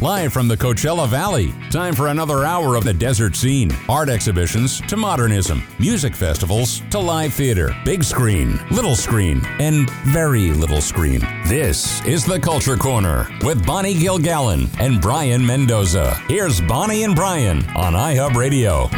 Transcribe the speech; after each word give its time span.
live 0.00 0.32
from 0.32 0.48
the 0.48 0.56
Coachella 0.56 1.06
Valley. 1.06 1.52
Time 1.70 1.94
for 1.94 2.08
another 2.08 2.44
hour 2.44 2.74
of 2.74 2.84
the 2.84 2.92
desert 2.92 3.36
scene. 3.36 3.70
Art 3.86 4.08
exhibitions 4.08 4.80
to 4.82 4.96
modernism, 4.96 5.62
music 5.78 6.14
festivals 6.14 6.80
to 6.90 6.98
live 6.98 7.34
theater, 7.34 7.76
big 7.84 8.02
screen, 8.02 8.58
little 8.70 8.96
screen, 8.96 9.44
and 9.58 9.90
very 10.06 10.52
little 10.52 10.80
screen. 10.80 11.20
This 11.46 12.04
is 12.06 12.24
the 12.24 12.40
Culture 12.40 12.76
Corner 12.76 13.28
with 13.44 13.66
Bonnie 13.66 13.94
Gilgallon 13.94 14.68
and 14.80 15.02
Brayan 15.02 15.44
Mendoza. 15.44 16.14
Here's 16.28 16.62
Bonnie 16.62 17.02
and 17.02 17.14
Brayan 17.14 17.58
on 17.76 17.92
iHub 17.92 18.36
Radio. 18.36 18.88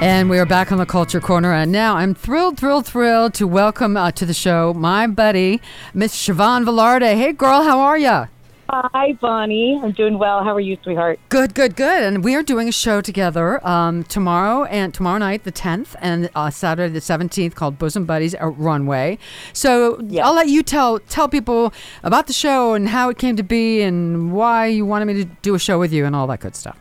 And 0.00 0.30
we 0.30 0.38
are 0.38 0.46
back 0.46 0.72
on 0.72 0.78
the 0.78 0.86
Culture 0.86 1.20
Corner. 1.20 1.52
And 1.52 1.70
now 1.70 1.96
I'm 1.96 2.14
thrilled, 2.14 2.56
thrilled, 2.56 2.86
thrilled 2.86 3.34
to 3.34 3.46
welcome 3.46 3.96
uh, 3.96 4.12
to 4.12 4.24
the 4.24 4.32
show 4.32 4.72
my 4.72 5.06
buddy, 5.06 5.60
Miss 5.92 6.14
Siobhan 6.14 6.64
Velarde. 6.64 7.14
Hey, 7.14 7.32
girl, 7.32 7.62
how 7.62 7.80
are 7.80 7.98
you? 7.98 8.28
Hi, 8.70 9.14
Bonnie. 9.14 9.80
I'm 9.82 9.92
doing 9.92 10.18
well. 10.18 10.44
How 10.44 10.54
are 10.54 10.60
you, 10.60 10.76
sweetheart? 10.82 11.18
Good, 11.30 11.54
good, 11.54 11.74
good. 11.74 12.02
And 12.02 12.22
we 12.22 12.34
are 12.34 12.42
doing 12.42 12.68
a 12.68 12.72
show 12.72 13.00
together 13.00 13.66
um, 13.66 14.04
tomorrow 14.04 14.64
and 14.64 14.92
tomorrow 14.92 15.16
night, 15.16 15.44
the 15.44 15.52
10th, 15.52 15.96
and 16.00 16.28
uh, 16.34 16.50
Saturday 16.50 16.92
the 16.92 17.00
17th, 17.00 17.54
called 17.54 17.78
Bosom 17.78 18.04
Buddies 18.04 18.34
at 18.34 18.58
Runway. 18.58 19.18
So. 19.54 19.98
I'll 20.22 20.34
let 20.34 20.48
you 20.48 20.62
tell 20.62 20.98
tell 20.98 21.28
people 21.28 21.72
about 22.02 22.26
the 22.26 22.34
show 22.34 22.74
and 22.74 22.88
how 22.88 23.08
it 23.08 23.16
came 23.16 23.36
to 23.36 23.42
be 23.42 23.80
and 23.80 24.32
why 24.32 24.66
you 24.66 24.84
wanted 24.84 25.06
me 25.06 25.14
to 25.14 25.24
do 25.24 25.54
a 25.54 25.58
show 25.58 25.78
with 25.78 25.92
you 25.92 26.04
and 26.04 26.14
all 26.14 26.26
that 26.26 26.40
good 26.40 26.54
stuff. 26.54 26.76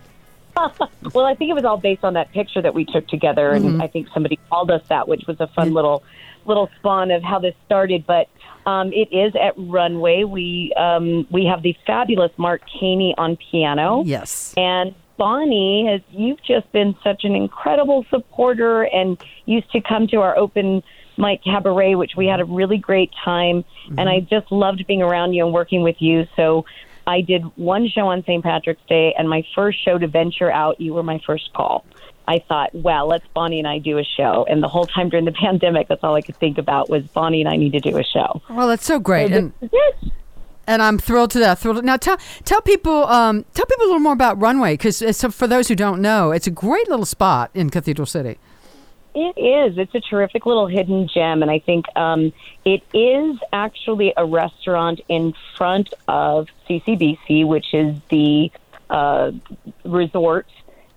Well, 1.13 1.25
I 1.25 1.35
think 1.35 1.49
it 1.49 1.53
was 1.53 1.63
all 1.63 1.77
based 1.77 2.03
on 2.03 2.15
that 2.15 2.33
picture 2.33 2.61
that 2.61 2.73
we 2.73 2.83
took 2.83 3.07
together, 3.07 3.51
and 3.51 3.81
I 3.81 3.87
think 3.87 4.09
somebody 4.13 4.37
called 4.49 4.69
us 4.69 4.81
that, 4.89 5.07
which 5.07 5.25
was 5.25 5.39
a 5.39 5.47
fun 5.47 5.73
little 5.73 6.03
little 6.47 6.69
spawn 6.79 7.11
of 7.11 7.23
how 7.23 7.39
this 7.39 7.55
started. 7.65 8.05
But 8.07 8.29
um, 8.65 8.91
it 8.93 9.09
is 9.11 9.33
at 9.35 9.53
Runway. 9.57 10.23
We 10.23 10.73
um, 10.75 11.27
we 11.31 11.45
have 11.45 11.61
the 11.61 11.75
fabulous 11.85 12.31
Mark 12.37 12.61
Caney 12.79 13.13
on 13.17 13.37
piano. 13.51 14.03
Yes. 14.05 14.53
And 14.57 14.95
Bonnie, 15.17 15.87
has 15.89 16.01
you've 16.11 16.41
just 16.43 16.71
been 16.71 16.95
such 17.03 17.23
an 17.23 17.35
incredible 17.35 18.05
supporter 18.09 18.83
and 18.83 19.17
used 19.45 19.71
to 19.71 19.81
come 19.81 20.07
to 20.09 20.17
our 20.17 20.37
open 20.37 20.83
mic 21.17 21.43
cabaret, 21.43 21.95
which 21.95 22.11
we 22.15 22.27
had 22.27 22.39
a 22.39 22.45
really 22.45 22.77
great 22.77 23.11
time. 23.25 23.65
And 23.97 24.07
I 24.07 24.19
just 24.19 24.51
loved 24.51 24.85
being 24.85 25.01
around 25.01 25.33
you 25.33 25.43
and 25.45 25.53
working 25.53 25.81
with 25.81 25.95
you. 25.99 26.27
So 26.35 26.65
I 27.07 27.21
did 27.21 27.43
one 27.55 27.87
show 27.87 28.07
on 28.07 28.23
St. 28.23 28.43
Patrick's 28.43 28.85
Day, 28.87 29.15
and 29.17 29.29
my 29.29 29.43
first 29.55 29.83
show 29.83 29.97
to 29.97 30.07
venture 30.07 30.51
out, 30.51 30.79
you 30.81 30.93
were 30.93 31.03
my 31.03 31.19
first 31.25 31.53
call. 31.53 31.85
I 32.27 32.39
thought, 32.39 32.75
well, 32.75 33.07
let's 33.07 33.25
Bonnie 33.33 33.59
and 33.59 33.67
I 33.67 33.79
do 33.79 33.97
a 33.97 34.03
show. 34.03 34.45
And 34.49 34.61
the 34.61 34.67
whole 34.67 34.85
time 34.85 35.07
during 35.07 35.23
the 35.23 35.31
pandemic, 35.41 35.87
that's 35.87 36.03
all 36.03 36.15
I 36.15 36.21
could 36.21 36.35
think 36.35 36.57
about 36.57 36.89
was 36.89 37.03
Bonnie 37.07 37.39
and 37.39 37.49
I 37.49 37.55
need 37.55 37.71
to 37.71 37.79
do 37.79 37.97
a 37.97 38.03
show. 38.03 38.41
Well, 38.49 38.67
that's 38.67 38.85
so 38.85 38.99
great. 38.99 39.31
And 39.31 39.53
Yes. 39.61 40.11
And 40.69 40.81
I'm 40.81 40.97
thrilled 40.97 41.31
to 41.31 41.39
that. 41.39 41.59
Thrilled. 41.59 41.85
Now 41.85 41.95
tell 41.95 42.17
tell 42.43 42.61
people 42.61 43.05
um, 43.05 43.45
tell 43.53 43.65
people 43.65 43.85
a 43.85 43.87
little 43.87 44.01
more 44.01 44.11
about 44.11 44.37
Runway 44.37 44.73
because 44.73 45.01
for 45.33 45.47
those 45.47 45.69
who 45.69 45.75
don't 45.75 46.01
know, 46.01 46.31
it's 46.31 46.45
a 46.45 46.51
great 46.51 46.89
little 46.89 47.05
spot 47.05 47.51
in 47.53 47.69
Cathedral 47.69 48.05
City. 48.05 48.37
It 49.19 49.35
is. 49.35 49.79
It's 49.79 49.95
a 49.95 49.99
terrific 49.99 50.45
little 50.45 50.67
hidden 50.67 51.07
gem, 51.11 51.41
and 51.41 51.49
I 51.49 51.57
think 51.57 51.85
um, 51.95 52.31
it 52.63 52.83
is 52.93 53.39
actually 53.51 54.13
a 54.15 54.23
restaurant 54.23 55.01
in 55.09 55.33
front 55.57 55.91
of 56.07 56.49
CCBC, 56.69 57.47
which 57.47 57.73
is 57.73 57.97
the 58.11 58.51
uh, 58.91 59.31
resort 59.83 60.45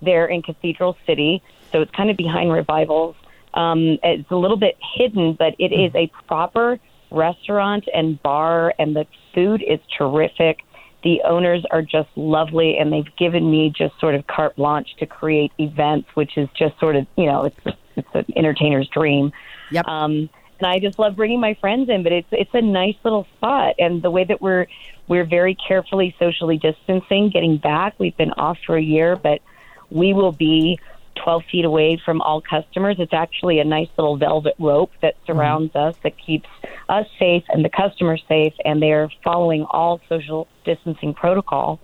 there 0.03 0.27
in 0.27 0.43
Cathedral 0.43 0.95
City. 1.07 1.41
So 1.71 1.81
it's 1.81 1.89
kind 1.93 2.11
of 2.11 2.17
behind 2.17 2.51
Revivals. 2.51 3.15
Um, 3.55 3.97
it's 4.03 4.29
a 4.29 4.35
little 4.35 4.55
bit 4.57 4.77
hidden, 4.93 5.33
but 5.33 5.55
it 5.57 5.71
is 5.73 5.91
a 5.95 6.05
proper 6.27 6.79
restaurant 7.09 7.89
and 7.91 8.21
bar, 8.21 8.71
and 8.77 8.95
the 8.95 9.07
food 9.33 9.63
is 9.67 9.79
terrific. 9.97 10.59
The 11.03 11.23
owners 11.23 11.65
are 11.71 11.81
just 11.81 12.09
lovely, 12.15 12.77
and 12.77 12.93
they've 12.93 13.15
given 13.15 13.49
me 13.49 13.73
just 13.75 13.99
sort 13.99 14.13
of 14.13 14.27
carte 14.27 14.57
blanche 14.57 14.95
to 14.99 15.07
create 15.07 15.51
events, 15.57 16.09
which 16.13 16.37
is 16.37 16.47
just 16.55 16.79
sort 16.79 16.95
of 16.95 17.07
you 17.17 17.25
know 17.25 17.45
it's 17.45 17.77
it's 17.95 18.07
an 18.13 18.25
entertainer's 18.35 18.87
dream. 18.89 19.31
Yep. 19.71 19.87
Um, 19.87 20.29
and 20.59 20.67
I 20.67 20.79
just 20.79 20.99
love 20.99 21.15
bringing 21.15 21.39
my 21.39 21.55
friends 21.55 21.89
in, 21.89 22.03
but 22.03 22.11
it's 22.11 22.27
it's 22.31 22.53
a 22.53 22.61
nice 22.61 22.95
little 23.03 23.25
spot, 23.37 23.75
and 23.79 24.01
the 24.01 24.11
way 24.11 24.23
that 24.23 24.41
we're 24.41 24.67
we're 25.07 25.25
very 25.25 25.55
carefully 25.55 26.15
socially 26.19 26.57
distancing, 26.57 27.29
getting 27.29 27.57
back. 27.57 27.95
We've 27.97 28.15
been 28.15 28.31
off 28.33 28.57
for 28.65 28.77
a 28.77 28.81
year, 28.81 29.15
but 29.15 29.41
we 29.89 30.13
will 30.13 30.31
be 30.31 30.79
12 31.15 31.43
feet 31.51 31.65
away 31.65 32.01
from 32.03 32.21
all 32.21 32.41
customers. 32.41 32.97
It's 32.99 33.13
actually 33.13 33.59
a 33.59 33.63
nice 33.63 33.89
little 33.97 34.17
velvet 34.17 34.55
rope 34.59 34.91
that 35.01 35.15
surrounds 35.25 35.75
us 35.75 35.95
that 36.03 36.17
keeps 36.17 36.47
us 36.89 37.05
safe 37.19 37.43
and 37.49 37.63
the 37.65 37.69
customers 37.69 38.23
safe, 38.27 38.53
and 38.63 38.81
they're 38.81 39.09
following 39.23 39.65
all 39.69 39.99
social 40.07 40.47
distancing 40.63 41.13
protocol. 41.13 41.79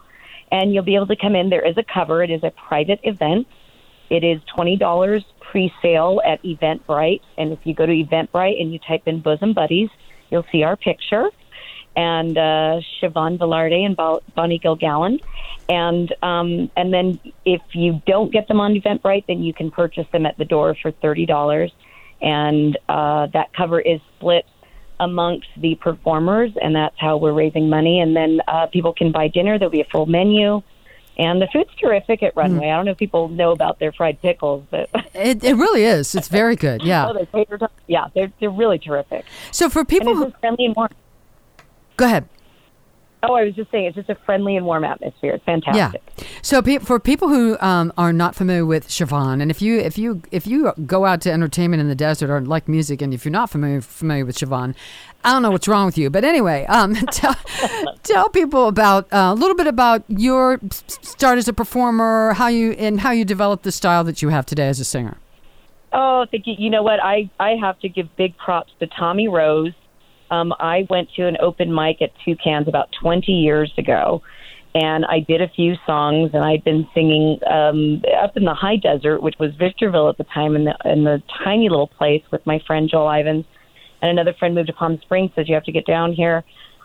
And 0.52 0.74
you'll 0.74 0.84
be 0.84 0.96
able 0.96 1.08
to 1.08 1.18
come 1.18 1.36
in. 1.36 1.50
There 1.50 1.66
is 1.66 1.78
a 1.78 1.84
cover. 1.84 2.24
It 2.24 2.32
is 2.32 2.44
a 2.44 2.52
private 2.52 3.02
event. 3.04 3.48
It 4.10 4.24
is 4.24 4.42
twenty 4.56 4.78
dollars 4.78 5.24
pre-sale 5.40 6.22
at 6.26 6.42
Eventbrite, 6.44 7.22
and 7.38 7.52
if 7.52 7.60
you 7.64 7.74
go 7.74 7.86
to 7.86 7.92
Eventbrite 7.92 8.62
and 8.62 8.74
you 8.74 8.80
type 8.80 9.04
in 9.06 9.22
Bosom 9.22 9.54
Buddies, 9.54 9.90
you'll 10.30 10.46
see 10.52 10.64
our 10.64 10.76
picture 10.76 11.30
and 11.96 12.38
uh, 12.38 12.80
Siobhan 13.02 13.40
Velarde 13.40 13.86
and 13.86 13.98
Bo- 13.98 14.22
Bonnie 14.36 14.60
Gilgallon. 14.60 15.20
And 15.68 16.14
um, 16.22 16.72
and 16.78 16.94
then 16.94 17.20
if 17.44 17.62
you 17.74 18.02
don't 18.06 18.32
get 18.32 18.48
them 18.48 18.62
on 18.62 18.74
Eventbrite, 18.76 19.26
then 19.28 19.44
you 19.44 19.54
can 19.54 19.72
purchase 19.72 20.06
them 20.14 20.26
at 20.26 20.38
the 20.38 20.46
door 20.46 20.76
for 20.82 20.92
thirty 20.92 21.26
dollars, 21.26 21.72
and 22.22 22.78
uh, 22.88 23.28
that 23.34 23.54
cover 23.54 23.82
is 23.82 24.00
split 24.16 24.46
amongst 25.00 25.48
the 25.58 25.76
performers, 25.76 26.52
and 26.62 26.76
that's 26.76 26.96
how 26.98 27.18
we're 27.18 27.34
raising 27.34 27.70
money. 27.70 28.00
And 28.00 28.16
then 28.16 28.40
uh, 28.48 28.68
people 28.68 28.94
can 28.94 29.12
buy 29.12 29.28
dinner. 29.28 29.60
There'll 29.60 29.72
be 29.72 29.82
a 29.82 29.92
full 29.92 30.06
menu. 30.06 30.62
And 31.18 31.42
the 31.42 31.48
food's 31.52 31.74
terrific 31.76 32.22
at 32.22 32.36
Runway. 32.36 32.68
Mm. 32.68 32.74
I 32.74 32.76
don't 32.76 32.86
know 32.86 32.92
if 32.92 32.98
people 32.98 33.28
know 33.28 33.52
about 33.52 33.80
their 33.80 33.92
fried 33.92 34.22
pickles, 34.22 34.64
but 34.70 34.90
It, 35.16 35.44
it 35.44 35.56
really 35.56 35.84
is. 35.84 36.14
It's 36.14 36.28
very 36.28 36.56
good. 36.56 36.84
Yeah. 36.84 37.10
oh, 37.10 37.26
they're. 37.34 37.70
Yeah, 37.88 38.08
they're 38.14 38.32
they're 38.40 38.52
really 38.52 38.78
terrific. 38.78 39.26
So 39.52 39.68
for 39.70 39.84
people 39.84 40.16
who 40.16 40.32
friendly 40.40 40.66
and 40.66 40.76
warm. 40.76 40.90
go 41.96 42.06
ahead. 42.06 42.30
Oh, 43.24 43.34
I 43.34 43.46
was 43.46 43.56
just 43.56 43.72
saying, 43.72 43.86
it's 43.86 43.96
just 43.96 44.10
a 44.10 44.16
friendly 44.26 44.56
and 44.56 44.66
warm 44.66 44.84
atmosphere. 44.84 45.34
It's 45.34 45.44
fantastic. 45.44 46.02
Yeah. 46.18 46.26
So 46.44 46.62
pe- 46.62 46.78
for 46.78 47.00
people 47.00 47.30
who 47.30 47.58
um, 47.60 47.92
are 47.98 48.14
not 48.14 48.36
familiar 48.36 48.66
with 48.66 48.88
Siobhan, 48.88 49.42
and 49.42 49.50
if 49.50 49.60
you 49.60 49.80
if 49.80 49.98
you 49.98 50.22
if 50.32 50.46
you 50.46 50.72
go 50.86 51.06
out 51.06 51.22
to 51.22 51.32
entertainment 51.32 51.82
in 51.82 51.88
the 51.88 51.96
desert 51.96 52.30
or 52.30 52.42
like 52.42 52.68
music, 52.68 53.02
and 53.02 53.16
if 53.16 53.26
you're 53.26 53.32
not 53.32 53.50
familiar 53.50 53.82
familiar 53.82 54.24
with 54.24 54.38
Siobhan, 54.38 54.76
I 55.24 55.32
don't 55.32 55.42
know 55.42 55.50
what's 55.50 55.68
wrong 55.68 55.88
with 55.88 55.98
you. 55.98 56.12
But 56.12 56.26
anyway, 56.26 56.66
um, 56.68 56.94
tell 57.12 57.36
tell 58.04 58.30
people 58.30 58.68
about 58.68 59.12
uh, 59.12 59.32
a 59.32 59.36
little 59.36 59.56
bit 59.56 59.68
about 59.68 60.04
your 60.08 60.60
start 60.70 61.40
as 61.40 61.48
a 61.48 61.54
performer, 61.54 62.34
how 62.34 62.48
you 62.48 62.74
and 62.74 63.00
how 63.00 63.10
you 63.10 63.26
developed 63.26 63.64
the 63.64 63.72
style 63.72 64.04
that 64.04 64.22
you 64.22 64.30
have 64.30 64.46
today 64.46 64.68
as 64.68 64.80
a 64.80 64.86
singer. 64.86 65.18
Oh, 65.92 66.28
thank 66.30 66.46
you. 66.46 66.54
You 66.58 66.70
know 66.70 66.84
what? 66.84 67.04
I 67.04 67.32
I 67.40 67.56
have 67.56 67.80
to 67.80 67.90
give 67.90 68.16
big 68.16 68.38
props 68.38 68.74
to 68.80 68.86
Tommy 68.86 69.28
Rose. 69.28 69.74
Um, 70.30 70.54
I 70.60 70.86
went 70.90 71.10
to 71.16 71.28
an 71.28 71.38
open 71.40 71.74
mic 71.74 72.02
at 72.02 72.12
Toucans 72.26 72.68
about 72.68 72.90
20 73.02 73.32
years 73.32 73.72
ago, 73.78 74.22
and 74.76 75.06
I 75.06 75.20
did 75.20 75.42
a 75.42 75.48
few 75.48 75.76
songs, 75.86 76.32
and 76.34 76.44
I'd 76.44 76.64
been 76.64 76.88
singing 76.94 77.40
um, 77.50 78.04
up 78.22 78.36
in 78.36 78.44
the 78.44 78.54
high 78.54 78.76
desert, 78.76 79.22
which 79.22 79.36
was 79.40 79.56
Victorville 79.56 80.10
at 80.10 80.18
the 80.18 80.26
time, 80.26 80.56
in 80.56 80.66
the 80.66 80.76
in 80.86 81.04
the 81.04 81.22
tiny 81.44 81.70
little 81.70 81.88
place 81.88 82.24
with 82.32 82.46
my 82.46 82.60
friend 82.68 82.90
Joel 82.90 83.10
Ivins, 83.10 83.46
and 84.02 84.12
another 84.12 84.34
friend 84.34 84.54
moved 84.54 84.68
to 84.68 84.74
Palm 84.74 85.00
Springs. 85.02 85.32
Says 85.36 85.48
you 85.48 85.56
have 85.56 85.64
to 85.64 85.72
get 85.72 85.86
down 85.86 86.14
here. 86.14 86.44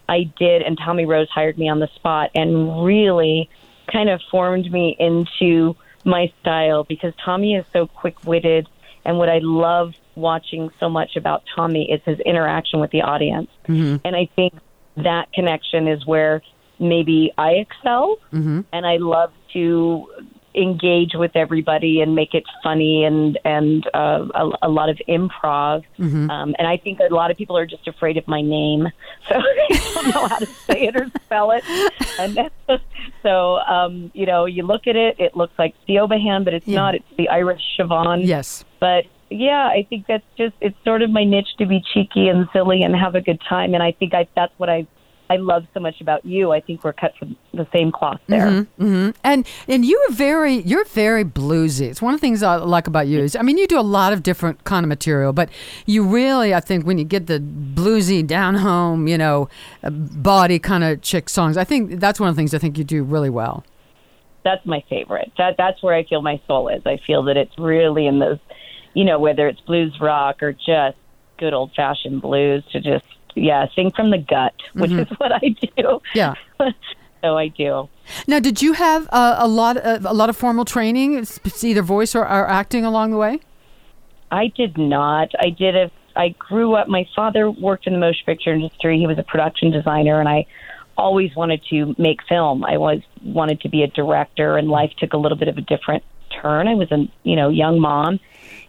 I 0.09 0.33
did, 0.39 0.63
and 0.63 0.79
Tommy 0.79 1.05
Rose 1.05 1.29
hired 1.31 1.59
me 1.59 1.69
on 1.69 1.81
the 1.81 1.89
spot, 1.97 2.31
and 2.35 2.85
really 2.85 3.51
kind 3.93 4.09
of 4.09 4.21
formed 4.31 4.71
me 4.71 4.97
into 4.99 5.77
my 6.05 6.33
style 6.41 6.85
because 6.85 7.13
Tommy 7.25 7.57
is 7.57 7.65
so 7.73 7.87
quick 7.87 8.25
witted. 8.25 8.69
And 9.05 9.19
what 9.19 9.29
I 9.29 9.41
love 9.43 9.95
watching 10.15 10.71
so 10.81 10.89
much 10.89 11.17
about 11.17 11.43
Tommy 11.55 11.91
is 11.91 12.01
his 12.05 12.19
interaction 12.21 12.81
with 12.81 12.91
the 12.91 13.03
audience. 13.03 13.49
And 13.67 14.01
I 14.17 14.29
think 14.37 14.55
that 14.97 15.33
connection 15.33 15.89
is 15.89 16.05
where 16.07 16.43
maybe 16.79 17.33
I 17.39 17.53
excel. 17.53 18.17
And 18.33 18.65
I 18.87 18.97
love 18.99 19.33
to 19.53 20.07
engage 20.55 21.13
with 21.15 21.35
everybody 21.35 22.03
and 22.03 22.15
make 22.15 22.35
it 22.35 22.45
funny 22.63 23.05
and 23.05 23.39
and 23.43 23.87
uh, 23.95 24.27
a, 24.35 24.51
a 24.65 24.69
lot 24.69 24.91
of 24.91 25.01
improv. 25.09 25.83
Um, 25.99 26.55
and 26.59 26.69
I 26.69 26.77
think 26.77 26.99
a 27.01 27.13
lot 27.15 27.31
of 27.31 27.39
people 27.39 27.57
are 27.57 27.65
just 27.65 27.89
afraid 27.89 28.19
of 28.19 28.29
my 28.29 28.43
name, 28.43 28.87
so 29.31 29.41
they 29.71 29.79
don't 29.95 30.09
know 30.15 30.27
how 30.27 30.37
to 30.37 30.45
say 30.47 30.83
it 30.89 30.95
or 30.97 31.07
spell 31.25 31.53
it. 31.53 31.65
And 32.19 32.37
that's, 32.37 32.83
so 33.23 33.57
um, 33.61 34.11
you 34.15 34.27
know, 34.27 34.45
you 34.45 34.63
look 34.65 34.87
at 34.87 34.95
it, 34.95 35.19
it 35.19 35.35
looks 35.35 35.55
like 35.59 35.75
Theobahan, 35.89 36.45
but 36.45 36.53
it's 36.53 36.69
Yeah. 36.69 36.81
not. 36.81 36.95
It's 36.97 37.05
the 37.17 37.31
Irish 37.31 37.63
Siobhan. 37.79 38.27
Yes. 38.27 38.63
But 38.79 39.07
yeah, 39.35 39.67
I 39.67 39.87
think 39.89 40.07
that's 40.07 40.25
just 40.37 40.55
it's 40.61 40.77
sort 40.85 41.03
of 41.03 41.11
my 41.11 41.25
niche 41.25 41.57
to 41.59 41.67
be 41.67 41.83
cheeky 41.93 42.29
and 42.29 42.49
silly 42.53 42.83
and 42.83 42.95
have 42.95 43.15
a 43.15 43.21
good 43.21 43.41
time, 43.49 43.75
and 43.75 43.83
I 43.83 43.93
think 43.93 44.15
I 44.15 44.29
that's 44.35 44.53
what 44.59 44.69
I 44.69 44.87
I 45.31 45.37
love 45.37 45.65
so 45.73 45.81
much 45.81 46.01
about 46.03 46.27
you. 46.27 46.53
I 46.53 46.61
think 46.61 46.85
we're 46.85 46.93
cut 46.93 47.17
from 47.19 47.37
the 47.55 47.67
same 47.73 47.91
cloth 47.91 48.21
there. 48.27 48.49
Mm-hmm. 48.51 49.11
And 49.25 49.47
and 49.67 49.85
you 49.85 49.99
are 50.09 50.13
very 50.13 50.57
you're 50.57 50.85
very 50.85 51.25
bluesy. 51.25 51.89
It's 51.89 52.03
one 52.03 52.13
of 52.13 52.21
the 52.21 52.27
things 52.27 52.43
I 52.43 52.57
like 52.57 52.87
about 52.87 53.07
you. 53.07 53.21
Is, 53.21 53.35
I 53.35 53.43
mean, 53.43 53.57
you 53.57 53.67
do 53.67 53.79
a 53.79 53.81
lot 53.81 54.13
of 54.13 54.23
different 54.23 54.65
kind 54.65 54.85
of 54.85 54.89
material, 54.89 55.33
but 55.33 55.49
you 55.87 56.05
really, 56.05 56.55
I 56.55 56.61
think, 56.61 56.85
when 56.85 56.99
you 56.99 57.05
get 57.05 57.29
the 57.29 57.39
bluesy 57.41 58.27
down 58.27 58.57
home, 58.57 59.09
you 59.09 59.17
know, 59.17 59.49
uh, 59.83 59.91
body 59.91 60.59
kind 60.59 60.85
of 60.85 61.01
chick 61.01 61.31
songs, 61.31 61.57
I 61.57 61.65
think 61.65 61.99
that's 61.99 62.21
one 62.21 62.29
of 62.29 62.37
the 62.37 62.39
things 62.41 62.53
I 62.53 62.59
think 62.59 62.77
you 62.77 62.85
do 62.85 63.03
really 63.03 63.31
well. 63.31 63.65
That's 64.45 64.67
my 64.67 64.85
favorite. 64.91 65.33
That 65.39 65.55
that's 65.57 65.83
where 65.83 65.95
I 65.95 66.05
feel 66.05 66.21
my 66.21 66.43
soul 66.47 66.69
is. 66.69 66.83
I 66.85 66.99
feel 67.07 67.23
that 67.25 67.39
it's 67.39 67.57
really 67.59 68.07
in 68.07 68.19
those, 68.19 68.39
you 68.95 69.05
know, 69.05 69.19
whether 69.19 69.49
it's 69.49 69.61
blues 69.61 69.99
rock 70.01 70.43
or 70.43 70.53
just 70.53 70.97
good 71.39 71.53
old 71.53 71.73
fashioned 71.75 72.23
blues 72.23 72.65
to 72.73 72.81
just 72.81 73.05
yeah, 73.35 73.67
sing 73.75 73.91
from 73.91 74.11
the 74.11 74.19
gut, 74.19 74.55
which 74.75 74.93
is 74.93 75.09
what 75.19 75.33
I 75.33 75.55
do. 75.77 76.01
Yeah. 76.15 76.35
so 77.23 77.37
I 77.37 77.49
do. 77.49 77.89
Now, 78.27 78.41
did 78.41 78.63
you 78.63 78.75
have 78.75 79.09
uh, 79.11 79.37
a 79.39 79.49
lot 79.49 79.77
of, 79.77 80.05
a 80.05 80.13
lot 80.13 80.29
of 80.29 80.37
formal 80.37 80.65
training, 80.65 81.15
it's 81.15 81.65
either 81.65 81.83
voice 81.83 82.15
or, 82.15 82.23
or 82.23 82.49
acting 82.49 82.85
along 82.85 83.11
the 83.11 83.17
way? 83.17 83.41
I 84.31 84.49
did 84.49 84.79
not. 84.79 85.31
I 85.39 85.51
did 85.51 85.77
a. 85.77 85.91
I 86.17 86.31
grew 86.39 86.75
up. 86.75 86.89
My 86.89 87.07
father 87.15 87.51
worked 87.51 87.87
in 87.87 87.93
the 87.93 87.99
motion 87.99 88.25
picture 88.27 88.53
industry. 88.53 88.99
He 88.99 89.07
was 89.07 89.19
a 89.19 89.23
production 89.23 89.71
designer, 89.71 90.21
and 90.21 90.29
I 90.29 90.47
always 90.97 91.35
wanted 91.37 91.63
to 91.71 91.95
make 91.99 92.23
film. 92.29 92.65
I 92.65 92.79
was 92.79 93.01
wanted 93.23 93.61
to 93.63 93.69
be 93.69 93.83
a 93.83 93.89
director, 93.89 94.57
and 94.57 94.69
life 94.69 94.93
took 94.99 95.13
a 95.13 95.17
little 95.17 95.39
bit 95.39 95.49
of 95.49 95.59
a 95.59 95.61
different 95.61 96.03
turn. 96.41 96.67
I 96.67 96.75
was 96.75 96.91
a 96.93 97.09
you 97.25 97.37
know 97.37 97.51
young 97.51 97.79
mom, 97.79 98.21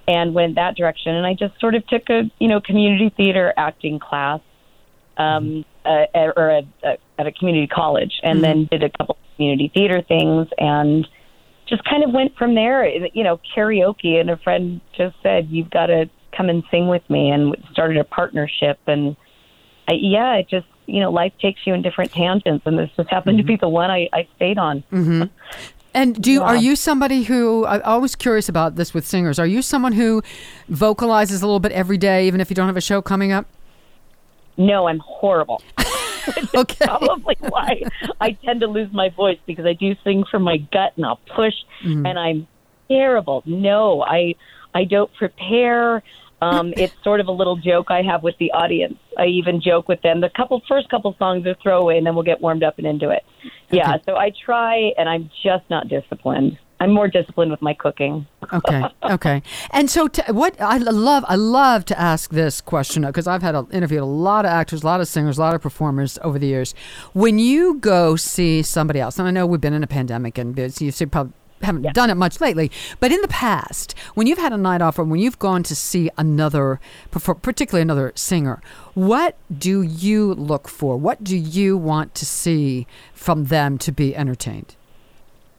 and 0.08 0.34
went 0.34 0.56
that 0.56 0.76
direction. 0.76 1.16
And 1.16 1.26
I 1.26 1.34
just 1.34 1.60
sort 1.60 1.76
of 1.76 1.86
took 1.88 2.10
a 2.10 2.30
you 2.40 2.48
know 2.48 2.62
community 2.62 3.14
theater 3.16 3.54
acting 3.58 4.00
class, 4.00 4.42
um, 5.18 5.66
uh, 5.86 6.06
or 6.16 6.50
a, 6.50 6.62
a, 6.84 6.98
at 7.20 7.28
a 7.28 7.32
community 7.32 7.68
college, 7.68 8.20
and 8.24 8.44
then 8.44 8.68
did 8.72 8.84
a 8.84 8.90
couple 8.90 9.16
of 9.16 9.36
community 9.36 9.72
theater 9.74 10.02
things, 10.02 10.48
and 10.58 11.08
just 11.68 11.84
kind 11.86 12.04
of 12.04 12.12
went 12.12 12.36
from 12.38 12.56
there. 12.56 12.88
You 12.88 13.24
know, 13.24 13.40
karaoke, 13.56 14.20
and 14.20 14.30
a 14.30 14.38
friend 14.38 14.82
just 14.96 15.16
said, 15.24 15.50
"You've 15.50 15.70
got 15.70 15.88
to 15.88 16.10
come 16.36 16.50
and 16.50 16.64
sing 16.72 16.88
with 16.88 17.08
me," 17.10 17.30
and 17.30 17.56
started 17.72 17.98
a 17.98 18.04
partnership. 18.04 18.80
And 18.88 19.16
I, 19.88 19.94
yeah, 19.94 20.36
it 20.36 20.50
just 20.50 20.68
you 20.86 21.00
know, 21.00 21.12
life 21.12 21.34
takes 21.42 21.66
you 21.66 21.74
in 21.74 21.82
different 21.82 22.12
tangents, 22.12 22.66
and 22.66 22.78
this 22.78 22.90
just 22.98 23.10
happened 23.10 23.38
to 23.38 23.44
be 23.44 23.56
the 23.56 23.70
one 23.70 23.90
I, 23.90 24.10
I 24.12 24.28
stayed 24.36 24.58
on. 24.58 24.84
And 25.94 26.20
do 26.22 26.32
you, 26.32 26.42
are 26.42 26.56
you 26.56 26.76
somebody 26.76 27.24
who 27.24 27.66
I'm 27.66 27.82
always 27.84 28.16
curious 28.16 28.50
about 28.50 28.76
this 28.76 28.94
with 28.94 29.06
singers? 29.06 29.38
Are 29.38 29.46
you 29.46 29.62
someone 29.62 29.94
who 29.94 30.24
vocalizes 30.68 31.42
a 31.42 31.46
little 31.46 31.60
bit 31.60 31.72
every 31.72 31.98
day, 31.98 32.26
even 32.28 32.42
if 32.42 32.50
you 32.50 32.56
don't 32.56 32.68
have 32.68 32.78
a 32.78 32.82
show 32.82 33.02
coming 33.02 33.32
up? 33.32 33.46
No, 34.58 34.88
I'm 34.88 35.00
horrible. 35.00 35.62
Okay. 36.56 36.86
Probably 36.86 37.36
why 37.40 37.84
I 38.22 38.32
tend 38.32 38.62
to 38.62 38.68
lose 38.68 38.92
my 38.94 39.10
voice 39.10 39.40
because 39.46 39.66
I 39.66 39.74
do 39.74 39.96
sing 40.04 40.24
from 40.30 40.44
my 40.44 40.58
gut 40.58 40.94
and 40.96 41.06
I'll 41.06 41.20
push, 41.36 41.54
mm-hmm. 41.84 42.06
and 42.06 42.18
I'm 42.18 42.48
terrible. 42.88 43.44
No, 43.46 44.02
I 44.04 44.36
I 44.74 44.86
don't 44.86 45.14
prepare. 45.14 46.04
Um, 46.44 46.74
it's 46.76 46.94
sort 47.04 47.22
of 47.22 47.28
a 47.28 47.32
little 47.32 47.56
joke 47.56 47.88
I 47.90 48.02
have 48.02 48.22
with 48.22 48.38
the 48.38 48.52
audience. 48.52 48.98
I 49.18 49.28
even 49.28 49.62
joke 49.62 49.88
with 49.88 50.02
them. 50.02 50.20
The 50.20 50.30
couple 50.30 50.62
first 50.68 50.90
couple 50.90 51.16
songs 51.18 51.48
are 51.48 51.56
throwaway, 51.64 51.98
and 51.98 52.06
then 52.06 52.16
we'll 52.16 52.26
get 52.26 52.42
warmed 52.42 52.64
up 52.64 52.78
and 52.78 52.86
into 52.86 53.10
it. 53.10 53.24
Yeah, 53.72 53.98
so 54.06 54.18
I 54.18 54.32
try, 54.46 54.92
and 54.98 55.08
I'm 55.08 55.32
just 55.42 55.70
not 55.70 55.88
disciplined. 55.88 56.60
I'm 56.82 56.92
more 56.92 57.08
disciplined 57.08 57.50
with 57.50 57.62
my 57.62 57.74
cooking. 57.74 58.28
Okay. 58.52 58.84
Okay. 59.04 59.42
And 59.72 59.90
so, 59.90 60.10
t- 60.10 60.22
what 60.34 60.60
I 60.60 60.78
love, 60.80 61.24
I 61.30 61.36
love 61.36 61.86
to 61.86 61.98
ask 61.98 62.30
this 62.32 62.60
question 62.60 63.06
because 63.06 63.26
I've 63.26 63.42
had 63.42 63.56
a, 63.56 63.66
interviewed 63.72 64.02
a 64.02 64.06
lot 64.06 64.44
of 64.44 64.52
actors, 64.52 64.84
a 64.84 64.86
lot 64.86 65.00
of 65.00 65.08
singers, 65.08 65.38
a 65.38 65.42
lot 65.42 65.56
of 65.56 65.62
performers 65.62 66.20
over 66.24 66.38
the 66.38 66.48
years. 66.48 66.76
When 67.14 67.40
you 67.40 67.76
go 67.76 68.18
see 68.18 68.64
somebody 68.64 69.00
else, 69.00 69.18
and 69.18 69.30
I 69.30 69.32
know 69.32 69.48
we've 69.48 69.62
been 69.62 69.74
in 69.74 69.84
a 69.84 69.88
pandemic 69.88 70.38
and 70.38 70.58
you 70.82 70.92
see 70.92 71.06
probably 71.06 71.34
haven't 71.64 71.94
done 71.94 72.10
it 72.10 72.16
much 72.16 72.42
lately, 72.42 72.72
but 73.00 73.12
in 73.12 73.22
the 73.22 73.28
past, 73.28 73.94
when 74.14 74.28
you've 74.28 74.38
had 74.38 74.54
a 74.54 74.58
night 74.58 74.82
off 74.82 75.00
or 75.00 75.04
when 75.04 75.20
you've 75.20 75.40
gone 75.40 75.64
to 75.64 75.76
see 75.76 76.10
another, 76.18 76.80
particularly 77.12 77.82
another 77.82 78.12
singer, 78.16 78.62
what 78.94 79.38
do 79.56 79.82
you 79.82 80.34
look 80.34 80.68
for? 80.68 80.98
What 80.98 81.24
do 81.24 81.38
you 81.38 81.78
want 81.78 82.16
to 82.16 82.26
see 82.26 82.88
from 83.14 83.46
them 83.46 83.78
to 83.80 83.92
be 83.92 84.16
entertained? 84.16 84.76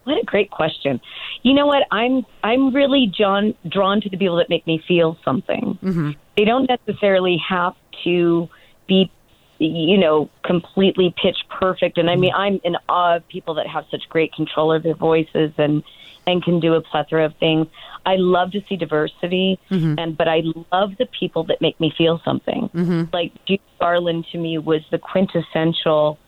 What 0.05 0.19
a 0.19 0.25
great 0.25 0.51
question. 0.51 1.01
You 1.43 1.55
know 1.55 1.67
what? 1.67 1.87
I'm 1.91 2.27
I'm 2.43 2.75
really 2.75 3.11
drawn 3.17 3.55
drawn 3.67 4.03
to 4.03 4.11
the 4.11 4.19
people 4.19 4.37
that 4.37 4.51
make 4.51 4.67
me 4.67 4.83
feel 4.87 5.17
something. 5.25 5.79
Mm-hmm. 5.83 6.11
They 6.37 6.45
don't 6.45 6.69
necessarily 6.69 7.41
have 7.49 7.75
to 8.05 8.49
be, 8.87 9.11
you 9.59 9.99
know, 9.99 10.29
completely 10.45 11.15
pitch 11.21 11.39
perfect. 11.49 11.99
And 11.99 12.11
I 12.11 12.17
mean, 12.17 12.33
I'm 12.35 12.61
in 12.65 12.77
awe 12.89 13.17
of 13.17 13.29
people 13.29 13.55
that 13.55 13.67
have 13.67 13.85
such 13.91 14.09
great 14.09 14.33
control 14.33 14.73
of 14.73 14.83
their 14.83 14.95
voices 14.95 15.53
and 15.59 15.83
and 16.27 16.43
can 16.43 16.59
do 16.59 16.75
a 16.75 16.81
plethora 16.81 17.27
of 17.27 17.35
things. 17.37 17.67
I 18.07 18.17
love 18.17 18.53
to 18.53 18.63
see 18.69 18.77
diversity, 18.77 19.59
mm-hmm. 19.71 19.99
and 19.99 20.17
but 20.17 20.29
I 20.29 20.43
love 20.73 20.93
the 20.99 21.07
people 21.07 21.45
that 21.45 21.61
make 21.61 21.79
me 21.81 21.93
feel 21.97 22.21
something. 22.25 22.71
Mm-hmm. 22.75 23.05
Like 23.13 23.33
Judy 23.47 23.63
Garland 23.79 24.27
to 24.33 24.39
me 24.39 24.59
was 24.59 24.83
the 24.91 24.99
quintessential 24.99 26.19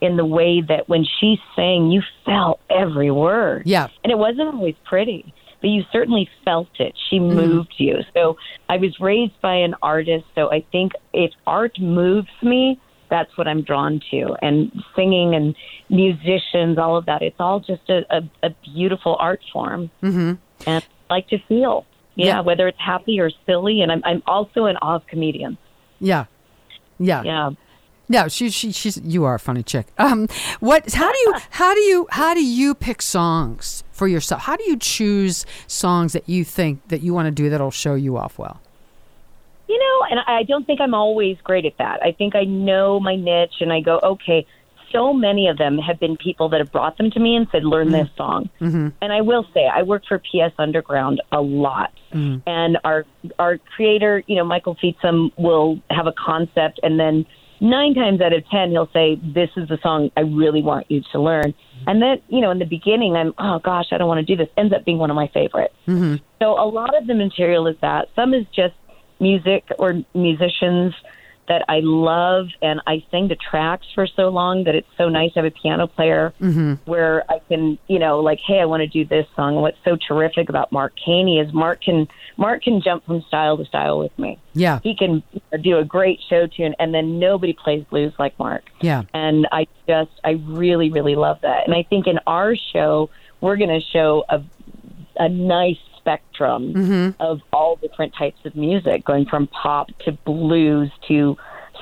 in 0.00 0.16
the 0.16 0.24
way 0.24 0.60
that 0.60 0.88
when 0.88 1.04
she 1.04 1.40
sang, 1.56 1.90
you 1.90 2.02
felt 2.24 2.60
every 2.68 3.10
word. 3.10 3.62
Yeah. 3.64 3.88
And 4.02 4.10
it 4.10 4.18
wasn't 4.18 4.54
always 4.54 4.74
pretty, 4.84 5.32
but 5.64 5.70
you 5.70 5.82
certainly 5.90 6.28
felt 6.44 6.68
it. 6.78 6.94
She 7.08 7.18
moved 7.18 7.72
you. 7.78 8.00
So 8.12 8.36
I 8.68 8.76
was 8.76 9.00
raised 9.00 9.40
by 9.40 9.54
an 9.54 9.74
artist. 9.80 10.26
So 10.34 10.52
I 10.52 10.62
think 10.70 10.92
if 11.14 11.30
art 11.46 11.80
moves 11.80 12.28
me, 12.42 12.78
that's 13.08 13.34
what 13.38 13.48
I'm 13.48 13.62
drawn 13.62 13.98
to. 14.10 14.36
And 14.42 14.70
singing 14.94 15.34
and 15.34 15.56
musicians, 15.88 16.76
all 16.76 16.98
of 16.98 17.06
that, 17.06 17.22
it's 17.22 17.40
all 17.40 17.60
just 17.60 17.88
a, 17.88 18.02
a, 18.14 18.48
a 18.48 18.50
beautiful 18.74 19.16
art 19.18 19.40
form. 19.54 19.90
Mm-hmm. 20.02 20.34
And 20.66 20.84
I 21.08 21.14
like 21.14 21.28
to 21.28 21.38
feel. 21.48 21.86
Yeah, 22.14 22.26
Yeah. 22.26 22.40
whether 22.42 22.68
it's 22.68 22.78
happy 22.78 23.18
or 23.18 23.30
silly. 23.46 23.80
And 23.80 23.90
I'm, 23.90 24.02
I'm 24.04 24.22
also 24.26 24.66
in 24.66 24.76
awe 24.76 24.96
of 24.96 25.06
comedians. 25.06 25.56
Yeah. 25.98 26.26
Yeah. 26.98 27.22
Yeah. 27.22 27.50
No, 28.08 28.28
she, 28.28 28.50
she 28.50 28.72
she's 28.72 28.98
you 28.98 29.24
are 29.24 29.34
a 29.34 29.38
funny 29.38 29.62
chick. 29.62 29.86
Um, 29.98 30.28
what? 30.60 30.92
How 30.92 31.10
do 31.10 31.18
you 31.18 31.34
how 31.50 31.74
do 31.74 31.80
you 31.80 32.06
how 32.10 32.34
do 32.34 32.44
you 32.44 32.74
pick 32.74 33.00
songs 33.00 33.82
for 33.92 34.06
yourself? 34.06 34.42
How 34.42 34.56
do 34.56 34.64
you 34.64 34.76
choose 34.76 35.46
songs 35.66 36.12
that 36.12 36.28
you 36.28 36.44
think 36.44 36.86
that 36.88 37.02
you 37.02 37.14
want 37.14 37.26
to 37.26 37.30
do 37.30 37.48
that'll 37.48 37.70
show 37.70 37.94
you 37.94 38.16
off 38.16 38.38
well? 38.38 38.60
You 39.68 39.78
know, 39.78 40.06
and 40.10 40.20
I 40.26 40.42
don't 40.42 40.66
think 40.66 40.80
I'm 40.80 40.94
always 40.94 41.38
great 41.42 41.64
at 41.64 41.78
that. 41.78 42.02
I 42.02 42.12
think 42.12 42.36
I 42.36 42.44
know 42.44 43.00
my 43.00 43.16
niche 43.16 43.54
and 43.60 43.72
I 43.72 43.80
go, 43.80 43.98
okay, 44.02 44.46
so 44.92 45.12
many 45.12 45.48
of 45.48 45.56
them 45.58 45.78
have 45.78 45.98
been 45.98 46.16
people 46.16 46.50
that 46.50 46.60
have 46.60 46.70
brought 46.70 46.98
them 46.98 47.10
to 47.10 47.18
me 47.20 47.34
and 47.34 47.48
said, 47.50 47.64
learn 47.64 47.90
this 47.90 48.08
song. 48.16 48.48
Mm-hmm. 48.60 48.88
And 49.00 49.12
I 49.12 49.22
will 49.22 49.46
say, 49.52 49.66
I 49.66 49.82
work 49.82 50.04
for 50.06 50.18
PS 50.18 50.54
Underground 50.58 51.20
a 51.32 51.40
lot. 51.40 51.92
And 52.46 52.78
our 52.84 53.04
our 53.40 53.58
creator, 53.58 54.22
you 54.28 54.36
know, 54.36 54.44
Michael 54.44 54.76
Feetsum 54.76 55.32
will 55.36 55.80
have 55.90 56.06
a 56.06 56.12
concept 56.12 56.78
and 56.82 57.00
then 57.00 57.26
nine 57.60 57.94
times 57.94 58.20
out 58.20 58.32
of 58.32 58.46
ten 58.48 58.70
he'll 58.70 58.90
say, 58.92 59.16
This 59.16 59.50
is 59.56 59.68
the 59.68 59.78
song 59.82 60.10
I 60.16 60.20
really 60.20 60.62
want 60.62 60.90
you 60.90 61.02
to 61.12 61.20
learn. 61.20 61.54
And 61.86 62.00
then, 62.00 62.22
you 62.28 62.40
know, 62.40 62.50
in 62.50 62.58
the 62.58 62.66
beginning 62.66 63.16
I'm, 63.16 63.34
oh 63.38 63.58
gosh, 63.58 63.86
I 63.92 63.98
don't 63.98 64.08
want 64.08 64.26
to 64.26 64.36
do 64.36 64.36
this. 64.36 64.48
Ends 64.56 64.74
up 64.74 64.84
being 64.84 64.98
one 64.98 65.10
of 65.10 65.16
my 65.16 65.28
favorites. 65.28 65.74
Mm-hmm. 65.86 66.16
So 66.40 66.52
a 66.52 66.66
lot 66.68 66.96
of 66.96 67.06
the 67.06 67.14
material 67.14 67.66
is 67.66 67.76
that. 67.80 68.08
Some 68.16 68.34
is 68.34 68.46
just 68.54 68.74
music 69.20 69.64
or 69.78 70.02
musicians 70.14 70.94
that 71.46 71.64
I 71.68 71.80
love, 71.80 72.48
and 72.62 72.80
I 72.86 73.04
sing 73.10 73.28
the 73.28 73.36
tracks 73.36 73.86
for 73.94 74.06
so 74.06 74.28
long 74.28 74.64
that 74.64 74.74
it's 74.74 74.88
so 74.96 75.08
nice 75.08 75.34
to 75.34 75.40
have 75.40 75.44
a 75.44 75.50
piano 75.50 75.86
player 75.86 76.32
mm-hmm. 76.40 76.74
where 76.90 77.24
I 77.30 77.40
can, 77.48 77.78
you 77.86 77.98
know, 77.98 78.20
like, 78.20 78.40
hey, 78.40 78.60
I 78.60 78.64
want 78.64 78.80
to 78.80 78.86
do 78.86 79.04
this 79.04 79.26
song. 79.36 79.54
And 79.54 79.62
what's 79.62 79.76
so 79.84 79.96
terrific 79.96 80.48
about 80.48 80.72
Mark 80.72 80.94
Caney 80.96 81.38
is 81.38 81.52
Mark 81.52 81.82
can 81.82 82.08
Mark 82.36 82.62
can 82.62 82.80
jump 82.80 83.04
from 83.04 83.20
style 83.22 83.58
to 83.58 83.64
style 83.66 83.98
with 83.98 84.18
me. 84.18 84.38
Yeah. 84.54 84.80
He 84.82 84.96
can 84.96 85.22
do 85.60 85.78
a 85.78 85.84
great 85.84 86.20
show 86.28 86.46
tune, 86.46 86.74
and 86.78 86.94
then 86.94 87.18
nobody 87.18 87.52
plays 87.52 87.84
blues 87.90 88.14
like 88.18 88.38
Mark. 88.38 88.64
Yeah. 88.80 89.02
And 89.12 89.46
I 89.52 89.66
just, 89.86 90.12
I 90.24 90.32
really, 90.46 90.90
really 90.90 91.14
love 91.14 91.40
that. 91.42 91.66
And 91.66 91.74
I 91.74 91.82
think 91.82 92.06
in 92.06 92.18
our 92.26 92.56
show, 92.56 93.10
we're 93.40 93.56
going 93.56 93.80
to 93.80 93.86
show 93.92 94.24
a, 94.28 94.42
a 95.16 95.28
nice 95.28 95.76
spectrum 96.04 96.74
Mm-hmm. 96.74 97.22
of 97.22 97.40
all 97.52 97.76
different 97.76 98.14
types 98.14 98.38
of 98.44 98.54
music, 98.54 99.04
going 99.04 99.24
from 99.26 99.46
pop 99.46 99.88
to 100.04 100.12
blues 100.12 100.90
to 101.08 101.36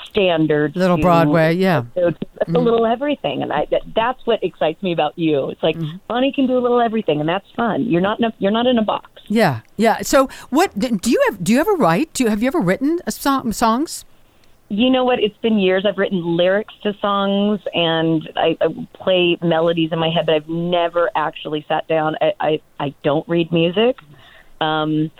standard, 0.04 0.76
Little 0.76 0.96
to- 0.96 1.02
Broadway, 1.02 1.54
yeah. 1.54 1.84
So 1.94 2.08
it's 2.08 2.18
a 2.54 2.58
little 2.58 2.86
everything, 2.86 3.42
and 3.42 3.52
I 3.52 3.66
that, 3.70 3.82
that's 3.94 4.24
what 4.26 4.42
excites 4.44 4.82
me 4.82 4.92
about 4.92 5.18
you. 5.18 5.50
It's 5.50 5.62
like 5.62 5.76
Bonnie 6.08 6.32
can 6.32 6.46
do 6.46 6.56
a 6.56 6.60
little 6.60 6.80
everything, 6.80 7.20
and 7.20 7.28
that's 7.28 7.46
fun. 7.56 7.84
You're 7.84 8.00
not 8.00 8.18
in 8.20 8.26
a, 8.26 8.32
you're 8.38 8.50
not 8.52 8.66
in 8.66 8.78
a 8.78 8.82
box. 8.82 9.10
Yeah. 9.28 9.60
Yeah. 9.76 10.02
So 10.02 10.28
what 10.50 10.76
do 10.78 11.10
you 11.10 11.20
have 11.30 11.42
do 11.42 11.52
you 11.52 11.60
ever 11.60 11.72
write? 11.74 12.12
Do 12.12 12.24
you 12.24 12.30
have 12.30 12.42
you 12.42 12.48
ever 12.48 12.60
written 12.60 13.00
a 13.06 13.10
song, 13.12 13.52
songs? 13.52 14.04
You 14.68 14.88
know 14.88 15.04
what? 15.04 15.18
It's 15.20 15.36
been 15.38 15.58
years. 15.58 15.84
I've 15.86 15.98
written 15.98 16.24
lyrics 16.36 16.72
to 16.82 16.94
songs 16.94 17.60
and 17.74 18.26
I, 18.36 18.56
I 18.58 18.68
play 18.94 19.36
melodies 19.42 19.92
in 19.92 19.98
my 19.98 20.08
head, 20.08 20.24
but 20.24 20.34
I've 20.34 20.48
never 20.48 21.10
actually 21.14 21.62
sat 21.68 21.86
down. 21.88 22.16
I, 22.22 22.32
I, 22.40 22.60
I 22.80 22.94
don't 23.02 23.28
read 23.28 23.52
music. 23.52 23.98
Um, 24.62 25.10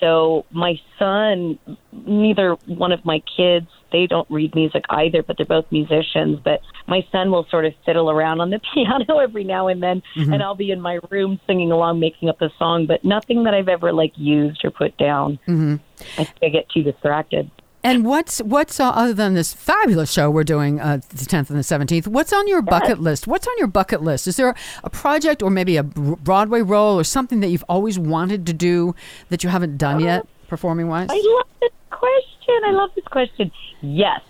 so 0.00 0.44
my 0.50 0.74
son, 0.98 1.58
neither 1.92 2.54
one 2.66 2.92
of 2.92 3.04
my 3.04 3.22
kids, 3.36 3.66
they 3.92 4.06
don't 4.06 4.28
read 4.30 4.54
music 4.54 4.84
either, 4.90 5.22
but 5.22 5.36
they're 5.36 5.46
both 5.46 5.64
musicians. 5.70 6.38
But 6.44 6.60
my 6.86 7.06
son 7.10 7.30
will 7.30 7.46
sort 7.50 7.64
of 7.64 7.72
fiddle 7.86 8.10
around 8.10 8.40
on 8.40 8.50
the 8.50 8.60
piano 8.74 9.18
every 9.18 9.44
now 9.44 9.68
and 9.68 9.82
then, 9.82 10.02
Mm-hmm. 10.16 10.32
and 10.32 10.42
I'll 10.42 10.54
be 10.54 10.70
in 10.70 10.80
my 10.80 10.98
room 11.10 11.40
singing 11.46 11.72
along, 11.72 12.00
making 12.00 12.28
up 12.28 12.42
a 12.42 12.50
song, 12.58 12.86
but 12.86 13.04
nothing 13.04 13.44
that 13.44 13.54
I've 13.54 13.68
ever 13.68 13.92
like 13.92 14.12
used 14.16 14.64
or 14.64 14.70
put 14.70 14.96
down. 14.98 15.38
Mm-hmm. 15.46 15.76
I 16.18 16.28
I 16.42 16.48
get 16.48 16.68
too 16.68 16.82
distracted. 16.82 17.50
And 17.86 18.04
what's 18.04 18.40
what's 18.40 18.80
uh, 18.80 18.90
other 18.90 19.14
than 19.14 19.34
this 19.34 19.52
fabulous 19.52 20.12
show 20.12 20.28
we're 20.28 20.42
doing 20.42 20.80
uh, 20.80 20.98
the 21.10 21.24
10th 21.24 21.50
and 21.50 21.58
the 21.58 21.62
17th? 21.62 22.08
What's 22.08 22.32
on 22.32 22.48
your 22.48 22.60
bucket 22.60 23.00
list? 23.00 23.28
What's 23.28 23.46
on 23.46 23.54
your 23.58 23.68
bucket 23.68 24.02
list? 24.02 24.26
Is 24.26 24.36
there 24.36 24.56
a 24.82 24.90
project 24.90 25.40
or 25.40 25.50
maybe 25.50 25.76
a 25.76 25.84
Broadway 25.84 26.62
role 26.62 26.98
or 26.98 27.04
something 27.04 27.38
that 27.40 27.48
you've 27.48 27.64
always 27.68 27.96
wanted 27.96 28.44
to 28.48 28.52
do 28.52 28.96
that 29.28 29.44
you 29.44 29.50
haven't 29.50 29.76
done 29.76 30.00
yet, 30.00 30.26
performing 30.48 30.88
wise? 30.88 31.08
I 31.12 31.22
love 31.24 31.46
this 31.60 31.70
question. 31.90 32.60
I 32.64 32.72
love 32.72 32.90
this 32.96 33.04
question. 33.04 33.52
Yes. 33.82 34.20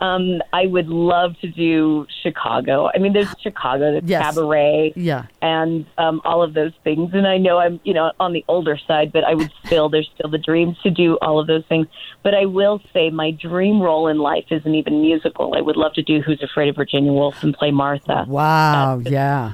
Um, 0.00 0.42
I 0.52 0.66
would 0.66 0.88
love 0.88 1.38
to 1.40 1.48
do 1.48 2.06
Chicago. 2.22 2.90
I 2.94 2.98
mean, 2.98 3.12
there's 3.12 3.32
Chicago, 3.40 3.92
there's 3.92 4.04
Yes. 4.04 4.22
Cabaret, 4.34 4.92
Yeah. 4.96 5.24
and 5.40 5.86
um, 5.98 6.20
all 6.24 6.42
of 6.42 6.54
those 6.54 6.72
things. 6.84 7.10
And 7.14 7.26
I 7.26 7.38
know 7.38 7.58
I'm, 7.58 7.80
you 7.84 7.94
know, 7.94 8.12
on 8.20 8.32
the 8.32 8.44
older 8.48 8.76
side, 8.86 9.12
but 9.12 9.24
I 9.24 9.34
would 9.34 9.50
still, 9.66 9.88
there's 9.88 10.10
still 10.14 10.30
the 10.30 10.38
dreams 10.38 10.76
to 10.82 10.90
do 10.90 11.18
all 11.22 11.38
of 11.38 11.46
those 11.46 11.64
things. 11.68 11.86
But 12.22 12.34
I 12.34 12.46
will 12.46 12.80
say 12.92 13.10
my 13.10 13.30
dream 13.30 13.80
role 13.80 14.08
in 14.08 14.18
life 14.18 14.46
isn't 14.50 14.74
even 14.74 15.00
musical. 15.00 15.54
I 15.56 15.60
would 15.60 15.76
love 15.76 15.92
to 15.94 16.02
do 16.02 16.20
Who's 16.20 16.42
Afraid 16.42 16.68
of 16.68 16.76
Virginia 16.76 17.12
Woolf 17.12 17.42
and 17.42 17.54
play 17.54 17.70
Martha. 17.70 18.24
Wow. 18.28 18.98
Yeah. 19.04 19.52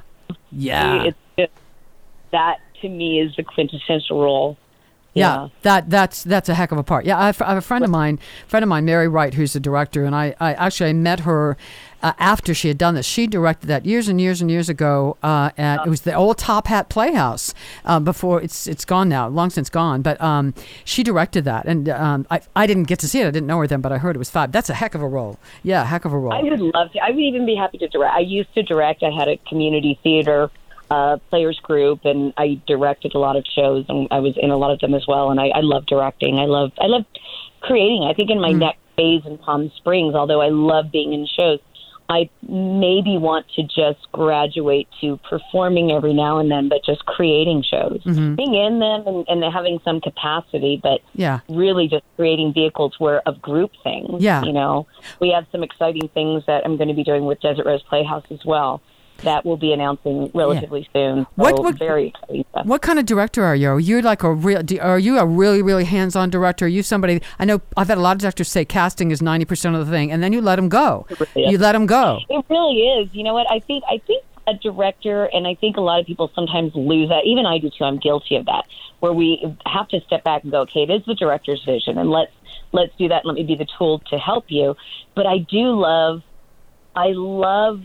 Yeah. 0.51 1.05
It's 1.05 1.19
just, 1.39 1.53
that 2.33 2.59
to 2.83 2.89
me 2.89 3.21
is 3.21 3.35
the 3.37 3.43
quintessential 3.43 4.23
role. 4.23 4.57
Yeah, 5.15 5.49
that 5.63 5.91
that's 5.91 6.23
that's 6.23 6.49
a 6.49 6.55
heck 6.55 6.71
of 6.71 6.79
a 6.79 6.83
part. 6.83 7.05
Yeah, 7.05 7.19
I 7.19 7.27
have, 7.27 7.43
I 7.43 7.49
have 7.49 7.59
a 7.59 7.63
friend 7.63 7.85
of 7.85 7.91
mine, 7.91 8.19
friend 8.47 8.63
of 8.63 8.69
mine, 8.69 8.85
Mary 8.85 9.09
Wright, 9.09 9.35
who's 9.35 9.53
the 9.53 9.61
director, 9.61 10.05
and 10.05 10.15
I, 10.15 10.35
I 10.39 10.55
actually 10.55 10.91
I 10.91 10.93
met 10.93 11.21
her 11.21 11.57
uh, 12.03 12.13
after 12.19 12.55
she 12.55 12.69
had 12.69 12.79
done 12.79 12.95
this. 12.95 13.07
She 13.07 13.27
directed 13.27 13.67
that 13.67 13.85
years 13.85 14.09
and 14.09 14.21
years 14.21 14.41
and 14.41 14.51
years 14.51 14.69
ago. 14.69 15.17
Uh, 15.23 15.51
at 15.57 15.87
it 15.87 15.91
was 15.91 16.03
the 16.03 16.15
old 16.15 16.39
Top 16.39 16.67
Hat 16.67 16.89
Playhouse. 16.89 17.55
Uh, 17.85 18.01
before 18.01 18.41
it's 18.41 18.67
it's 18.67 18.85
gone 18.85 19.09
now, 19.09 19.29
long 19.29 19.51
since 19.51 19.71
gone. 19.71 20.03
But 20.03 20.21
um, 20.21 20.55
she 20.85 21.03
directed 21.03 21.45
that, 21.45 21.67
and 21.67 21.89
um, 21.89 22.27
I 22.31 22.41
I 22.55 22.67
didn't 22.67 22.85
get 22.85 22.99
to 23.01 23.09
see 23.09 23.21
it. 23.21 23.27
I 23.27 23.31
didn't 23.31 23.47
know 23.47 23.59
her 23.59 23.67
then, 23.67 23.81
but 23.81 23.93
I 23.93 23.99
heard 23.99 24.15
it 24.15 24.19
was 24.19 24.31
fab. 24.31 24.53
That's 24.53 24.71
a 24.71 24.75
heck 24.75 24.95
of 24.95 25.03
a 25.03 25.09
role. 25.09 25.39
Yeah, 25.63 25.85
heck 25.85 26.05
of 26.05 26.13
a 26.13 26.19
role. 26.19 26.33
I 26.33 26.43
would 26.43 26.61
love 26.61 26.93
to. 26.93 26.99
I 27.01 27.11
would 27.11 27.19
even 27.19 27.47
be 27.47 27.57
happy 27.57 27.79
to 27.79 27.89
direct. 27.89 28.15
I 28.15 28.21
used 28.21 28.53
to 28.55 28.63
direct. 28.63 29.03
I 29.03 29.11
had 29.11 29.29
a 29.29 29.37
community 29.49 29.99
theater 30.03 30.51
uh, 30.91 31.19
players 31.31 31.59
group, 31.63 32.01
and 32.05 32.33
I 32.37 32.61
directed 32.67 33.15
a 33.15 33.19
lot 33.19 33.37
of 33.37 33.45
shows, 33.55 33.85
and 33.89 34.09
I 34.11 34.21
was 34.21 34.35
in 34.37 34.51
a 34.51 34.57
lot 34.57 34.71
of 34.71 34.81
them 34.81 34.95
as 34.95 35.07
well. 35.07 35.31
And 35.31 35.41
I, 35.41 35.49
I 35.49 35.61
love 35.61 35.87
directing. 35.87 36.39
I 36.39 36.47
love 36.47 36.73
I 36.81 36.87
love 36.87 37.05
creating. 37.61 38.05
I 38.05 38.15
think 38.15 38.31
in 38.31 38.41
my 38.41 38.53
next 38.53 38.81
phase 38.97 39.23
in 39.27 39.39
Palm 39.39 39.71
Springs, 39.77 40.15
although 40.15 40.41
I 40.41 40.49
love 40.49 40.91
being 40.91 41.13
in 41.13 41.27
shows, 41.27 41.61
I 42.11 42.31
maybe 42.43 43.19
want 43.19 43.47
to 43.57 43.63
just 43.65 44.11
graduate 44.13 44.89
to 45.03 45.19
performing 45.29 45.93
every 45.93 46.15
now 46.15 46.39
and 46.39 46.51
then, 46.51 46.71
but 46.71 46.83
just 46.83 47.05
creating 47.05 47.63
shows, 47.63 48.01
being 48.03 48.55
in 48.55 48.79
them 48.79 49.07
and, 49.07 49.27
and 49.29 49.53
having 49.53 49.79
some 49.85 50.01
capacity, 50.01 50.81
but 50.83 51.03
yeah. 51.13 51.41
really 51.51 51.87
just 51.87 52.05
creating 52.17 52.55
vehicles 52.55 52.95
where 52.99 53.21
of 53.29 53.43
group 53.43 53.73
things. 53.85 54.23
Yeah. 54.23 54.43
You 54.43 54.53
know, 54.53 54.87
we 55.21 55.31
have 55.33 55.47
some 55.53 55.63
exciting 55.63 56.09
things 56.15 56.45
that 56.47 56.65
I'm 56.65 56.79
going 56.79 56.89
to 56.89 56.95
be 56.95 57.05
doing 57.05 57.27
with 57.27 57.41
Desert 57.43 57.67
Rose 57.67 57.83
Playhouse 57.83 58.25
as 58.31 58.43
well. 58.43 58.81
That 59.25 59.45
we'll 59.45 59.57
be 59.57 59.73
announcing 59.73 60.31
relatively 60.33 60.89
soon. 60.93 61.25
So 61.25 61.29
What 61.35 61.63
would- 61.63 61.79
very 61.79 62.09
exciting 62.09 62.45
stuff. 62.51 62.67
What 62.67 62.83
kind 62.83 62.99
of 63.01 63.07
director 63.07 63.43
are 63.45 63.57
you? 63.57 63.71
Are 63.71 63.81
you 63.81 64.01
like 64.01 64.23
a 64.23 64.33
real? 64.33 64.63
do- 64.63 64.79
Are 64.81 64.99
you 64.99 65.19
a 65.19 65.27
really, 65.27 65.61
really 65.61 65.85
hands-on 65.85 66.31
director? 66.31 66.67
Are 66.67 66.69
you 66.69 66.83
somebody? 66.85 67.21
I 67.39 67.45
know 67.45 67.61
I've 67.77 67.89
had 67.89 67.99
a 67.99 68.01
lot 68.01 68.13
of 68.17 68.21
directors 68.21 68.49
say 68.49 68.65
casting 68.65 69.11
is 69.11 69.21
ninety 69.21 69.45
percent 69.45 69.75
of 69.75 69.85
the 69.85 69.91
thing, 69.93 70.13
and 70.13 70.23
then 70.23 70.33
you 70.33 70.41
let 70.41 70.57
them 70.57 70.69
go. 70.69 71.07
Yeah. 71.35 71.51
You 71.51 71.59
let 71.59 71.73
them 71.73 71.87
go. 71.87 72.21
It 72.29 72.45
really 72.49 72.77
is. 72.83 73.09
You 73.13 73.25
know 73.25 73.35
what? 73.35 73.51
I 73.51 73.59
think 73.59 73.83
I 73.91 73.99
think 74.07 74.23
a 74.47 74.55
director, 74.55 75.25
and 75.33 75.47
I 75.47 75.55
think 75.57 75.77
a 75.77 75.81
lot 75.81 75.99
of 76.01 76.07
people 76.07 76.31
sometimes 76.35 76.73
lose 76.75 77.09
that. 77.11 77.27
Even 77.27 77.45
I 77.45 77.59
do 77.59 77.71
too. 77.71 77.85
I'm 77.85 77.99
guilty 77.99 78.37
of 78.37 78.47
that, 78.47 78.65
where 79.01 79.13
we 79.13 79.45
have 79.67 79.89
to 79.89 80.01
step 80.07 80.23
back 80.25 80.43
and 80.45 80.53
go, 80.53 80.61
okay, 80.61 80.85
it 80.85 80.91
is 80.91 81.03
the 81.07 81.15
director's 81.17 81.63
vision, 81.65 81.99
and 81.99 82.09
let's 82.11 82.33
let's 82.73 82.93
do 82.97 83.09
that. 83.09 83.25
And 83.25 83.27
let 83.27 83.35
me 83.35 83.43
be 83.43 83.57
the 83.57 83.67
tool 83.79 83.99
to 84.11 84.17
help 84.17 84.45
you. 84.49 84.77
But 85.17 85.27
I 85.27 85.39
do 85.39 85.73
love, 85.79 86.23
I 86.95 87.09
love 87.15 87.83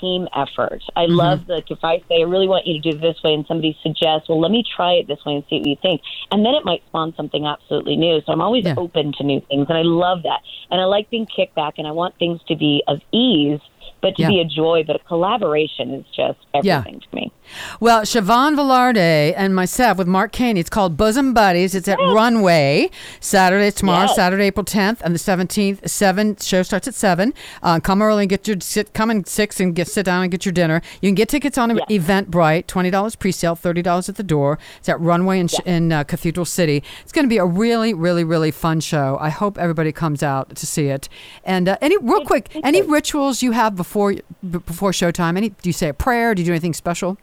team 0.00 0.28
effort. 0.34 0.82
I 0.96 1.04
mm-hmm. 1.04 1.14
love 1.14 1.46
the 1.46 1.62
if 1.68 1.82
I 1.82 1.98
say 2.08 2.20
I 2.20 2.24
really 2.24 2.48
want 2.48 2.66
you 2.66 2.80
to 2.80 2.90
do 2.90 2.96
it 2.96 3.00
this 3.00 3.22
way, 3.22 3.34
and 3.34 3.46
somebody 3.46 3.76
suggests, 3.82 4.28
well, 4.28 4.40
let 4.40 4.50
me 4.50 4.64
try 4.76 4.92
it 4.94 5.08
this 5.08 5.24
way 5.24 5.34
and 5.34 5.44
see 5.48 5.58
what 5.58 5.66
you 5.66 5.76
think, 5.80 6.00
and 6.30 6.44
then 6.44 6.54
it 6.54 6.64
might 6.64 6.82
spawn 6.86 7.14
something 7.16 7.46
absolutely 7.46 7.96
new. 7.96 8.20
So 8.26 8.32
I'm 8.32 8.40
always 8.40 8.64
Yeah. 8.64 8.74
open 8.76 9.12
to 9.14 9.24
new 9.24 9.40
things, 9.40 9.66
and 9.68 9.78
I 9.78 9.82
love 9.82 10.22
that. 10.22 10.40
And 10.70 10.80
I 10.80 10.84
like 10.84 11.10
being 11.10 11.26
kicked 11.26 11.54
back, 11.54 11.74
and 11.78 11.86
I 11.86 11.92
want 11.92 12.14
things 12.18 12.40
to 12.48 12.56
be 12.56 12.82
of 12.86 13.00
ease, 13.12 13.60
but 14.04 14.14
to 14.16 14.22
Yeah. 14.22 14.28
be 14.28 14.40
a 14.40 14.44
joy. 14.44 14.84
But 14.86 14.96
a 14.96 14.98
collaboration 15.00 15.94
is 15.94 16.04
just 16.14 16.38
Yeah. 16.62 16.78
everything 16.78 17.00
to 17.00 17.16
me. 17.16 17.32
Well, 17.80 18.02
Siobhan 18.02 18.54
Velarde 18.56 19.34
and 19.36 19.54
myself 19.54 19.98
with 19.98 20.06
Mark 20.06 20.32
Caney. 20.32 20.60
It's 20.60 20.70
called 20.70 20.96
Bosom 20.96 21.32
Buddies. 21.34 21.74
It's 21.74 21.88
at 21.88 21.98
Runway 21.98 22.90
Saturday, 23.20 23.70
tomorrow, 23.70 24.06
Yes. 24.06 24.16
Saturday, 24.16 24.44
April 24.44 24.64
10th, 24.64 25.00
and 25.04 25.14
the 25.14 25.18
17th. 25.18 25.88
Seven 25.88 26.36
show 26.40 26.62
starts 26.62 26.86
at 26.88 26.94
seven. 26.94 27.32
Uh, 27.62 27.80
come 27.80 28.00
early 28.02 28.22
and 28.24 28.30
get 28.30 28.46
your 28.48 28.56
sit. 28.60 28.92
Come 28.94 29.10
in 29.10 29.24
six 29.24 29.60
and 29.60 29.74
get 29.74 29.88
sit 29.88 30.04
down 30.06 30.22
and 30.22 30.30
get 30.30 30.44
your 30.44 30.52
dinner. 30.52 30.80
You 31.00 31.08
can 31.08 31.14
get 31.14 31.28
tickets 31.28 31.56
on 31.58 31.74
Yes. 31.76 31.86
Eventbrite. 31.90 32.66
Twenty 32.66 32.90
dollars 32.90 33.16
pre-sale, 33.16 33.54
thirty 33.56 33.82
dollars 33.82 34.08
at 34.08 34.16
the 34.16 34.22
door. 34.22 34.58
It's 34.78 34.88
at 34.88 35.00
Runway 35.00 35.38
in, 35.40 35.48
in 35.64 35.92
uh, 35.92 36.04
Cathedral 36.04 36.44
City. 36.46 36.82
It's 37.02 37.12
going 37.12 37.24
to 37.24 37.28
be 37.28 37.38
a 37.38 37.44
really, 37.46 37.94
really, 37.94 38.24
really 38.24 38.50
fun 38.50 38.80
show. 38.80 39.16
I 39.20 39.30
hope 39.30 39.58
everybody 39.58 39.92
comes 39.92 40.22
out 40.22 40.54
to 40.56 40.66
see 40.66 40.86
it. 40.88 41.08
And 41.44 41.68
uh, 41.68 41.76
any 41.80 41.96
real 41.98 42.24
quick, 42.24 42.48
any 42.62 42.82
rituals 42.82 43.42
you 43.42 43.52
have 43.52 43.74
before 43.76 43.93
b- 44.02 44.20
before 44.42 44.90
showtime? 44.90 45.36
Any? 45.36 45.50
Do 45.50 45.68
you 45.68 45.72
say 45.72 45.88
a 45.88 45.94
prayer? 45.94 46.34
Do 46.34 46.42
you 46.42 46.46
do 46.46 46.52
anything 46.52 46.74
special? 46.74 47.16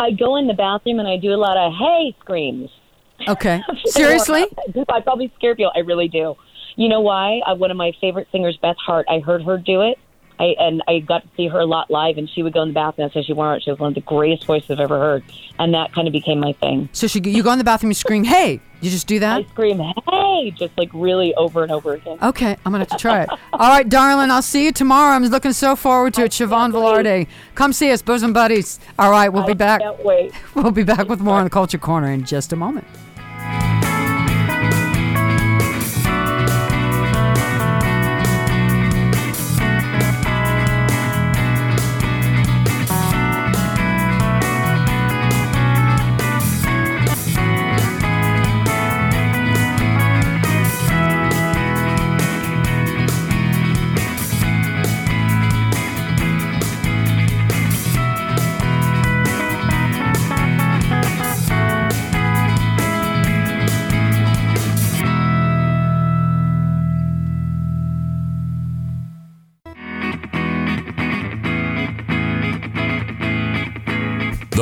I 0.00 0.10
go 0.10 0.36
in 0.36 0.46
the 0.46 0.54
bathroom 0.54 0.98
and 0.98 1.08
I 1.08 1.16
do 1.16 1.32
a 1.32 1.36
lot 1.36 1.56
of 1.56 1.72
hey 1.72 2.16
screams. 2.20 2.70
Okay. 3.28 3.62
Seriously? 3.86 4.46
I 4.88 5.00
probably 5.00 5.32
scare 5.36 5.54
people. 5.54 5.72
I 5.74 5.80
really 5.80 6.08
do. 6.08 6.34
You 6.76 6.88
know 6.88 7.00
why? 7.00 7.40
Uh, 7.46 7.54
one 7.54 7.70
of 7.70 7.76
my 7.76 7.92
favorite 8.00 8.28
singers, 8.32 8.58
Beth 8.60 8.76
Hart. 8.84 9.06
I 9.08 9.20
heard 9.20 9.44
her 9.44 9.58
do 9.58 9.82
it. 9.82 9.98
I 10.38 10.54
and 10.58 10.82
I 10.88 10.98
got 11.00 11.22
to 11.22 11.28
see 11.36 11.48
her 11.48 11.60
a 11.60 11.66
lot 11.66 11.90
live, 11.90 12.18
and 12.18 12.28
she 12.28 12.42
would 12.42 12.52
go 12.52 12.62
in 12.62 12.68
the 12.68 12.74
bathroom 12.74 13.04
and 13.04 13.12
say 13.12 13.22
she 13.22 13.32
wanted. 13.32 13.62
She 13.62 13.70
was 13.70 13.78
one 13.78 13.88
of 13.88 13.94
the 13.94 14.00
greatest 14.00 14.46
voices 14.46 14.70
I've 14.70 14.80
ever 14.80 14.98
heard, 14.98 15.24
and 15.58 15.74
that 15.74 15.92
kind 15.92 16.06
of 16.08 16.12
became 16.12 16.40
my 16.40 16.52
thing. 16.52 16.88
So 16.92 17.06
she, 17.06 17.20
you 17.20 17.42
go 17.42 17.52
in 17.52 17.58
the 17.58 17.64
bathroom, 17.64 17.90
you 17.90 17.94
scream, 17.94 18.24
"Hey!" 18.24 18.60
You 18.84 18.90
just 18.90 19.06
do 19.06 19.18
that. 19.20 19.38
I 19.38 19.44
scream 19.44 19.78
hey, 19.78 20.50
just 20.50 20.76
like 20.76 20.90
really 20.92 21.34
over 21.36 21.62
and 21.62 21.72
over 21.72 21.94
again. 21.94 22.18
Okay, 22.22 22.50
I'm 22.50 22.72
gonna 22.72 22.80
have 22.80 22.88
to 22.88 22.98
try 22.98 23.22
it. 23.22 23.30
All 23.54 23.70
right, 23.70 23.88
darling, 23.88 24.30
I'll 24.30 24.42
see 24.42 24.66
you 24.66 24.72
tomorrow. 24.72 25.16
I'm 25.16 25.24
looking 25.24 25.54
so 25.54 25.74
forward 25.74 26.12
to 26.14 26.24
it. 26.24 26.32
Siobhan. 26.32 26.70
Velarde, 26.70 27.26
come 27.54 27.72
see 27.72 27.90
us, 27.92 28.02
bosom 28.02 28.34
buddies. 28.34 28.78
All 28.98 29.10
right, 29.10 29.30
we'll 29.30 29.46
be 29.46 29.54
back. 29.54 29.80
Can't 29.80 30.04
wait. 30.04 30.34
We'll 30.54 30.70
be 30.70 30.84
back 30.84 31.08
with 31.08 31.20
more 31.20 31.38
on 31.38 31.44
the 31.44 31.50
Culture 31.50 31.78
Corner 31.78 32.10
in 32.10 32.24
just 32.24 32.52
a 32.52 32.56
moment. 32.56 32.86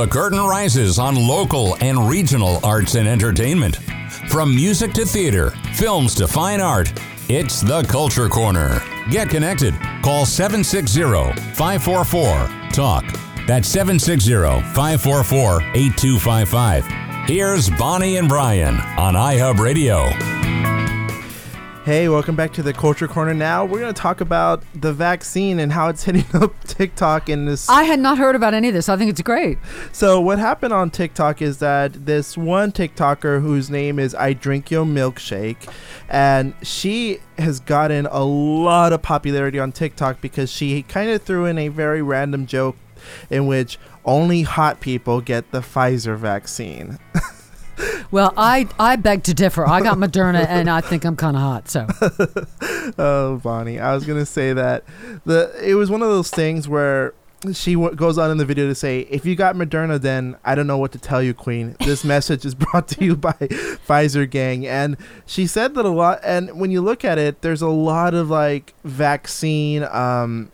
The 0.03 0.09
curtain 0.09 0.41
rises 0.41 0.99
on 0.99 1.15
local 1.15 1.77
and 1.77 2.09
regional 2.09 2.59
arts 2.67 2.97
and 2.97 3.07
entertainment. 3.07 3.77
From 4.27 4.53
music 4.53 4.93
to 4.95 5.07
theater, 5.07 5.51
films 5.75 6.17
to 6.17 6.27
fine 6.27 6.61
art, 6.61 6.93
it's 7.29 7.61
the 7.61 7.85
Culture 7.85 8.29
Corner. 8.29 8.83
Get 9.13 9.31
connected. 9.31 9.75
Call 10.03 10.27
760 10.27 11.03
544 11.55 12.71
TALK. 12.73 13.05
That's 13.47 13.69
760 13.69 14.33
544 14.75 15.63
8255. 15.73 16.85
Here's 17.29 17.71
Bonnie 17.71 18.17
and 18.17 18.29
Brayan 18.29 18.81
on 18.99 19.15
iHub 19.15 19.61
Radio. 19.61 20.09
Hey, 21.85 22.09
welcome 22.09 22.37
back 22.37 22.53
to 22.53 22.63
the 22.63 22.73
Culture 22.73 23.09
Corner. 23.09 23.35
Now 23.35 23.65
we're 23.65 23.81
going 23.81 23.93
to 23.93 24.01
talk 24.01 24.21
about 24.21 24.63
the 24.73 24.93
vaccine 24.93 25.59
and 25.59 25.73
how 25.73 25.89
it's 25.89 26.05
hitting 26.05 26.25
up 26.33 26.55
TikTok 26.63 27.29
in 27.29 27.47
this. 27.47 27.69
I 27.69 27.83
had 27.83 27.99
not 27.99 28.19
heard 28.19 28.37
about 28.37 28.55
any 28.55 28.69
of 28.69 28.75
this. 28.75 28.89
I 28.89 28.97
think 28.97 29.11
it's 29.11 29.21
great. 29.21 29.59
So 29.91 30.21
what 30.21 30.39
happened 30.39 30.73
on 30.73 30.91
TikTok 30.91 31.43
is 31.43 31.59
that 31.59 32.07
this 32.07 32.39
one 32.39 32.71
TikToker 32.71 33.43
whose 33.43 33.69
name 33.69 33.99
is 33.99 34.15
I 34.15 34.33
Drink 34.33 34.71
Your 34.71 34.85
Milkshake, 34.85 35.69
and 36.09 36.55
she 36.63 37.19
has 37.37 37.59
gotten 37.59 38.07
a 38.07 38.23
lot 38.23 38.93
of 38.93 39.03
popularity 39.03 39.59
on 39.59 39.73
TikTok 39.73 40.21
because 40.21 40.53
she 40.53 40.85
kind 40.85 41.11
of 41.11 41.23
threw 41.23 41.47
in 41.47 41.59
a 41.59 41.67
very 41.67 42.01
random 42.01 42.47
joke 42.47 42.77
in 43.29 43.49
which 43.49 43.77
only 44.05 44.43
hot 44.43 44.79
people 44.79 45.21
get 45.21 45.51
the 45.51 45.63
Pfizer 45.63 46.17
vaccine. 46.17 47.01
Well, 48.13 48.35
I 48.37 48.69
I 48.79 48.97
beg 48.97 49.25
to 49.25 49.35
differ. 49.35 49.67
I 49.67 49.81
got 49.81 49.97
Moderna, 49.97 50.47
and 50.49 50.69
I 50.71 50.83
think 50.83 51.05
I'm 51.05 51.17
kind 51.17 51.35
of 51.35 51.43
hot. 51.43 51.69
So 51.69 51.87
oh, 52.99 53.41
Bonnie, 53.43 53.81
I 53.81 53.95
was 53.95 54.05
gonna 54.05 54.27
say 54.27 54.53
that 54.53 54.85
the 55.25 55.53
it 55.61 55.75
was 55.75 55.91
one 55.91 56.03
of 56.03 56.09
those 56.09 56.31
things 56.31 56.69
where 56.69 57.15
she 57.53 57.75
w- 57.75 57.95
goes 57.97 58.19
on 58.19 58.31
in 58.31 58.37
the 58.37 58.45
video 58.45 58.69
to 58.69 58.75
say, 58.75 59.01
"If 59.11 59.25
you 59.25 59.35
got 59.35 59.57
Moderna, 59.57 60.01
then 60.01 60.37
I 60.45 60.55
don't 60.55 60.67
know 60.67 60.79
what 60.79 60.93
to 60.93 60.99
tell 60.99 61.23
you, 61.23 61.33
Queen. 61.35 61.75
This 61.81 62.05
message 62.15 62.45
is 62.45 62.55
brought 62.55 62.87
to 62.89 63.05
you 63.05 63.17
by 63.17 63.33
Pfizer 63.33 64.29
Gang." 64.29 64.67
And 64.67 64.99
she 65.25 65.47
said 65.47 65.75
that 65.75 65.87
a 65.87 65.91
lot. 65.91 66.21
And 66.23 66.61
when 66.61 66.71
you 66.71 66.83
look 66.83 67.07
at 67.07 67.17
it, 67.19 67.41
there's 67.41 67.63
a 67.63 67.69
lot 67.69 68.13
of 68.13 68.29
like 68.29 68.75
vaccine. 68.85 69.85
Um, 69.85 70.53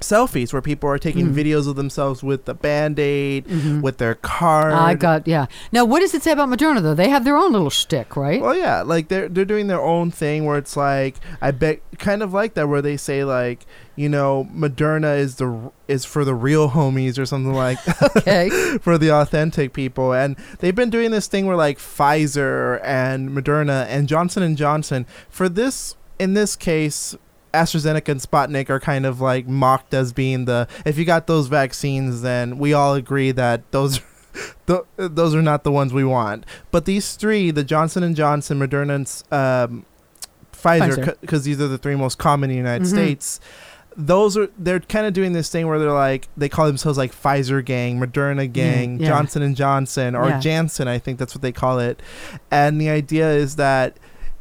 selfies 0.00 0.52
where 0.52 0.62
people 0.62 0.88
are 0.88 0.98
taking 0.98 1.28
Mm. 1.28 1.34
videos 1.34 1.68
of 1.68 1.76
themselves 1.76 2.22
with 2.22 2.46
the 2.46 2.54
band-aid 2.54 3.46
Mhm. 3.46 3.82
with 3.82 3.98
their 3.98 4.14
card 4.16 4.72
I 4.72 4.94
got 4.94 5.28
yeah. 5.28 5.46
Now, 5.72 5.84
what 5.84 6.00
does 6.00 6.14
it 6.14 6.22
say 6.22 6.32
about 6.32 6.48
Moderna 6.48 6.82
though? 6.82 6.94
They 6.94 7.08
have 7.10 7.24
their 7.24 7.36
own 7.36 7.52
little 7.52 7.70
shtick, 7.70 8.16
right? 8.16 8.40
Well, 8.40 8.56
yeah, 8.56 8.82
like 8.82 9.08
they're 9.08 9.28
they're 9.28 9.44
doing 9.44 9.66
their 9.68 9.80
own 9.82 10.10
thing 10.10 10.44
where 10.46 10.56
it's 10.56 10.76
like 10.76 11.16
I 11.42 11.50
bet 11.50 11.80
kind 11.98 12.22
of 12.22 12.32
like 12.32 12.54
that 12.54 12.68
where 12.68 12.80
they 12.82 12.96
say 12.96 13.24
like 13.24 13.66
you 13.94 14.08
know 14.08 14.48
Moderna 14.56 15.18
is 15.18 15.34
the 15.36 15.70
is 15.86 16.06
for 16.06 16.24
the 16.24 16.34
real 16.34 16.70
homies 16.70 17.18
or 17.18 17.26
something 17.26 17.52
like 17.52 17.78
Okay. 18.16 18.48
for 18.80 18.96
the 18.96 19.10
authentic 19.10 19.72
people 19.74 20.12
and 20.14 20.36
they've 20.60 20.74
been 20.74 20.88
doing 20.90 21.10
this 21.10 21.26
thing 21.26 21.44
where 21.46 21.56
like 21.56 21.78
Pfizer 21.78 22.80
and 22.82 23.30
Moderna 23.30 23.86
and 23.88 24.08
Johnson 24.08 24.42
and 24.42 24.56
Johnson 24.56 25.04
for 25.28 25.48
this 25.48 25.96
in 26.18 26.32
this 26.34 26.56
case 26.56 27.14
AstraZeneca 27.52 28.08
and 28.08 28.20
Sputnik 28.20 28.70
are 28.70 28.80
kind 28.80 29.04
of 29.06 29.20
like 29.20 29.46
mocked 29.46 29.92
as 29.94 30.12
being 30.12 30.44
the 30.44 30.68
if 30.84 30.96
you 30.98 31.04
got 31.04 31.26
those 31.26 31.48
vaccines 31.48 32.22
then 32.22 32.58
we 32.58 32.72
all 32.72 32.94
agree 32.94 33.32
that 33.32 33.70
those 33.72 34.00
th- 34.66 34.80
those 34.96 35.34
are 35.34 35.42
not 35.42 35.64
the 35.64 35.72
ones 35.72 35.92
we 35.92 36.04
want. 36.04 36.46
But 36.70 36.84
these 36.84 37.16
three, 37.16 37.50
the 37.50 37.64
Johnson 37.64 38.02
and 38.04 38.14
Johnson, 38.14 38.60
Moderna, 38.60 38.94
and 38.94 39.70
um, 39.72 39.84
Pfizer, 40.52 41.16
because 41.20 41.44
these 41.44 41.60
are 41.60 41.66
the 41.68 41.78
three 41.78 41.96
most 41.96 42.18
common 42.18 42.50
in 42.50 42.54
the 42.54 42.58
United 42.58 42.84
Mhm. 42.86 42.90
States. 42.90 43.40
Those 43.96 44.36
are 44.36 44.48
they're 44.56 44.78
kind 44.80 45.06
of 45.06 45.12
doing 45.12 45.32
this 45.32 45.50
thing 45.50 45.66
where 45.66 45.78
they're 45.80 45.90
like 45.92 46.28
they 46.36 46.48
call 46.48 46.66
themselves 46.68 46.96
like 46.96 47.12
Pfizer 47.12 47.64
gang, 47.64 47.98
Moderna 47.98 48.50
gang, 48.50 49.00
yeah. 49.00 49.08
Johnson 49.08 49.42
and 49.42 49.56
Johnson, 49.56 50.14
or 50.14 50.28
Yeah. 50.28 50.38
Janssen, 50.40 50.86
I 50.86 50.98
think 50.98 51.18
that's 51.18 51.34
what 51.34 51.42
they 51.42 51.52
call 51.52 51.80
it. 51.80 52.00
And 52.52 52.80
the 52.80 52.88
idea 52.88 53.28
is 53.32 53.56
that 53.56 53.96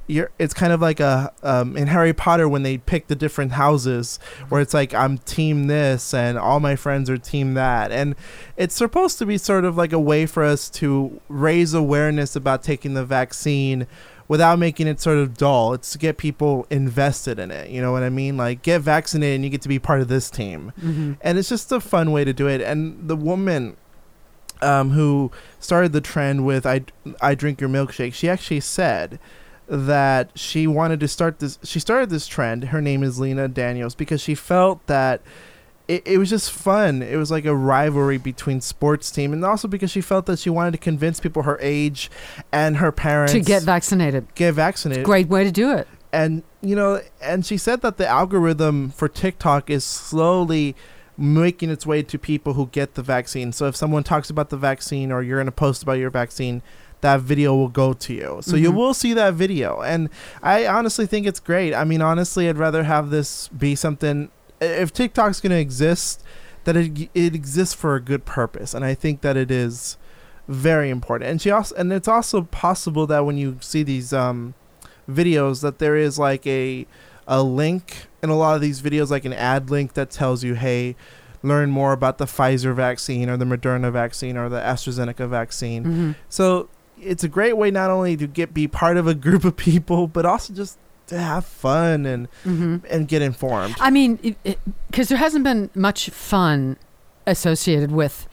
you're 0.10 0.32
it's 0.40 0.56
kind 0.56 0.74
of 0.74 0.82
like 0.82 1.00
a 1.00 1.32
um, 1.44 1.78
in 1.78 1.88
Harry 1.88 2.14
Potter 2.14 2.50
when 2.50 2.64
they 2.64 2.80
pick 2.80 3.08
the 3.08 3.16
different 3.16 3.54
houses 3.54 4.18
where 4.50 4.60
it's 4.60 4.74
like 4.74 4.94
I'm 4.94 5.20
team 5.20 5.68
this 5.68 6.14
and 6.14 6.38
all 6.38 6.60
my 6.60 6.76
friends 6.76 7.10
are 7.10 7.18
team 7.18 7.54
that 7.54 7.92
and 7.92 8.16
it's 8.58 8.76
supposed 8.76 9.20
to 9.20 9.26
be 9.26 9.38
sort 9.38 9.66
of 9.66 9.78
like 9.78 9.94
a 9.94 10.00
way 10.00 10.26
for 10.26 10.44
us 10.44 10.68
to 10.72 11.22
raise 11.30 11.76
awareness 11.76 12.36
about 12.36 12.64
taking 12.64 12.96
the 12.96 13.06
vaccine 13.06 13.86
without 14.28 14.60
making 14.60 14.88
it 14.88 15.00
sort 15.00 15.18
of 15.18 15.38
dull. 15.38 15.74
It's 15.74 15.92
to 15.92 15.98
get 15.98 16.18
people 16.18 16.66
invested 16.70 17.40
in 17.40 17.52
it. 17.52 17.70
You 17.70 17.82
know 17.82 17.92
what 17.92 18.04
I 18.04 18.10
mean? 18.10 18.36
Like 18.36 18.64
get 18.64 18.82
vaccinated 18.82 19.36
and 19.36 19.44
you 19.44 19.50
get 19.52 19.62
to 19.62 19.70
be 19.70 19.80
part 19.80 20.02
of 20.02 20.08
this 20.08 20.30
team. 20.32 20.74
hmm 20.80 21.14
And 21.22 21.38
it's 21.38 21.50
just 21.50 21.72
a 21.72 21.80
fun 21.80 22.12
way 22.12 22.24
to 22.24 22.34
do 22.34 22.48
it. 22.48 22.62
And 22.62 23.08
the 23.08 23.16
woman 23.16 23.78
um, 24.62 24.92
who 24.92 25.32
started 25.60 25.94
the 25.94 26.02
trend 26.02 26.46
with 26.46 26.66
I, 26.66 26.82
I 27.22 27.36
drink 27.36 27.62
your 27.62 27.70
milkshake, 27.70 28.14
she 28.14 28.28
actually 28.28 28.60
said 28.60 29.20
that 29.70 30.32
she 30.36 30.66
wanted 30.68 31.00
to 31.00 31.08
start 31.08 31.40
this 31.40 31.60
she 31.64 31.80
started 31.80 32.10
this 32.10 32.26
trend 32.28 32.66
her 32.66 32.82
name 32.82 33.04
is 33.04 33.20
lena 33.20 33.48
daniels 33.48 33.94
because 33.96 34.20
she 34.20 34.34
felt 34.34 34.86
that 34.88 35.22
it, 35.88 36.02
it 36.08 36.18
was 36.18 36.30
just 36.30 36.52
fun 36.52 37.02
it 37.04 37.16
was 37.18 37.30
like 37.30 37.46
a 37.46 37.56
rivalry 37.56 38.18
between 38.18 38.62
sports 38.62 39.12
team 39.12 39.32
and 39.32 39.46
also 39.46 39.68
because 39.68 39.92
she 39.92 40.02
felt 40.02 40.26
that 40.26 40.40
she 40.40 40.50
wanted 40.50 40.72
to 40.72 40.78
convince 40.80 41.20
people 41.20 41.44
her 41.44 41.58
age 41.62 42.10
and 42.52 42.78
her 42.78 42.92
parents 42.92 43.32
To 43.34 43.40
get 43.42 43.62
vaccinated. 43.64 44.28
get 44.36 44.54
vaccinated 44.56 45.04
Great 45.06 45.28
way 45.28 45.44
to 45.44 45.52
do 45.52 45.72
it. 45.72 45.88
and 46.12 46.42
you 46.62 46.76
know 46.76 47.00
and 47.22 47.46
she 47.46 47.58
said 47.58 47.82
that 47.82 47.98
the 47.98 48.08
algorithm 48.08 48.90
for 48.90 49.08
tiktok 49.08 49.70
is 49.70 49.84
slowly 49.84 50.76
making 51.16 51.70
its 51.70 51.86
way 51.86 52.02
to 52.02 52.18
people 52.18 52.54
who 52.54 52.66
get 52.68 52.96
the 52.96 53.04
vaccine 53.04 53.52
so 53.52 53.68
if 53.68 53.76
someone 53.76 54.04
talks 54.04 54.30
about 54.32 54.50
the 54.50 54.58
vaccine 54.58 55.12
or 55.12 55.22
you're 55.22 55.38
going 55.38 55.46
to 55.46 55.52
post 55.52 55.84
about 55.84 55.94
your 55.94 56.10
vaccine 56.10 56.62
that 57.02 57.22
video 57.22 57.56
will 57.56 57.70
go 57.70 57.94
to 57.94 58.14
you. 58.14 58.38
So 58.42 58.56
you 58.58 58.72
Mhm. 58.72 58.76
will 58.76 58.94
see 58.94 59.14
that 59.14 59.34
video. 59.34 59.82
And 59.82 60.10
i 60.44 60.66
honestly 60.68 61.06
think 61.06 61.26
it's 61.28 61.40
great. 61.40 61.74
I 61.74 61.84
mean 61.84 62.02
honestly 62.02 62.50
i'd 62.50 62.58
rather 62.58 62.84
have 62.84 63.10
this 63.10 63.48
be 63.50 63.76
something 63.76 64.30
if 64.62 64.94
tiktok's 64.94 65.40
going 65.40 65.52
to 65.52 65.60
exist 65.60 66.22
that 66.66 66.76
it, 66.76 67.10
it 67.14 67.34
exists 67.34 67.74
for 67.74 67.96
a 67.96 68.02
good 68.02 68.26
purpose. 68.26 68.74
And 68.74 68.84
i 68.84 68.94
think 68.94 69.22
that 69.22 69.38
it 69.38 69.50
is 69.52 69.98
very 70.48 70.90
important. 70.90 71.30
And 71.30 71.42
she 71.42 71.52
also 71.52 71.76
and 71.76 71.94
it's 71.94 72.08
also 72.08 72.42
possible 72.44 73.06
that 73.08 73.26
when 73.26 73.38
you 73.38 73.58
see 73.62 73.84
these 73.84 74.12
um 74.12 74.54
videos 75.10 75.62
that 75.62 75.80
there 75.80 75.96
is 75.96 76.20
like 76.20 76.46
a 76.46 76.86
a 77.28 77.42
link 77.44 78.08
in 78.24 78.30
a 78.30 78.36
lot 78.36 78.56
of 78.56 78.62
these 78.62 78.82
videos 78.82 79.10
like 79.10 79.26
an 79.26 79.34
ad 79.34 79.70
link 79.70 79.94
that 79.94 80.10
tells 80.10 80.44
you 80.44 80.56
hey 80.56 80.96
learn 81.42 81.70
more 81.72 81.94
about 81.94 82.18
the 82.18 82.26
Pfizer 82.26 82.74
vaccine 82.76 83.30
or 83.30 83.38
the 83.38 83.46
Moderna 83.46 83.90
vaccine 83.92 84.36
or 84.36 84.50
the 84.50 84.60
AstraZeneca 84.60 85.30
vaccine. 85.30 85.84
hmm 85.86 86.12
So 86.28 86.68
it's 87.02 87.24
a 87.24 87.28
great 87.30 87.58
way 87.58 87.72
not 87.72 87.90
only 87.90 88.16
to 88.18 88.28
get 88.28 88.54
be 88.54 88.68
part 88.68 88.98
of 88.98 89.08
a 89.08 89.14
group 89.16 89.44
of 89.46 89.56
people 89.56 90.08
but 90.08 90.26
also 90.26 90.54
just 90.54 90.78
to 91.08 91.18
have 91.18 91.44
fun 91.46 92.06
and 92.06 92.28
hmm 92.44 92.78
and 92.90 93.08
get 93.08 93.22
informed. 93.22 93.76
I 93.80 93.90
mean, 93.90 94.36
because 94.92 95.10
there 95.10 95.18
hasn't 95.18 95.44
been 95.44 95.70
much 95.74 96.10
fun 96.12 96.78
associated 97.26 97.92
with 97.92 98.28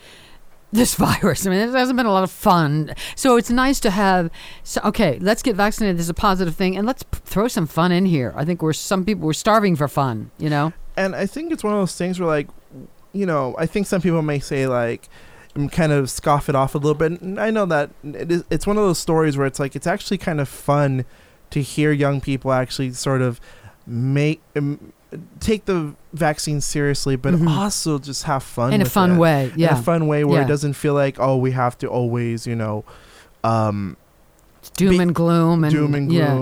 this 0.72 0.94
virus. 1.07 1.46
I 1.46 1.50
mean, 1.50 1.59
there 1.70 1.79
hasn't 1.79 1.96
been 1.96 2.07
a 2.07 2.12
lot 2.12 2.24
of 2.24 2.31
fun. 2.31 2.94
So 3.14 3.37
it's 3.37 3.48
nice 3.50 3.81
to 3.81 3.90
have. 3.90 4.31
So, 4.62 4.81
okay, 4.85 5.18
let's 5.20 5.42
get 5.42 5.57
vaccinated. 5.57 5.96
This 5.96 6.05
is 6.05 6.11
a 6.11 6.14
positive 6.14 6.55
thing, 6.55 6.76
and 6.76 6.87
let's 6.87 7.02
p- 7.02 7.18
throw 7.24 7.48
some 7.48 7.66
fun 7.66 7.92
in 7.92 8.05
here. 8.05 8.35
I 8.37 8.44
think 8.44 8.61
we're 8.62 8.72
some 8.74 9.05
people 9.05 9.24
we're 9.26 9.33
starving 9.33 9.74
for 9.76 9.88
fun. 9.88 10.31
You 10.38 10.50
know. 10.50 10.72
and 10.98 11.14
I 11.16 11.24
think 11.26 11.52
it's 11.52 11.64
one 11.64 11.72
of 11.72 11.79
those 11.81 11.96
things 11.96 12.20
where 12.20 12.26
like 12.29 12.48
you 13.12 13.24
know, 13.24 13.55
I 13.59 13.64
think 13.64 13.87
some 13.87 14.02
people 14.02 14.20
may 14.20 14.38
say 14.40 14.66
like 14.66 15.09
kind 15.72 15.92
of 15.92 16.10
scoff 16.10 16.48
it 16.48 16.54
off 16.54 16.74
a 16.74 16.78
little 16.78 16.94
bit. 16.94 17.20
And 17.20 17.38
I 17.40 17.50
know 17.50 17.66
that 17.66 17.90
it 18.04 18.30
is 18.30 18.44
it's 18.50 18.66
one 18.66 18.76
of 18.76 18.82
those 18.84 18.98
stories 18.98 19.36
where 19.36 19.46
it's 19.46 19.58
like 19.58 19.74
it's 19.76 19.86
actually 19.86 20.18
kind 20.18 20.40
of 20.40 20.48
fun 20.48 21.04
to 21.50 21.62
hear 21.62 21.92
young 21.92 22.20
people 22.20 22.52
actually 22.52 22.92
sort 22.92 23.22
of 23.22 23.40
make 23.86 24.40
um, 24.56 24.92
take 25.40 25.64
the 25.66 25.94
vaccine 26.12 26.60
seriously 26.60 27.14
but 27.14 27.32
Mhm. 27.34 27.48
also 27.48 27.98
just 27.98 28.24
have 28.24 28.42
fun 28.42 28.72
in 28.72 28.82
a 28.82 28.84
fun 28.84 29.12
it. 29.12 29.18
way. 29.18 29.50
in 29.54 29.60
Yeah. 29.60 29.78
a 29.78 29.82
fun 29.82 30.08
way 30.08 30.24
where 30.24 30.40
Yeah. 30.40 30.44
it 30.44 30.48
doesn't 30.48 30.72
feel 30.74 30.94
like 30.94 31.18
oh 31.20 31.36
we 31.36 31.52
have 31.52 31.78
to 31.78 31.86
always 31.86 32.46
you 32.46 32.56
know 32.56 32.84
um 33.44 33.96
doom 34.76 34.90
be- 34.90 34.98
and 34.98 35.14
gloom 35.14 35.62
and 35.62 35.72
doom 35.72 35.94
and 35.94 36.12
yeah. 36.12 36.34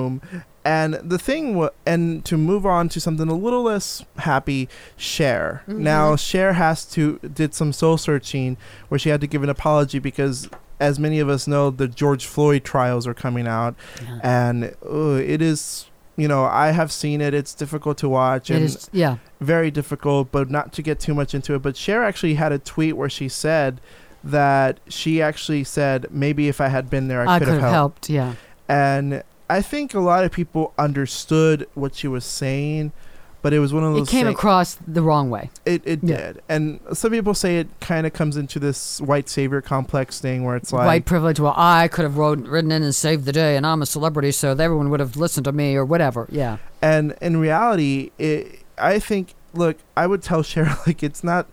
And 0.64 0.94
the 0.94 1.18
thing, 1.18 1.54
wa 1.54 1.68
and 1.84 2.24
to 2.24 2.38
move 2.38 2.64
on 2.64 2.88
to 2.90 3.00
something 3.00 3.28
a 3.28 3.34
little 3.34 3.64
less 3.64 4.02
happy, 4.18 4.68
Cher. 4.96 5.62
Mhm. 5.68 5.78
Now, 5.78 6.16
Cher 6.16 6.54
has 6.54 6.84
to 6.86 7.18
did 7.34 7.52
some 7.54 7.72
soul 7.72 7.98
searching 7.98 8.56
where 8.88 8.98
she 8.98 9.10
had 9.10 9.20
to 9.20 9.26
give 9.26 9.42
an 9.42 9.50
apology 9.50 9.98
because, 9.98 10.48
as 10.80 10.98
many 10.98 11.20
of 11.20 11.28
us 11.28 11.46
know, 11.46 11.68
the 11.70 11.86
George 11.86 12.24
Floyd 12.24 12.64
trials 12.64 13.06
are 13.06 13.12
coming 13.14 13.46
out, 13.46 13.74
Yeah. 14.02 14.20
and 14.22 14.74
uh, 14.90 15.16
it 15.16 15.42
is. 15.42 15.86
You 16.16 16.28
know, 16.28 16.44
I 16.44 16.70
have 16.70 16.92
seen 16.92 17.20
it. 17.20 17.34
It's 17.34 17.52
difficult 17.54 17.98
to 17.98 18.08
watch 18.08 18.48
It 18.48 18.54
and 18.54 18.64
is, 18.66 18.88
yeah. 18.92 19.16
very 19.40 19.72
difficult, 19.72 20.30
but 20.30 20.48
not 20.48 20.72
to 20.74 20.80
get 20.82 21.00
too 21.00 21.12
much 21.12 21.34
into 21.34 21.54
it. 21.54 21.62
But 21.62 21.76
Cher 21.76 22.04
actually 22.04 22.34
had 22.34 22.52
a 22.52 22.58
tweet 22.60 22.96
where 22.96 23.08
she 23.10 23.28
said 23.28 23.80
that 24.22 24.78
she 24.88 25.20
actually 25.20 25.64
said 25.64 26.06
maybe 26.12 26.46
if 26.48 26.60
I 26.60 26.68
had 26.68 26.88
been 26.88 27.08
there, 27.08 27.28
I, 27.28 27.34
I 27.34 27.38
could 27.40 27.48
have 27.48 27.60
helped 27.60 27.72
helped. 28.06 28.10
Yeah. 28.10 28.34
and 28.68 29.24
I 29.48 29.60
think 29.62 29.94
a 29.94 30.00
lot 30.00 30.24
of 30.24 30.32
people 30.32 30.72
understood 30.78 31.68
what 31.74 31.94
she 31.94 32.08
was 32.08 32.24
saying, 32.24 32.92
but 33.42 33.52
it 33.52 33.58
was 33.58 33.74
one 33.74 33.84
of 33.84 33.92
those. 33.94 34.08
It 34.08 34.10
came 34.10 34.26
across 34.26 34.76
the 34.86 35.02
wrong 35.02 35.28
way. 35.28 35.50
It 35.66 35.82
it 35.84 36.00
Yeah. 36.02 36.16
did, 36.16 36.42
and 36.48 36.80
some 36.94 37.10
people 37.10 37.34
say 37.34 37.58
it 37.58 37.68
kind 37.80 38.06
of 38.06 38.12
comes 38.14 38.36
into 38.38 38.58
this 38.58 39.00
white 39.02 39.28
savior 39.28 39.60
complex 39.60 40.18
thing 40.18 40.44
where 40.44 40.56
it's 40.56 40.72
like, 40.72 40.86
White 40.86 41.04
privilege. 41.04 41.38
Well, 41.40 41.52
I 41.56 41.88
could 41.88 42.04
have 42.04 42.16
rode, 42.16 42.48
ridden 42.48 42.72
in 42.72 42.82
and 42.82 42.94
saved 42.94 43.26
the 43.26 43.32
day, 43.32 43.56
and 43.56 43.66
I'm 43.66 43.82
a 43.82 43.86
celebrity, 43.86 44.32
so 44.32 44.52
everyone 44.52 44.88
would 44.90 45.00
have 45.00 45.16
listened 45.16 45.44
to 45.44 45.52
me 45.52 45.76
or 45.76 45.84
whatever. 45.84 46.26
Yeah. 46.30 46.56
and 46.80 47.14
in 47.20 47.36
reality, 47.38 48.10
it, 48.18 48.60
I 48.78 48.98
think. 48.98 49.34
Look, 49.56 49.76
I 49.96 50.08
would 50.08 50.20
tell 50.20 50.42
Cheryl 50.42 50.84
like 50.86 51.02
it's 51.04 51.22
not. 51.22 51.46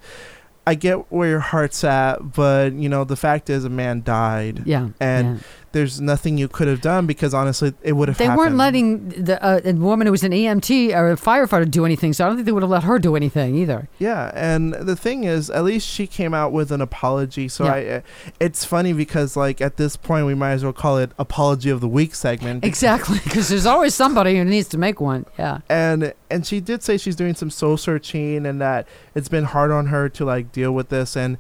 I 0.66 0.74
get 0.76 1.12
where 1.12 1.30
your 1.30 1.40
heart's 1.40 1.84
at, 1.84 2.34
but 2.34 2.74
you 2.74 2.88
know 2.90 3.04
the 3.04 3.16
fact 3.16 3.50
is 3.50 3.64
a 3.66 3.70
man 3.70 4.02
died. 4.04 4.64
Yeah. 4.66 4.90
And 5.00 5.38
yeah. 5.38 5.44
There's 5.74 6.02
nothing 6.02 6.38
you 6.38 6.48
could 6.48 6.68
have 6.68 6.82
done 6.82 7.08
because 7.08 7.34
honestly, 7.34 7.74
it 7.82 7.94
would 7.94 8.08
have. 8.10 8.18
They 8.18 8.26
happened. 8.26 8.38
weren't 8.40 8.56
letting 8.58 9.10
the 9.10 9.44
uh, 9.44 9.62
a 9.64 9.74
woman 9.74 10.08
who 10.08 10.12
was 10.12 10.24
an 10.24 10.32
EMT 10.32 10.94
or 10.96 11.12
a 11.12 11.16
firefighter 11.16 11.70
do 11.70 11.86
anything, 11.86 12.14
so 12.14 12.26
I 12.26 12.28
don't 12.28 12.38
think 12.38 12.46
they 12.46 12.52
would 12.52 12.64
have 12.64 12.70
let 12.70 12.84
her 12.84 13.00
do 13.00 13.16
anything 13.16 13.56
either. 13.56 13.88
Yeah, 14.00 14.32
and 14.34 14.74
the 14.74 14.96
thing 14.96 15.24
is, 15.24 15.50
at 15.50 15.64
least 15.64 15.88
she 15.88 16.08
came 16.08 16.34
out 16.34 16.52
with 16.52 16.72
an 16.72 16.82
apology. 16.82 17.48
So 17.48 17.64
Yeah. 17.66 17.74
I, 17.74 17.86
uh, 17.86 18.02
it's 18.40 18.66
funny 18.66 18.94
because 18.94 19.38
like 19.38 19.62
at 19.62 19.78
this 19.78 19.96
point, 19.96 20.26
we 20.26 20.36
might 20.36 20.52
as 20.52 20.64
well 20.64 20.74
call 20.74 20.98
it 20.98 21.12
apology 21.18 21.70
of 21.70 21.80
the 21.82 21.88
week 21.88 22.16
segment. 22.16 22.66
Exactly, 22.72 23.20
because 23.24 23.50
there's 23.50 23.66
always 23.66 23.94
somebody 23.94 24.38
who 24.38 24.44
needs 24.46 24.68
to 24.70 24.78
make 24.78 25.00
one. 25.02 25.26
Yeah. 25.38 25.60
and 25.70 26.14
and 26.30 26.46
she 26.48 26.60
did 26.60 26.82
say 26.84 26.98
she's 26.98 27.16
doing 27.16 27.36
some 27.36 27.50
soul 27.50 27.78
searching 27.78 28.46
and 28.46 28.60
that 28.62 28.88
it's 29.16 29.28
been 29.30 29.44
hard 29.44 29.72
on 29.72 29.88
her 29.88 30.08
to 30.10 30.26
like 30.26 30.52
deal 30.52 30.72
with 30.72 30.90
this 30.90 31.16
and 31.18 31.38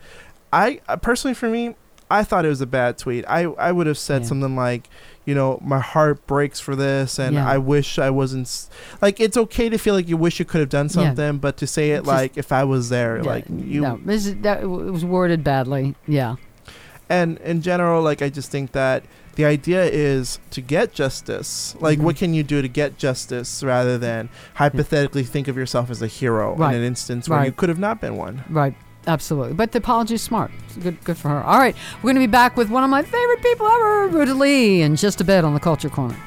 i 0.52 0.82
uh, 0.90 0.98
personally 0.98 1.34
for 1.34 1.48
me 1.50 1.76
i 2.12 2.24
thought 2.24 2.46
it 2.46 2.50
was 2.50 2.62
a 2.62 2.66
bad 2.68 2.98
tweet 2.98 3.24
i 3.28 3.42
i 3.68 3.72
would 3.72 3.88
have 3.88 3.98
said 3.98 4.22
Yeah. 4.22 4.28
something 4.30 4.56
like 4.56 4.90
you 5.26 5.34
know 5.36 5.60
my 5.64 5.80
heart 5.80 6.26
breaks 6.28 6.60
for 6.60 6.76
this 6.76 7.20
and 7.20 7.36
Yeah. 7.36 7.48
i 7.56 7.58
wish 7.58 7.98
i 8.00 8.10
wasn't 8.10 8.48
s- 8.48 8.70
like 9.02 9.20
it's 9.20 9.38
okay 9.38 9.70
to 9.70 9.78
feel 9.78 9.96
like 9.96 10.08
you 10.10 10.18
wish 10.18 10.40
you 10.40 10.46
could 10.46 10.60
have 10.60 10.70
done 10.70 10.88
Yeah. 10.88 10.92
something 11.00 11.38
but 11.40 11.58
to 11.58 11.68
say 11.68 11.92
it 11.92 12.00
just- 12.00 12.08
like 12.08 12.38
if 12.38 12.52
i 12.52 12.64
was 12.64 12.90
there 12.90 13.18
Yeah, 13.18 13.24
like 13.34 13.46
you 13.50 13.82
no, 13.82 14.00
this 14.06 14.26
is, 14.28 14.36
that 14.42 14.64
it 14.64 14.68
was 14.68 15.04
worded 15.06 15.44
badly. 15.44 15.96
Yeah. 16.08 16.36
and 17.10 17.38
in 17.40 17.62
general 17.62 18.02
like 18.02 18.22
i 18.22 18.30
just 18.30 18.50
think 18.52 18.72
that 18.74 19.04
the 19.36 19.46
idea 19.46 19.84
is 19.86 20.40
to 20.50 20.60
get 20.60 20.94
justice 20.94 21.76
like 21.80 22.00
Mhm. 22.00 22.04
what 22.04 22.16
can 22.18 22.34
you 22.34 22.44
do 22.44 22.62
to 22.62 22.68
get 22.68 22.98
justice 22.98 23.64
rather 23.64 23.98
than 23.98 24.28
hypothetically 24.56 25.24
think 25.24 25.48
of 25.48 25.56
yourself 25.56 25.90
as 25.90 26.02
a 26.02 26.08
hero 26.08 26.56
Right. 26.56 26.74
in 26.76 26.82
an 26.82 26.86
instance 26.88 27.30
where 27.30 27.40
Right. 27.40 27.46
you 27.46 27.52
could 27.54 27.70
have 27.70 27.80
not 27.80 28.02
been 28.02 28.18
one 28.18 28.44
Right. 28.50 28.76
Absolutely. 29.08 29.54
But 29.54 29.72
the 29.72 29.80
apology 29.80 30.16
is 30.16 30.22
smart. 30.22 30.52
Good 30.82 31.04
good 31.04 31.18
for 31.18 31.30
her. 31.30 31.44
All 31.44 31.58
right. 31.58 31.76
We're 31.98 32.14
going 32.14 32.16
to 32.16 32.28
be 32.28 32.32
back 32.32 32.56
with 32.56 32.70
one 32.70 32.84
of 32.84 32.90
my 32.90 33.02
favorite 33.02 33.42
people 33.42 33.68
ever, 33.68 34.08
Ruta 34.08 34.34
Lee, 34.34 34.82
in 34.82 34.96
just 34.96 35.22
a 35.22 35.24
bit 35.24 35.44
on 35.44 35.54
the 35.54 35.60
Culture 35.60 35.90
Corner. 35.90 36.18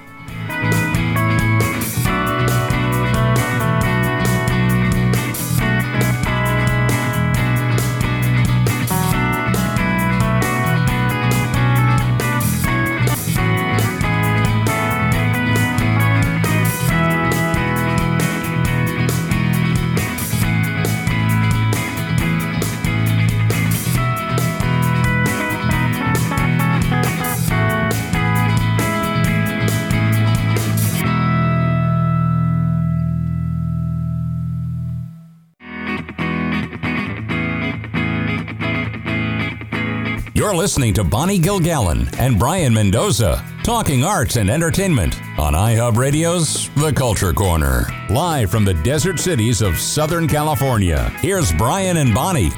You're 40.55 40.63
listening 40.63 40.95
to 40.95 41.03
Bonnie 41.03 41.41
Gilgallon 41.41 42.17
and 42.17 42.39
Brayan 42.39 42.73
Mendoza 42.73 43.45
talking 43.65 44.05
arts 44.05 44.37
and 44.37 44.49
entertainment 44.49 45.21
on 45.37 45.53
iHub 45.53 45.97
Radio's 45.97 46.71
The 46.77 46.93
Culture 46.93 47.33
Corner. 47.33 47.87
Live 48.09 48.53
from 48.53 48.65
the 48.65 48.75
desert 48.75 49.19
cities 49.19 49.63
of 49.63 49.77
Southern 49.77 50.29
California, 50.29 51.11
here's 51.19 51.53
Brayan 51.55 51.97
and 51.97 52.15
Bonnie. 52.15 52.53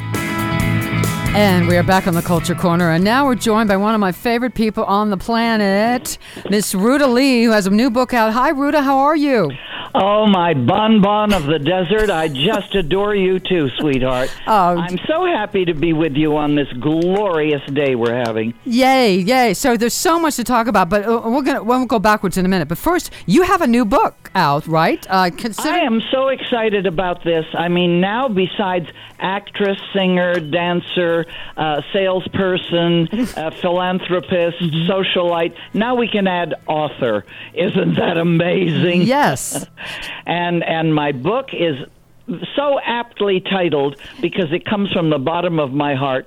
And 1.34 1.66
we 1.66 1.78
are 1.78 1.82
back 1.82 2.06
on 2.06 2.12
the 2.12 2.20
Culture 2.20 2.54
Corner, 2.54 2.90
and 2.90 3.02
now 3.02 3.24
we're 3.24 3.34
joined 3.34 3.68
by 3.68 3.78
one 3.78 3.94
of 3.94 4.00
my 4.00 4.12
favorite 4.12 4.54
people 4.54 4.84
on 4.84 5.08
the 5.08 5.16
planet, 5.16 6.18
Miss 6.50 6.74
Ruta 6.74 7.06
Lee, 7.06 7.44
who 7.44 7.52
has 7.52 7.66
a 7.66 7.70
new 7.70 7.88
book 7.88 8.12
out. 8.12 8.30
Hi, 8.34 8.50
Ruta, 8.50 8.82
how 8.82 8.98
are 8.98 9.16
you? 9.16 9.50
Oh, 9.98 10.26
my 10.26 10.52
bonbon 10.52 11.32
of 11.32 11.46
the 11.46 11.58
desert. 11.58 12.10
I 12.10 12.28
just 12.28 12.74
adore 12.74 13.14
you 13.14 13.38
too, 13.40 13.70
sweetheart. 13.78 14.30
Oh, 14.46 14.76
I'm 14.76 14.98
so 15.06 15.24
happy 15.24 15.64
to 15.64 15.72
be 15.72 15.94
with 15.94 16.12
you 16.16 16.36
on 16.36 16.54
this 16.54 16.70
glorious 16.74 17.62
day 17.72 17.94
we're 17.94 18.14
having. 18.14 18.52
Yay, 18.66 19.16
yay. 19.16 19.54
So 19.54 19.76
there's 19.78 19.94
so 19.94 20.18
much 20.20 20.36
to 20.36 20.44
talk 20.44 20.66
about, 20.66 20.90
but 20.90 21.06
uh, 21.06 21.22
we're 21.24 21.40
going 21.40 21.56
to 21.56 21.62
we'll 21.62 21.86
go 21.86 21.98
backwards 21.98 22.36
in 22.36 22.44
a 22.44 22.48
minute. 22.48 22.68
But 22.68 22.76
first, 22.76 23.10
you 23.24 23.42
have 23.44 23.62
a 23.62 23.66
new 23.66 23.86
book 23.86 24.30
out, 24.34 24.66
right? 24.66 25.04
Uh, 25.08 25.30
consider- 25.30 25.70
I 25.70 25.78
am 25.78 26.02
so 26.10 26.28
excited 26.28 26.84
about 26.86 27.24
this. 27.24 27.46
I 27.54 27.68
mean, 27.68 27.98
now 27.98 28.28
besides 28.28 28.88
actress, 29.18 29.78
singer, 29.92 30.40
dancer, 30.40 31.26
uh, 31.56 31.82
salesperson, 31.92 33.08
uh, 33.36 33.50
philanthropist, 33.60 34.58
socialite, 34.88 35.56
now 35.74 35.94
we 35.94 36.08
can 36.08 36.26
add 36.26 36.54
author. 36.66 37.24
Isn't 37.54 37.94
that 37.94 38.18
amazing? 38.18 39.02
Yes. 39.02 39.66
and 40.26 40.62
and 40.64 40.94
my 40.94 41.12
book 41.12 41.50
is 41.52 41.76
so 42.56 42.80
aptly 42.80 43.40
titled 43.40 44.00
because 44.20 44.52
it 44.52 44.64
comes 44.64 44.90
from 44.92 45.10
the 45.10 45.18
bottom 45.18 45.58
of 45.58 45.72
my 45.72 45.94
heart. 45.94 46.26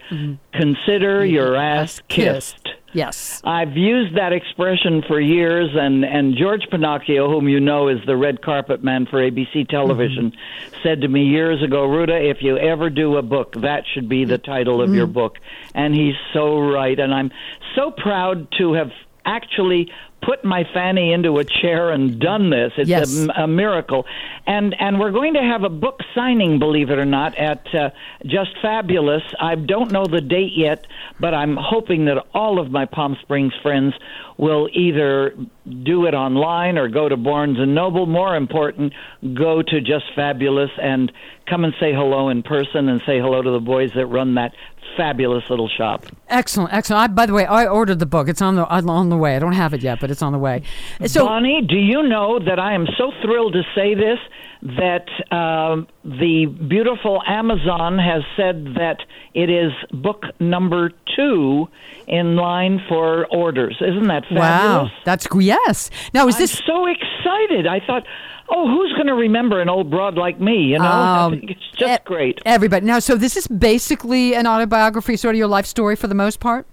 Consider 0.54 1.26
your 1.26 1.56
ass 1.56 2.02
kissed. 2.08 2.59
Yes. 2.94 3.42
I've 3.44 3.78
used 3.78 4.16
that 4.18 4.34
expression 4.34 5.04
for 5.08 5.20
years, 5.20 5.70
and, 5.74 6.04
and 6.04 6.36
George 6.36 6.64
Pennacchio, 6.72 7.28
whom 7.28 7.48
you 7.48 7.60
know 7.60 7.88
is 7.88 8.00
the 8.06 8.18
red 8.18 8.42
carpet 8.42 8.84
man 8.84 9.06
for 9.06 9.18
ABC 9.18 9.68
television, 9.70 10.32
mm-hmm. 10.32 10.76
said 10.84 11.02
to 11.02 11.08
me 11.08 11.26
years 11.26 11.62
ago, 11.64 11.86
Ruta, 11.86 12.18
if 12.18 12.42
you 12.42 12.58
ever 12.58 12.90
do 12.90 13.18
a 13.18 13.22
book, 13.22 13.54
that 13.62 13.84
should 13.94 14.10
be 14.10 14.26
the 14.26 14.38
title 14.38 14.82
of 14.82 14.94
your 14.94 15.06
mm-hmm. 15.06 15.14
book. 15.14 15.38
And 15.76 15.94
he's 15.94 16.16
so 16.34 16.60
right. 16.60 17.00
And 17.00 17.14
I'm 17.14 17.32
so 17.76 17.92
proud 17.92 18.48
to 18.58 18.74
have 18.74 18.92
actually 19.26 19.92
put 20.22 20.44
my 20.44 20.64
fanny 20.74 21.14
into 21.14 21.38
a 21.38 21.44
chair 21.44 21.92
and 21.92 22.20
done 22.20 22.50
this. 22.50 22.74
It's 22.78 22.90
Yes. 22.90 23.28
a, 23.28 23.44
a 23.44 23.48
miracle. 23.48 24.06
And 24.46 24.76
and 24.80 25.00
we're 25.00 25.12
going 25.12 25.34
to 25.36 25.42
have 25.42 25.64
a 25.64 25.70
book 25.70 26.02
signing, 26.16 26.60
believe 26.60 26.90
it 26.90 27.00
or 27.00 27.06
not, 27.06 27.38
at 27.38 27.66
uh, 27.74 27.90
Just 28.26 28.52
Fabulous. 28.62 29.24
I 29.40 29.56
don't 29.56 29.92
know 29.92 30.06
the 30.06 30.22
date 30.22 30.54
yet, 30.56 30.86
but 31.20 31.34
I'm 31.34 31.56
hoping 31.58 32.06
that 32.06 32.26
all 32.34 32.60
of 32.60 32.72
my 32.72 32.86
Palm 32.86 33.18
Springs 33.22 33.54
friends 33.62 33.94
will 34.38 34.70
either 34.74 35.36
do 35.84 36.06
it 36.06 36.14
online 36.14 36.78
or 36.78 36.88
go 36.88 37.08
to 37.08 37.18
Barnes 37.18 37.58
and 37.60 37.76
Noble. 37.76 38.06
More 38.06 38.36
important, 38.36 38.94
go 39.34 39.62
to 39.62 39.82
Just 39.82 40.06
Fabulous 40.16 40.72
and 40.82 41.12
come 41.48 41.64
and 41.64 41.74
say 41.80 41.94
hello 41.94 42.30
in 42.30 42.44
person 42.44 42.90
and 42.90 43.02
say 43.06 43.20
hello 43.20 43.42
to 43.42 43.52
the 43.52 43.60
boys 43.60 43.92
that 43.96 44.08
run 44.08 44.36
that 44.36 44.54
fabulous 44.98 45.44
little 45.50 45.70
shop. 45.70 46.06
Excellent, 46.28 46.74
excellent. 46.74 47.02
I, 47.02 47.08
by 47.08 47.26
the 47.26 47.34
way, 47.34 47.46
I 47.46 47.68
ordered 47.68 48.00
the 48.00 48.06
book. 48.06 48.28
It's 48.28 48.42
on 48.42 48.56
the 48.56 48.66
on 48.68 49.10
the 49.10 49.18
way. 49.18 49.36
I 49.36 49.40
don't 49.40 49.54
have 49.54 49.74
it 49.74 49.82
yet, 49.82 50.00
but 50.00 50.12
it's 50.12 50.22
on 50.22 50.34
the 50.34 50.40
way. 50.40 50.64
So 51.06 51.26
Bonnie, 51.26 51.62
do 51.68 51.78
you 51.78 52.04
know 52.04 52.40
that 52.40 52.60
I 52.60 52.74
am 52.74 52.86
so 52.98 53.12
thrilled 53.22 53.54
to 53.54 53.64
say 53.76 53.96
this 53.96 54.20
that 54.62 55.08
um, 55.36 55.88
the 56.20 56.46
beautiful 56.68 57.22
Amazon 57.28 58.00
has 58.00 58.24
said 58.36 58.74
that 58.76 58.98
it 59.34 59.50
is 59.50 59.72
book 59.92 60.24
number 60.40 60.92
two 61.16 61.68
in 62.08 62.36
line 62.36 62.82
for 62.90 63.28
orders. 63.28 63.78
Isn't 63.80 64.08
that 64.08 64.24
fabulous? 64.24 64.40
wow, 64.40 64.92
that's 65.06 65.28
yes. 65.40 65.90
Now 66.14 66.28
is 66.28 66.36
I'm 66.36 66.42
this 66.42 66.62
so 66.66 66.86
excited. 66.88 67.68
I 67.68 67.80
thought, 67.86 68.04
oh, 68.50 68.68
who's 68.68 68.92
going 68.94 69.08
to 69.08 69.14
remember 69.14 69.62
an 69.62 69.70
old 69.70 69.92
broad 69.92 70.16
like 70.18 70.40
me? 70.40 70.58
You 70.72 70.80
know, 70.80 70.86
Um, 70.86 71.34
it's 71.44 71.70
just 71.78 72.02
e- 72.02 72.04
great. 72.06 72.40
everybody? 72.46 72.86
Now, 72.86 72.98
so 73.00 73.16
this 73.16 73.38
is 73.38 73.46
basically 73.48 74.34
an 74.34 74.48
autobiography, 74.48 75.16
sort 75.16 75.36
of 75.36 75.38
your 75.40 75.48
life 75.48 75.68
story 75.68 75.96
for 75.96 76.08
the 76.08 76.16
most 76.16 76.40
part. 76.40 76.66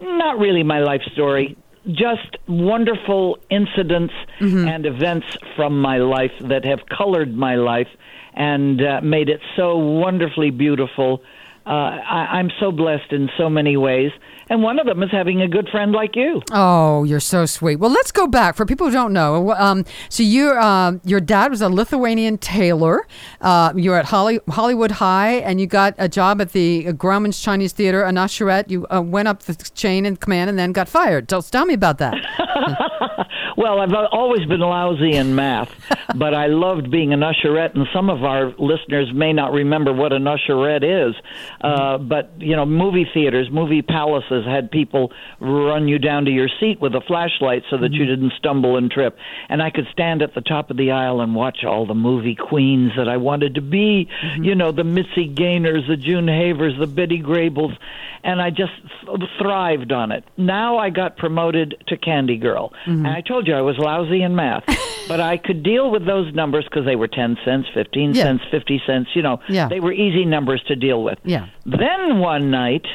Not 0.00 0.38
really 0.38 0.62
my 0.62 0.78
life 0.80 1.02
story. 1.12 1.56
Just 1.90 2.36
wonderful 2.46 3.38
incidents 3.50 4.14
Mm-hmm. 4.40 4.68
and 4.68 4.86
events 4.86 5.26
from 5.56 5.82
my 5.82 5.98
life 5.98 6.32
that 6.40 6.64
have 6.64 6.80
colored 6.88 7.34
my 7.36 7.56
life 7.56 7.88
and 8.34 8.80
uh, 8.80 9.00
made 9.02 9.28
it 9.28 9.40
so 9.56 9.76
wonderfully 9.76 10.50
beautiful. 10.50 11.22
Uh, 11.66 11.70
I, 11.70 12.38
I'm 12.38 12.50
so 12.58 12.72
blessed 12.72 13.12
in 13.12 13.28
so 13.36 13.50
many 13.50 13.76
ways, 13.76 14.12
and 14.50 14.62
one 14.62 14.78
of 14.78 14.86
them 14.86 15.02
is 15.02 15.10
having 15.10 15.40
a 15.40 15.48
good 15.48 15.68
friend 15.68 15.92
like 15.92 16.16
you. 16.16 16.42
Oh, 16.50 17.04
you're 17.04 17.20
so 17.20 17.46
sweet. 17.46 17.76
Well, 17.76 17.90
let's 17.90 18.10
go 18.10 18.26
back 18.26 18.56
for 18.56 18.66
people 18.66 18.88
who 18.88 18.92
don't 18.92 19.12
know. 19.12 19.52
Um, 19.52 19.84
so 20.08 20.22
your 20.22 20.60
um, 20.60 21.00
your 21.04 21.20
dad 21.20 21.50
was 21.50 21.62
a 21.62 21.68
Lithuanian 21.68 22.36
tailor. 22.36 23.06
Uh, 23.40 23.72
you 23.76 23.90
were 23.90 23.96
at 23.96 24.06
Holly, 24.06 24.40
Hollywood 24.48 24.90
High, 24.90 25.34
and 25.34 25.60
you 25.60 25.66
got 25.66 25.94
a 25.98 26.08
job 26.08 26.40
at 26.40 26.52
the 26.52 26.92
Grauman's 26.92 27.40
Chinese 27.40 27.72
Theater, 27.72 28.02
a 28.02 28.10
usherette. 28.10 28.68
You 28.68 28.86
uh, 28.92 29.00
went 29.00 29.28
up 29.28 29.44
the 29.44 29.54
chain 29.74 30.04
in 30.04 30.16
command, 30.16 30.50
and 30.50 30.58
then 30.58 30.72
got 30.72 30.88
fired. 30.88 31.28
Tell, 31.28 31.42
tell 31.42 31.64
me 31.64 31.74
about 31.74 31.98
that. 31.98 32.14
Well, 33.60 33.78
I've 33.78 33.92
always 34.10 34.46
been 34.46 34.60
lousy 34.60 35.12
in 35.12 35.34
math, 35.34 35.70
but 36.16 36.32
I 36.32 36.46
loved 36.46 36.90
being 36.90 37.12
an 37.12 37.20
usherette, 37.20 37.74
and 37.74 37.86
some 37.92 38.08
of 38.08 38.24
our 38.24 38.54
listeners 38.58 39.12
may 39.12 39.34
not 39.34 39.52
remember 39.52 39.92
what 39.92 40.14
an 40.14 40.24
usherette 40.24 40.82
is. 40.82 41.14
Uh, 41.60 41.98
but 41.98 42.32
you 42.38 42.56
know, 42.56 42.64
movie 42.64 43.06
theaters, 43.12 43.48
movie 43.52 43.82
palaces 43.82 44.39
had 44.44 44.70
people 44.70 45.12
run 45.40 45.88
you 45.88 45.98
down 45.98 46.24
to 46.24 46.30
your 46.30 46.48
seat 46.60 46.80
with 46.80 46.94
a 46.94 47.00
flashlight 47.00 47.64
so 47.70 47.78
that 47.78 47.92
you 47.92 48.02
mm-hmm. 48.02 48.22
didn't 48.22 48.32
stumble 48.38 48.76
and 48.76 48.90
trip. 48.90 49.16
And 49.48 49.62
I 49.62 49.70
could 49.70 49.86
stand 49.92 50.22
at 50.22 50.34
the 50.34 50.40
top 50.40 50.70
of 50.70 50.76
the 50.76 50.90
aisle 50.90 51.20
and 51.20 51.34
watch 51.34 51.64
all 51.64 51.86
the 51.86 51.94
movie 51.94 52.34
queens 52.34 52.92
that 52.96 53.08
I 53.08 53.16
wanted 53.16 53.54
to 53.54 53.60
be. 53.60 54.08
Mm-hmm. 54.22 54.44
You 54.44 54.54
know, 54.54 54.72
the 54.72 54.84
Mitzi 54.84 55.28
Gaynors, 55.28 55.86
the 55.88 55.96
June 55.96 56.28
Havers, 56.28 56.78
the 56.78 56.86
Betty 56.86 57.20
Grables, 57.20 57.76
and 58.22 58.40
I 58.40 58.50
just 58.50 58.72
th- 59.06 59.18
thrived 59.38 59.92
on 59.92 60.12
it. 60.12 60.24
Now 60.36 60.78
I 60.78 60.90
got 60.90 61.16
promoted 61.16 61.82
to 61.88 61.96
Candy 61.96 62.36
Girl, 62.36 62.72
mm-hmm. 62.86 63.06
and 63.06 63.08
I 63.08 63.20
told 63.22 63.46
you 63.46 63.54
I 63.54 63.62
was 63.62 63.78
lousy 63.78 64.22
in 64.22 64.34
math, 64.34 64.64
but 65.08 65.20
I 65.20 65.36
could 65.36 65.62
deal 65.62 65.90
with 65.90 66.04
those 66.06 66.32
numbers 66.34 66.64
because 66.64 66.84
they 66.84 66.96
were 66.96 67.08
ten 67.08 67.36
cents, 67.44 67.68
fifteen 67.72 68.14
Yeah. 68.14 68.24
cents, 68.24 68.44
fifty 68.50 68.82
cents. 68.86 69.10
You 69.14 69.22
know, 69.22 69.40
Yeah. 69.48 69.68
they 69.68 69.80
were 69.80 69.92
easy 69.92 70.24
numbers 70.24 70.62
to 70.68 70.76
deal 70.76 71.02
with. 71.02 71.18
Yeah. 71.24 71.46
Then 71.64 72.18
one 72.18 72.50
night, 72.50 72.86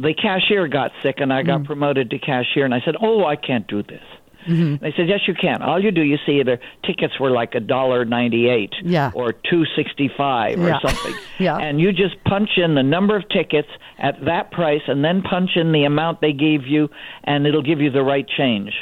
the 0.00 0.14
cashier 0.14 0.68
got 0.68 0.92
sick, 1.02 1.16
and 1.20 1.32
I 1.32 1.42
Mm. 1.42 1.46
got 1.46 1.64
promoted 1.64 2.10
to 2.10 2.18
cashier, 2.18 2.64
and 2.64 2.74
I 2.74 2.80
said, 2.84 2.96
"Oh, 3.00 3.24
I 3.24 3.36
can't 3.36 3.66
do 3.66 3.82
this." 3.82 4.02
Mm-hmm. 4.46 4.76
They 4.82 4.92
said, 4.92 5.08
"Yes, 5.08 5.20
you 5.26 5.34
can. 5.34 5.60
All 5.62 5.78
you 5.82 5.90
do, 5.90 6.00
you 6.02 6.16
see, 6.24 6.42
the 6.42 6.58
tickets 6.84 7.18
were 7.20 7.30
like 7.30 7.54
a 7.54 7.60
dollar 7.60 8.04
ninety-eight, 8.04 8.72
Yeah. 8.82 9.10
or 9.14 9.32
two 9.32 9.64
sixty-five, 9.76 10.58
or 10.60 10.78
something, 10.80 11.14
Yeah. 11.38 11.58
and 11.58 11.80
you 11.80 11.92
just 11.92 12.22
punch 12.24 12.50
in 12.56 12.74
the 12.74 12.82
number 12.82 13.16
of 13.16 13.28
tickets 13.28 13.68
at 13.98 14.24
that 14.24 14.50
price, 14.52 14.82
and 14.86 15.04
then 15.04 15.22
punch 15.22 15.56
in 15.56 15.72
the 15.72 15.84
amount 15.84 16.20
they 16.20 16.32
gave 16.32 16.66
you, 16.66 16.88
and 17.24 17.46
it'll 17.46 17.62
give 17.62 17.80
you 17.80 17.90
the 17.90 18.02
right 18.04 18.26
change." 18.28 18.72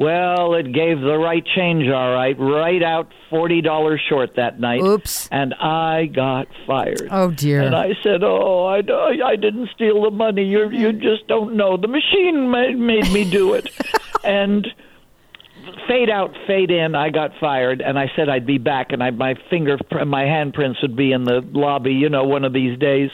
Well, 0.00 0.54
it 0.54 0.72
gave 0.72 0.98
the 1.02 1.18
right 1.18 1.44
change, 1.44 1.86
all 1.90 2.14
right, 2.14 2.34
right 2.38 2.82
out 2.82 3.12
forty 3.28 3.60
dollars 3.60 4.00
short 4.08 4.36
that 4.36 4.58
night. 4.58 4.80
Oops. 4.80 5.28
And 5.30 5.52
I 5.52 6.06
got 6.06 6.48
fired. 6.66 7.08
Oh, 7.10 7.30
dear. 7.32 7.60
And 7.60 7.76
I 7.76 7.90
said, 8.02 8.24
"Oh, 8.24 8.64
I, 8.64 8.78
I 9.22 9.36
didn't 9.36 9.68
steal 9.74 10.02
the 10.04 10.10
money. 10.10 10.44
You 10.44 10.70
you 10.70 10.94
just 10.94 11.26
don't 11.28 11.54
know. 11.54 11.76
The 11.76 11.86
machine 11.86 12.50
made, 12.50 12.78
made 12.78 13.12
me 13.12 13.30
do 13.30 13.52
it." 13.52 13.68
and 14.24 14.66
fade 15.86 16.08
out, 16.08 16.34
fade 16.46 16.70
in. 16.70 16.94
I 16.94 17.10
got 17.10 17.32
fired, 17.38 17.82
and 17.82 17.98
I 17.98 18.10
said 18.16 18.30
I'd 18.30 18.46
be 18.46 18.56
back, 18.56 18.92
and 18.92 19.02
I, 19.02 19.10
my 19.10 19.34
finger, 19.50 19.76
my 20.06 20.24
handprints 20.24 20.80
would 20.80 20.96
be 20.96 21.12
in 21.12 21.24
the 21.24 21.46
lobby. 21.52 21.92
You 21.92 22.08
know, 22.08 22.24
one 22.24 22.46
of 22.46 22.54
these 22.54 22.78
days. 22.78 23.10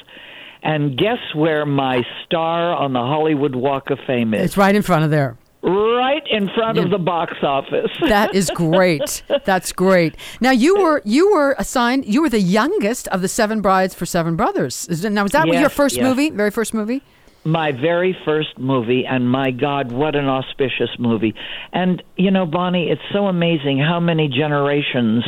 And 0.62 0.96
guess 0.96 1.18
where 1.34 1.66
my 1.66 2.02
star 2.24 2.74
on 2.74 2.92
the 2.92 3.00
Hollywood 3.00 3.56
Walk 3.56 3.90
of 3.90 3.98
Fame 4.06 4.34
is? 4.34 4.44
It's 4.44 4.56
right 4.56 4.74
in 4.74 4.82
front 4.82 5.04
of 5.04 5.10
there. 5.10 5.36
Right 5.66 6.22
in 6.30 6.48
front 6.54 6.78
of 6.78 6.90
the 6.90 6.98
box 6.98 7.34
office. 7.42 7.90
That 8.06 8.34
is 8.34 8.50
great. 8.54 9.22
That's 9.44 9.72
great. 9.72 10.16
Now 10.40 10.52
you 10.52 10.80
were 10.80 11.02
you 11.04 11.32
were 11.32 11.56
assigned. 11.58 12.06
You 12.06 12.22
were 12.22 12.28
the 12.28 12.40
youngest 12.40 13.08
of 13.08 13.20
the 13.20 13.28
seven 13.28 13.60
brides 13.60 13.94
for 13.94 14.06
seven 14.06 14.36
brothers. 14.36 14.88
Now 15.04 15.24
was 15.24 15.32
that 15.32 15.46
your 15.48 15.68
first 15.68 15.96
yes. 15.96 16.04
movie? 16.04 16.30
Very 16.30 16.50
first 16.50 16.72
movie? 16.72 17.02
My 17.46 17.72
very 17.72 18.16
first 18.24 18.58
movie, 18.58 19.04
and 19.08 19.30
my 19.30 19.50
God, 19.50 19.92
what 19.92 20.16
an 20.16 20.26
auspicious 20.26 20.90
movie! 20.98 21.34
And 21.72 22.02
you 22.16 22.30
know, 22.30 22.44
Bonnie, 22.46 22.90
it's 22.90 23.02
so 23.12 23.26
amazing 23.26 23.78
how 23.78 24.00
many 24.00 24.28
generations 24.28 25.24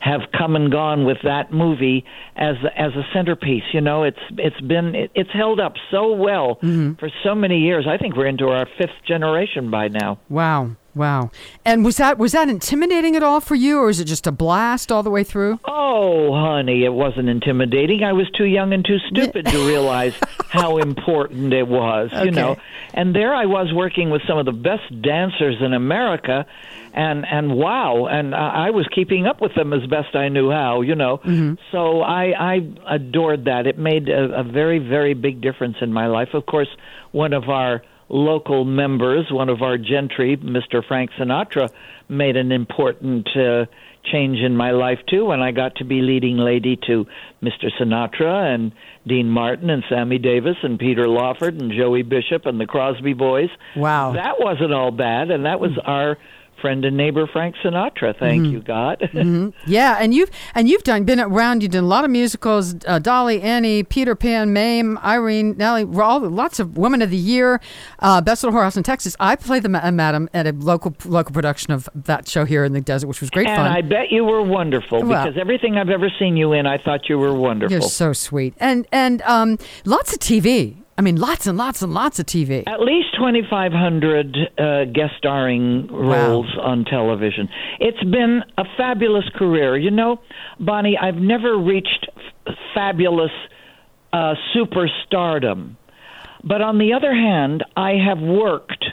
have 0.00 0.20
come 0.36 0.54
and 0.54 0.70
gone 0.70 1.04
with 1.04 1.18
that 1.24 1.52
movie 1.52 2.04
as 2.36 2.56
as 2.76 2.92
a 2.92 3.02
centerpiece. 3.12 3.64
You 3.72 3.80
know, 3.80 4.04
it's 4.04 4.20
it's 4.32 4.60
been 4.60 4.94
it, 4.94 5.10
it's 5.14 5.30
held 5.32 5.60
up 5.60 5.74
so 5.90 6.12
well 6.12 6.56
mm-hmm. 6.56 6.94
for 6.94 7.10
so 7.24 7.34
many 7.34 7.58
years. 7.58 7.86
I 7.88 7.96
think 7.96 8.16
we're 8.16 8.26
into 8.26 8.48
our 8.48 8.66
fifth 8.78 8.90
generation 9.06 9.70
by 9.70 9.88
now. 9.88 10.20
Wow. 10.28 10.76
Wow. 10.94 11.30
And 11.64 11.84
was 11.84 11.96
that 11.96 12.18
was 12.18 12.32
that 12.32 12.50
intimidating 12.50 13.16
at 13.16 13.22
all 13.22 13.40
for 13.40 13.54
you, 13.54 13.78
or 13.78 13.88
is 13.88 13.98
it 13.98 14.04
just 14.04 14.26
a 14.26 14.32
blast 14.32 14.92
all 14.92 15.02
the 15.02 15.10
way 15.10 15.24
through? 15.24 15.58
Oh, 15.64 16.34
honey, 16.34 16.84
it 16.84 16.92
wasn't 16.92 17.30
intimidating. 17.30 18.04
I 18.04 18.12
was 18.12 18.30
too 18.30 18.44
young 18.44 18.74
and 18.74 18.84
too 18.84 18.98
stupid 19.08 19.46
to 19.46 19.66
realize 19.66 20.14
how 20.50 20.76
important 20.76 21.54
it 21.54 21.66
was, 21.66 22.10
you 22.22 22.30
know. 22.30 22.56
And 22.92 23.14
there 23.14 23.34
I 23.34 23.46
was 23.46 23.72
working 23.72 24.10
with 24.10 24.20
some 24.28 24.36
of 24.36 24.44
the 24.44 24.52
best 24.52 25.00
dancers 25.00 25.56
in 25.62 25.72
America, 25.72 26.44
and 26.92 27.24
and 27.26 27.54
wow, 27.54 28.04
and 28.06 28.34
I 28.34 28.66
I 28.66 28.70
was 28.70 28.86
keeping 28.94 29.26
up 29.26 29.40
with 29.40 29.54
them 29.54 29.72
as 29.72 29.86
best 29.86 30.14
I 30.14 30.28
knew 30.28 30.50
how, 30.50 30.82
you 30.82 30.94
know. 30.94 31.18
Mm-hmm. 31.18 31.54
So 31.70 32.02
I 32.02 32.32
I 32.38 32.70
adored 32.86 33.46
that. 33.46 33.66
It 33.66 33.78
made 33.78 34.10
a, 34.10 34.40
a 34.40 34.42
very 34.42 34.78
very 34.78 35.14
big 35.14 35.40
difference 35.40 35.76
in 35.80 35.90
my 35.90 36.06
life. 36.06 36.34
Of 36.34 36.44
course, 36.44 36.68
one 37.12 37.32
of 37.32 37.48
our 37.48 37.82
local 38.12 38.64
members, 38.64 39.26
one 39.30 39.48
of 39.48 39.62
our 39.62 39.78
gentry, 39.78 40.36
Mr. 40.36 40.86
Frank 40.86 41.10
Sinatra, 41.18 41.70
made 42.08 42.36
an 42.36 42.52
important 42.52 43.26
uh, 43.34 43.64
change 44.04 44.38
in 44.38 44.56
my 44.56 44.72
life 44.72 44.98
too 45.08 45.24
when 45.24 45.40
I 45.40 45.52
got 45.52 45.76
to 45.76 45.84
be 45.84 46.02
leading 46.02 46.36
lady 46.36 46.78
to 46.88 47.06
Mr. 47.42 47.70
Sinatra 47.80 48.54
and 48.54 48.72
Dean 49.06 49.28
Martin 49.28 49.70
and 49.70 49.82
Sammy 49.88 50.18
Davis 50.18 50.56
and 50.62 50.78
Peter 50.78 51.08
Lawford 51.08 51.60
and 51.60 51.72
Joey 51.72 52.02
Bishop 52.02 52.44
and 52.44 52.60
the 52.60 52.66
Crosby 52.66 53.14
Boys. 53.14 53.48
Wow. 53.74 54.12
That 54.12 54.34
wasn't 54.38 54.74
all 54.74 54.90
bad, 54.90 55.30
and 55.30 55.46
that 55.46 55.58
was 55.58 55.72
our 55.84 56.18
friend 56.62 56.82
and 56.86 56.96
neighbor 56.96 57.26
Frank 57.26 57.56
Sinatra. 57.62 58.18
Thank 58.18 58.46
you, 58.46 58.60
God. 58.60 59.10
Yeah, 59.66 59.96
and 60.00 60.14
you've 60.14 60.30
and 60.54 60.68
you've 60.68 60.82
done 60.84 61.04
been 61.04 61.20
around. 61.20 61.62
You've 61.62 61.72
done 61.72 61.84
a 61.84 61.86
lot 61.88 62.04
of 62.04 62.10
musicals: 62.10 62.74
uh, 62.86 62.98
Dolly, 62.98 63.42
Annie, 63.42 63.82
Peter 63.82 64.14
Pan, 64.14 64.52
Mame, 64.52 64.98
Irene, 64.98 65.56
Nellie, 65.58 65.84
all 66.00 66.20
lots 66.20 66.60
of 66.60 66.76
Women 66.78 67.02
of 67.02 67.10
the 67.10 67.16
Year, 67.16 67.60
uh, 67.98 68.20
Best 68.20 68.42
Little 68.44 68.58
Whorehouse 68.58 68.76
in 68.76 68.82
Texas. 68.82 69.16
I 69.20 69.36
played 69.36 69.62
the 69.64 69.68
ma- 69.68 69.80
uh, 69.82 69.90
madam 69.90 70.28
at 70.32 70.46
a 70.46 70.52
local 70.52 70.94
local 71.04 71.32
production 71.34 71.72
of 71.72 71.88
that 71.94 72.28
show 72.28 72.44
here 72.44 72.64
in 72.64 72.72
the 72.72 72.80
desert, 72.80 73.08
which 73.08 73.20
was 73.20 73.30
great 73.30 73.48
and 73.48 73.56
fun. 73.56 73.66
I 73.66 73.82
bet 73.82 74.10
you 74.10 74.24
were 74.24 74.42
wonderful 74.42 75.02
Well- 75.02 75.24
because 75.24 75.38
everything 75.40 75.76
I've 75.76 75.90
ever 75.90 76.08
seen 76.18 76.36
you 76.36 76.52
in, 76.52 76.66
I 76.66 76.78
thought 76.78 77.08
you 77.08 77.18
were 77.18 77.34
wonderful. 77.34 77.72
You're 77.72 77.82
so 77.82 78.12
sweet, 78.12 78.54
and 78.60 78.86
and 78.92 79.20
um, 79.22 79.58
lots 79.84 80.12
of 80.12 80.20
TV. 80.20 80.76
I 80.98 81.02
mean, 81.02 81.16
lots 81.16 81.46
and 81.46 81.56
lots 81.56 81.80
and 81.82 81.92
lots 81.94 82.18
of 82.18 82.26
TV. 82.26 82.64
At 82.66 82.80
least 82.80 83.08
2,500 83.16 84.36
uh, 84.58 84.84
guest 84.92 85.12
starring 85.18 85.86
roles 85.88 86.46
on 86.60 86.84
television. 86.84 87.48
It's 87.80 88.02
been 88.04 88.42
a 88.58 88.64
fabulous 88.76 89.24
career. 89.34 89.76
You 89.76 89.90
know, 89.90 90.20
Bonnie, 90.60 90.98
I've 91.00 91.16
never 91.16 91.56
reached 91.56 92.08
f- 92.46 92.54
fabulous 92.74 93.30
uh, 94.12 94.34
superstardom. 94.54 95.76
But 96.44 96.60
on 96.60 96.78
the 96.78 96.92
other 96.92 97.14
hand, 97.14 97.64
I 97.76 97.92
have 97.92 98.18
worked 98.18 98.84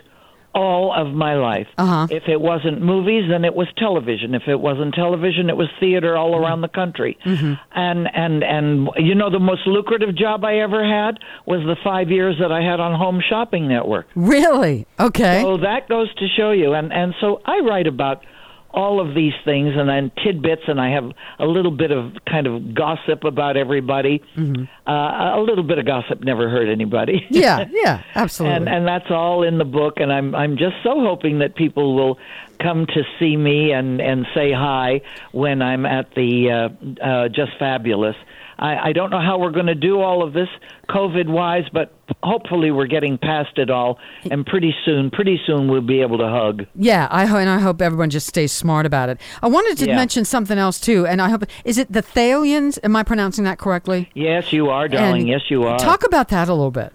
all 0.53 0.93
of 0.93 1.13
my 1.13 1.35
life. 1.35 1.67
Uh-huh. 1.77 2.07
If 2.09 2.23
it 2.27 2.41
wasn't 2.41 2.81
movies, 2.81 3.29
then 3.29 3.45
it 3.45 3.53
was 3.53 3.67
television. 3.77 4.33
If 4.33 4.47
it 4.47 4.59
wasn't 4.59 4.93
television, 4.95 5.49
it 5.49 5.57
was 5.57 5.67
theater 5.79 6.17
all 6.17 6.35
around 6.35 6.62
the 6.62 6.67
country. 6.67 7.17
And 7.23 8.07
and 8.13 8.43
and 8.43 8.89
you 8.97 9.15
know 9.15 9.29
the 9.29 9.39
most 9.39 9.67
lucrative 9.67 10.15
job 10.15 10.43
I 10.43 10.57
ever 10.57 10.83
had 10.83 11.19
was 11.45 11.62
the 11.65 11.75
5 11.83 12.09
years 12.09 12.38
that 12.39 12.51
I 12.51 12.62
had 12.62 12.79
on 12.79 12.97
Home 12.97 13.21
Shopping 13.27 13.67
Network. 13.67 14.07
Really? 14.15 14.88
Okay. 14.99 15.41
So 15.41 15.57
that 15.57 15.88
goes 15.88 16.13
to 16.15 16.27
show 16.35 16.51
you. 16.51 16.73
And 16.73 16.91
and 16.91 17.13
so 17.21 17.41
I 17.45 17.59
write 17.59 17.88
about 17.88 18.23
all 18.71 18.99
of 18.99 19.15
these 19.15 19.34
things 19.45 19.73
and 19.75 19.89
then 19.89 20.12
tidbits 20.23 20.63
and 20.67 20.79
I 20.79 20.91
have 20.91 21.12
a 21.39 21.45
little 21.45 21.71
bit 21.71 21.91
of 21.91 22.13
kind 22.29 22.45
of 22.47 22.73
gossip 22.75 23.23
about 23.23 23.58
everybody. 23.58 24.21
Uh, 24.38 24.91
a 25.36 25.41
little 25.41 25.63
bit 25.63 25.77
of 25.79 25.86
gossip 25.86 26.21
never 26.23 26.49
hurt 26.49 26.69
anybody. 26.69 27.25
yeah, 27.29 27.65
yeah, 27.71 28.03
absolutely. 28.15 28.58
and 28.58 28.69
and 28.69 28.88
that's 28.88 29.10
all 29.10 29.43
in 29.43 29.58
the 29.58 29.65
book 29.65 29.95
and 29.97 30.12
i'm 30.12 30.36
i'm 30.36 30.58
just 30.58 30.75
so 30.84 31.01
hoping 31.01 31.39
that 31.39 31.55
people 31.55 31.95
will 31.95 32.17
come 32.62 32.86
to 32.86 33.03
see 33.19 33.36
me 33.36 33.71
and 33.71 34.01
and 34.01 34.25
say 34.34 34.51
hi 34.51 35.01
when 35.32 35.62
i'm 35.62 35.86
at 35.86 36.13
the 36.15 36.49
uh 36.51 37.03
uh 37.03 37.27
just 37.29 37.51
fabulous 37.58 38.15
i 38.60 38.89
i 38.89 38.93
don't 38.93 39.10
know 39.10 39.19
how 39.22 39.39
we're 39.39 39.52
going 39.52 39.65
to 39.65 39.76
do 39.76 40.00
all 40.02 40.22
of 40.22 40.34
this 40.34 40.50
covid 40.89 41.28
wise 41.28 41.63
but 41.74 41.93
hopefully 42.24 42.69
we're 42.72 42.88
getting 42.88 43.17
past 43.17 43.58
it 43.58 43.69
all 43.69 43.98
and 44.30 44.45
pretty 44.45 44.76
soon 44.86 45.10
pretty 45.10 45.39
soon 45.48 45.67
we'll 45.69 45.82
be 45.82 46.02
able 46.02 46.17
to 46.17 46.28
hug 46.28 46.65
Yeah, 46.76 47.08
I 47.10 47.26
ho- 47.26 47.38
and 47.38 47.50
I 47.50 47.60
hope 47.60 47.82
everyone 47.82 48.10
just 48.10 48.28
stays 48.28 48.52
smart 48.52 48.86
about 48.86 49.10
it. 49.10 49.19
I 49.43 49.48
wanted 49.48 49.78
to 49.80 49.88
Yeah. 49.88 49.95
mention 49.95 50.26
something 50.26 50.58
else 50.58 50.80
too, 50.80 51.06
and 51.08 51.22
I 51.22 51.30
hope 51.30 51.43
is 51.65 51.78
it 51.78 51.91
the 51.91 52.02
Thalians? 52.02 52.78
Am 52.84 52.95
I 52.95 53.04
pronouncing 53.04 53.43
that 53.45 53.58
correctly? 53.60 54.10
yes 54.13 54.52
you 54.52 54.69
are 54.69 54.88
darling 54.88 55.22
And 55.22 55.30
yes 55.30 55.41
you 55.50 55.63
are 55.63 55.78
Talk 55.78 56.04
about 56.06 56.30
that 56.30 56.48
a 56.50 56.54
little 56.54 56.72
bit. 56.72 56.91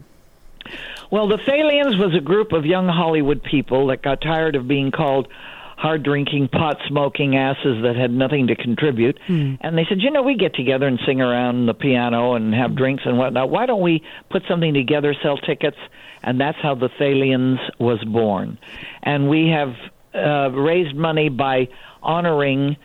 Well, 1.11 1.29
the 1.29 1.37
Thalians 1.37 1.99
was 1.99 2.15
a 2.17 2.21
group 2.21 2.53
of 2.53 2.65
young 2.67 2.89
Hollywood 2.89 3.43
people 3.43 3.87
that 3.89 4.03
got 4.03 4.21
tired 4.21 4.57
of 4.57 4.67
being 4.67 4.91
called 4.91 5.29
hard 5.77 6.03
drinking, 6.03 6.49
pot 6.49 6.79
smoking 6.89 7.37
asses 7.37 7.83
that 7.83 7.97
had 7.97 8.11
nothing 8.11 8.47
to 8.49 8.57
contribute. 8.57 9.19
And 9.61 9.77
they 9.77 9.85
said, 9.89 9.99
you 10.01 10.11
know, 10.11 10.23
we 10.23 10.37
get 10.37 10.55
together 10.55 10.87
and 10.87 10.99
sing 11.07 11.21
around 11.21 11.67
the 11.67 11.75
piano 11.75 12.35
and 12.35 12.55
have 12.55 12.77
drinks 12.77 13.03
and 13.07 13.19
whatnot. 13.19 13.51
Why 13.51 13.67
don't 13.67 13.83
we 13.83 14.03
put 14.31 14.43
something 14.49 14.73
together, 14.75 15.15
sell 15.23 15.37
tickets? 15.37 15.77
And 16.23 16.41
that's 16.41 16.59
how 16.63 16.75
the 16.75 16.89
Thalians 17.01 17.59
was 17.79 18.03
born. 18.05 18.59
And 19.03 19.29
we 19.29 19.49
have 19.49 19.75
uh, 20.15 20.51
raised 20.53 20.95
money 20.95 21.29
by 21.29 21.69
honoring 22.03 22.77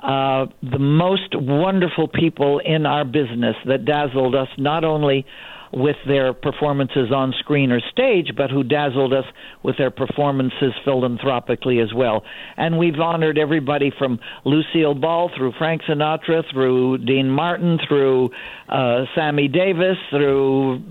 uh, 0.00 0.46
the 0.62 0.78
most 0.78 1.34
wonderful 1.34 2.08
people 2.08 2.58
in 2.58 2.86
our 2.86 3.04
business 3.04 3.54
that 3.66 3.84
dazzled 3.84 4.34
us 4.34 4.48
not 4.58 4.84
only 4.84 5.24
with 5.72 5.96
their 6.06 6.32
performances 6.32 7.10
on 7.12 7.32
screen 7.38 7.72
or 7.72 7.80
stage, 7.80 8.32
but 8.36 8.50
who 8.50 8.62
dazzled 8.62 9.12
us 9.12 9.24
with 9.62 9.76
their 9.78 9.90
performances 9.90 10.72
philanthropically 10.84 11.80
as 11.80 11.92
well. 11.94 12.24
And 12.56 12.78
we've 12.78 12.98
honored 13.00 13.38
everybody 13.38 13.92
from 13.96 14.20
Lucille 14.44 14.94
Ball 14.94 15.30
through 15.36 15.52
Frank 15.58 15.82
Sinatra, 15.82 16.44
through 16.52 16.98
Dean 16.98 17.30
Martin, 17.30 17.78
through 17.88 18.30
uh, 18.68 19.04
Sammy 19.14 19.48
Davis, 19.48 19.96
through 20.10 20.82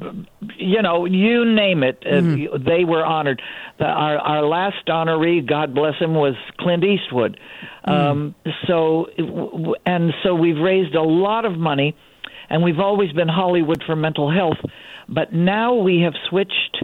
you 0.58 0.82
know, 0.82 1.06
you 1.06 1.46
name 1.46 1.84
it. 1.84 2.04
Uh, 2.06 2.58
they 2.58 2.84
were 2.84 3.06
honored. 3.06 3.42
The, 3.78 3.86
our 3.86 4.18
our 4.18 4.44
last 4.44 4.86
honoree, 4.88 5.48
God 5.48 5.74
bless 5.74 5.98
him, 6.00 6.16
was 6.16 6.36
Clint 6.60 6.84
Eastwood. 6.84 7.40
Um, 7.84 8.36
so 8.68 9.08
and 9.86 10.14
so 10.24 10.36
we've 10.36 10.58
raised 10.58 10.96
a 10.96 11.02
lot 11.02 11.46
of 11.46 11.58
money, 11.58 11.96
and 12.52 12.62
we've 12.62 12.80
always 12.80 13.12
been 13.14 13.30
Hollywood 13.30 13.82
for 13.86 13.96
mental 13.96 14.30
health, 14.30 14.58
but 15.08 15.34
now 15.34 15.74
we 15.76 16.02
have 16.02 16.14
switched 16.30 16.84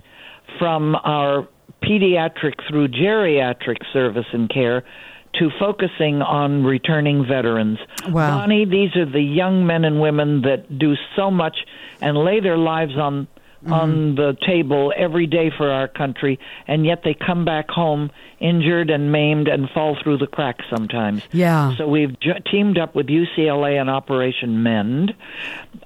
from 0.57 0.95
our 0.95 1.47
pediatric 1.83 2.53
through 2.69 2.87
geriatric 2.87 3.77
service 3.91 4.25
and 4.31 4.49
care 4.49 4.83
to 5.35 5.49
focusing 5.59 6.21
on 6.21 6.63
returning 6.63 7.25
veterans. 7.27 7.77
Wow. 8.07 8.39
Bonnie, 8.39 8.65
these 8.65 8.95
are 8.95 9.05
the 9.05 9.21
young 9.21 9.67
men 9.67 9.83
and 9.83 9.99
women 9.99 10.41
that 10.43 10.79
do 10.79 10.95
so 11.15 11.29
much 11.29 11.57
and 12.01 12.17
lay 12.17 12.39
their 12.39 12.57
lives 12.57 12.97
on 12.97 13.27
on 13.65 13.91
mm-hmm. 13.91 14.15
the 14.15 14.37
table 14.45 14.93
every 14.95 15.27
day 15.27 15.51
for 15.55 15.71
our 15.71 15.87
country, 15.87 16.39
and 16.67 16.85
yet 16.85 17.01
they 17.03 17.13
come 17.13 17.45
back 17.45 17.69
home 17.69 18.11
injured 18.39 18.89
and 18.89 19.11
maimed 19.11 19.47
and 19.47 19.69
fall 19.69 19.97
through 20.01 20.17
the 20.17 20.27
cracks 20.27 20.65
sometimes. 20.69 21.23
Yeah. 21.31 21.75
So 21.75 21.87
we've 21.87 22.19
j- 22.19 22.41
teamed 22.51 22.77
up 22.77 22.95
with 22.95 23.07
UCLA 23.07 23.79
and 23.79 23.89
Operation 23.89 24.63
Mend. 24.63 25.13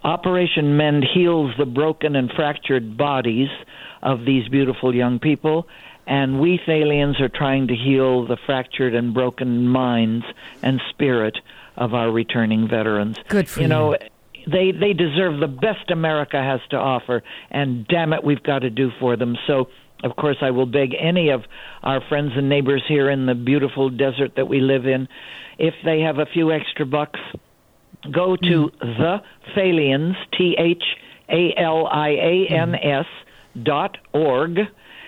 Operation 0.04 0.76
Mend 0.78 1.06
heals 1.14 1.54
the 1.58 1.66
broken 1.66 2.16
and 2.16 2.32
fractured 2.32 2.98
bodies 2.98 3.50
of 4.02 4.26
these 4.26 4.48
beautiful 4.50 4.94
young 4.94 5.20
people. 5.20 5.68
And 6.08 6.42
we 6.42 6.60
Thalians 6.68 7.22
are 7.22 7.30
trying 7.30 7.68
to 7.68 7.76
heal 7.76 8.26
the 8.26 8.38
fractured 8.46 8.96
and 8.96 9.14
broken 9.14 9.68
minds 9.68 10.26
and 10.62 10.82
spirit 10.90 11.38
of 11.78 11.94
our 11.94 12.12
returning 12.12 12.68
veterans. 12.68 13.18
Good 13.28 13.48
for 13.48 13.62
you. 13.62 13.68
know, 13.68 13.94
you. 13.94 14.00
They 14.48 14.72
they 14.72 14.94
deserve 14.94 15.40
the 15.40 15.48
best 15.48 15.92
America 15.92 16.42
has 16.42 16.60
to 16.72 16.78
offer, 16.78 17.24
and 17.50 17.88
damn 17.88 18.14
it, 18.14 18.24
we've 18.24 18.44
got 18.44 18.60
to 18.60 18.70
do 18.70 18.90
for 19.00 19.16
them. 19.16 19.36
So, 19.48 19.70
of 20.04 20.16
course, 20.16 20.38
I 20.42 20.52
will 20.52 20.66
beg 20.66 20.96
any 21.00 21.30
of 21.30 21.42
our 21.84 22.02
friends 22.08 22.32
and 22.36 22.50
neighbors 22.50 22.84
here 22.88 23.10
in 23.10 23.26
the 23.26 23.36
beautiful 23.36 23.90
desert 23.90 24.36
that 24.36 24.48
we 24.48 24.60
live 24.60 24.86
in, 24.86 25.08
if 25.58 25.74
they 25.86 26.02
have 26.02 26.18
a 26.18 26.26
few 26.26 26.52
extra 26.52 26.86
bucks, 26.86 27.20
go 28.12 28.36
to 28.36 28.68
hmm. 28.68 28.88
the 28.88 29.22
Thalians 29.56 30.16
T 30.38 30.56
H 30.58 30.84
A 31.30 31.54
L 31.58 31.88
I 31.88 32.10
A 32.10 32.48
N 32.50 32.76
S 32.76 33.06
dot 33.62 33.98
org, 34.14 34.60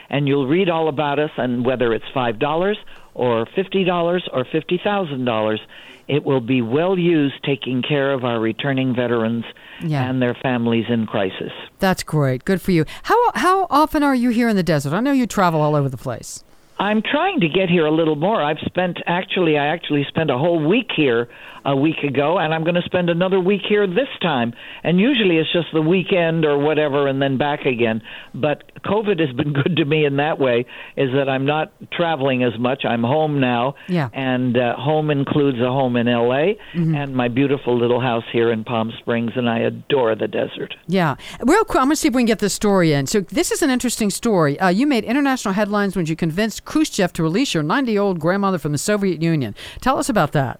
and 0.09 0.27
you'll 0.27 0.47
read 0.47 0.69
all 0.69 0.87
about 0.89 1.19
us 1.19 1.31
and 1.37 1.65
whether 1.65 1.93
it's 1.93 2.05
five 2.13 2.39
dollars 2.39 2.77
or 3.13 3.47
fifty 3.55 3.83
dollars 3.83 4.27
or 4.31 4.45
fifty 4.51 4.79
thousand 4.83 5.25
dollars. 5.25 5.59
It 6.07 6.23
will 6.25 6.41
be 6.41 6.61
well 6.61 6.97
used 6.97 7.35
taking 7.45 7.81
care 7.81 8.11
of 8.11 8.25
our 8.25 8.39
returning 8.39 8.93
veterans 8.95 9.45
Yeah. 9.81 10.03
and 10.09 10.21
their 10.21 10.33
families 10.35 10.85
in 10.89 11.05
crisis. 11.05 11.51
That's 11.79 12.03
great. 12.03 12.43
Good 12.45 12.61
for 12.61 12.71
you. 12.71 12.85
How 13.03 13.17
how 13.35 13.67
often 13.69 14.03
are 14.03 14.15
you 14.15 14.29
here 14.29 14.49
in 14.49 14.55
the 14.55 14.63
desert? 14.63 14.93
I 14.93 14.99
know 14.99 15.13
you 15.13 15.25
travel 15.27 15.61
all 15.61 15.75
over 15.75 15.89
the 15.89 15.97
place. 15.97 16.43
I'm 16.79 17.01
trying 17.01 17.39
to 17.41 17.47
get 17.47 17.69
here 17.69 17.85
a 17.85 17.91
little 17.91 18.15
more. 18.15 18.41
I've 18.41 18.59
spent 18.65 18.97
actually 19.05 19.57
I 19.57 19.67
actually 19.67 20.03
spent 20.09 20.29
a 20.29 20.37
whole 20.37 20.59
week 20.67 20.91
here 20.95 21.29
a 21.65 21.75
week 21.75 22.03
ago 22.07 22.37
and 22.37 22.53
I'm 22.53 22.63
going 22.63 22.75
to 22.75 22.81
spend 22.81 23.09
another 23.09 23.39
week 23.39 23.61
here 23.67 23.87
this 23.87 24.09
time. 24.21 24.53
And 24.83 24.99
usually 24.99 25.37
it's 25.37 25.51
just 25.51 25.67
the 25.73 25.81
weekend 25.81 26.45
or 26.45 26.57
whatever 26.57 27.07
and 27.07 27.21
then 27.21 27.37
back 27.37 27.65
again. 27.65 28.01
But 28.33 28.63
COVID 28.83 29.19
has 29.19 29.35
been 29.35 29.53
good 29.63 29.77
to 29.77 29.85
me 29.85 30.05
in 30.05 30.17
that 30.17 30.39
way 30.39 30.65
is 30.97 31.11
that 31.13 31.29
I'm 31.29 31.45
not 31.45 31.71
traveling 31.91 32.43
as 32.43 32.57
much. 32.59 32.85
I'm 32.85 33.03
home 33.03 33.39
now. 33.39 33.75
Yeah. 33.87 34.09
And 34.13 34.57
uh, 34.57 34.75
home 34.75 35.09
includes 35.09 35.59
a 35.59 35.67
home 35.67 35.95
in 35.95 36.07
LA 36.07 36.53
and 36.73 37.15
my 37.15 37.27
beautiful 37.27 37.77
little 37.77 38.01
house 38.01 38.23
here 38.31 38.51
in 38.51 38.63
Palm 38.63 38.91
Springs 38.99 39.31
and 39.35 39.49
I 39.49 39.59
adore 39.59 40.15
the 40.15 40.27
desert. 40.27 40.75
Yeah. 40.87 41.15
Real 41.41 41.63
quick, 41.63 41.79
I'm 41.79 41.87
going 41.87 41.95
to 41.95 41.95
see 41.95 42.07
if 42.07 42.13
we 42.13 42.21
can 42.21 42.27
get 42.27 42.39
this 42.39 42.53
story 42.53 42.93
in. 42.93 43.07
So, 43.07 43.21
this 43.21 43.51
is 43.51 43.61
an 43.61 43.69
interesting 43.69 44.09
story. 44.09 44.59
Uh, 44.59 44.69
you 44.69 44.85
made 44.85 45.03
international 45.03 45.53
headlines 45.53 45.95
when 45.95 46.05
you 46.05 46.15
convinced 46.15 46.65
Khrushchev 46.65 47.13
to 47.13 47.23
release 47.23 47.53
your 47.53 47.63
90 47.63 47.91
year 47.91 48.01
old 48.01 48.19
grandmother 48.19 48.57
from 48.57 48.71
the 48.71 48.77
Soviet 48.77 49.21
Union. 49.21 49.55
Tell 49.81 49.97
us 49.97 50.09
about 50.09 50.31
that. 50.33 50.59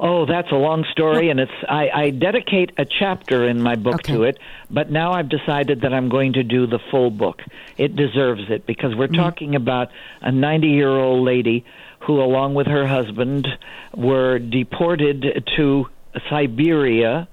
Oh, 0.00 0.26
that's 0.26 0.52
a 0.52 0.56
long 0.56 0.84
story, 0.92 1.28
and 1.28 1.40
it's 1.40 1.52
I, 1.68 1.90
I 1.92 2.10
dedicate 2.10 2.70
a 2.78 2.84
chapter 2.84 3.48
in 3.48 3.60
my 3.60 3.74
book 3.74 3.96
Okay. 3.96 4.12
to 4.14 4.22
it. 4.22 4.38
But 4.70 4.92
now 4.92 5.12
I've 5.12 5.28
decided 5.28 5.80
that 5.80 5.92
I'm 5.92 6.08
going 6.08 6.34
to 6.34 6.44
do 6.44 6.66
the 6.68 6.78
full 6.90 7.10
book. 7.10 7.42
It 7.76 7.96
deserves 7.96 8.42
it 8.48 8.64
because 8.64 8.94
we're 8.94 9.08
mm. 9.08 9.16
talking 9.16 9.56
about 9.56 9.88
a 10.20 10.30
90 10.30 10.68
year 10.68 10.90
old 10.90 11.24
lady 11.24 11.64
who, 12.00 12.20
along 12.20 12.54
with 12.54 12.68
her 12.68 12.86
husband, 12.86 13.48
were 13.94 14.38
deported 14.38 15.50
to 15.56 15.86
Siberia. 16.30 17.28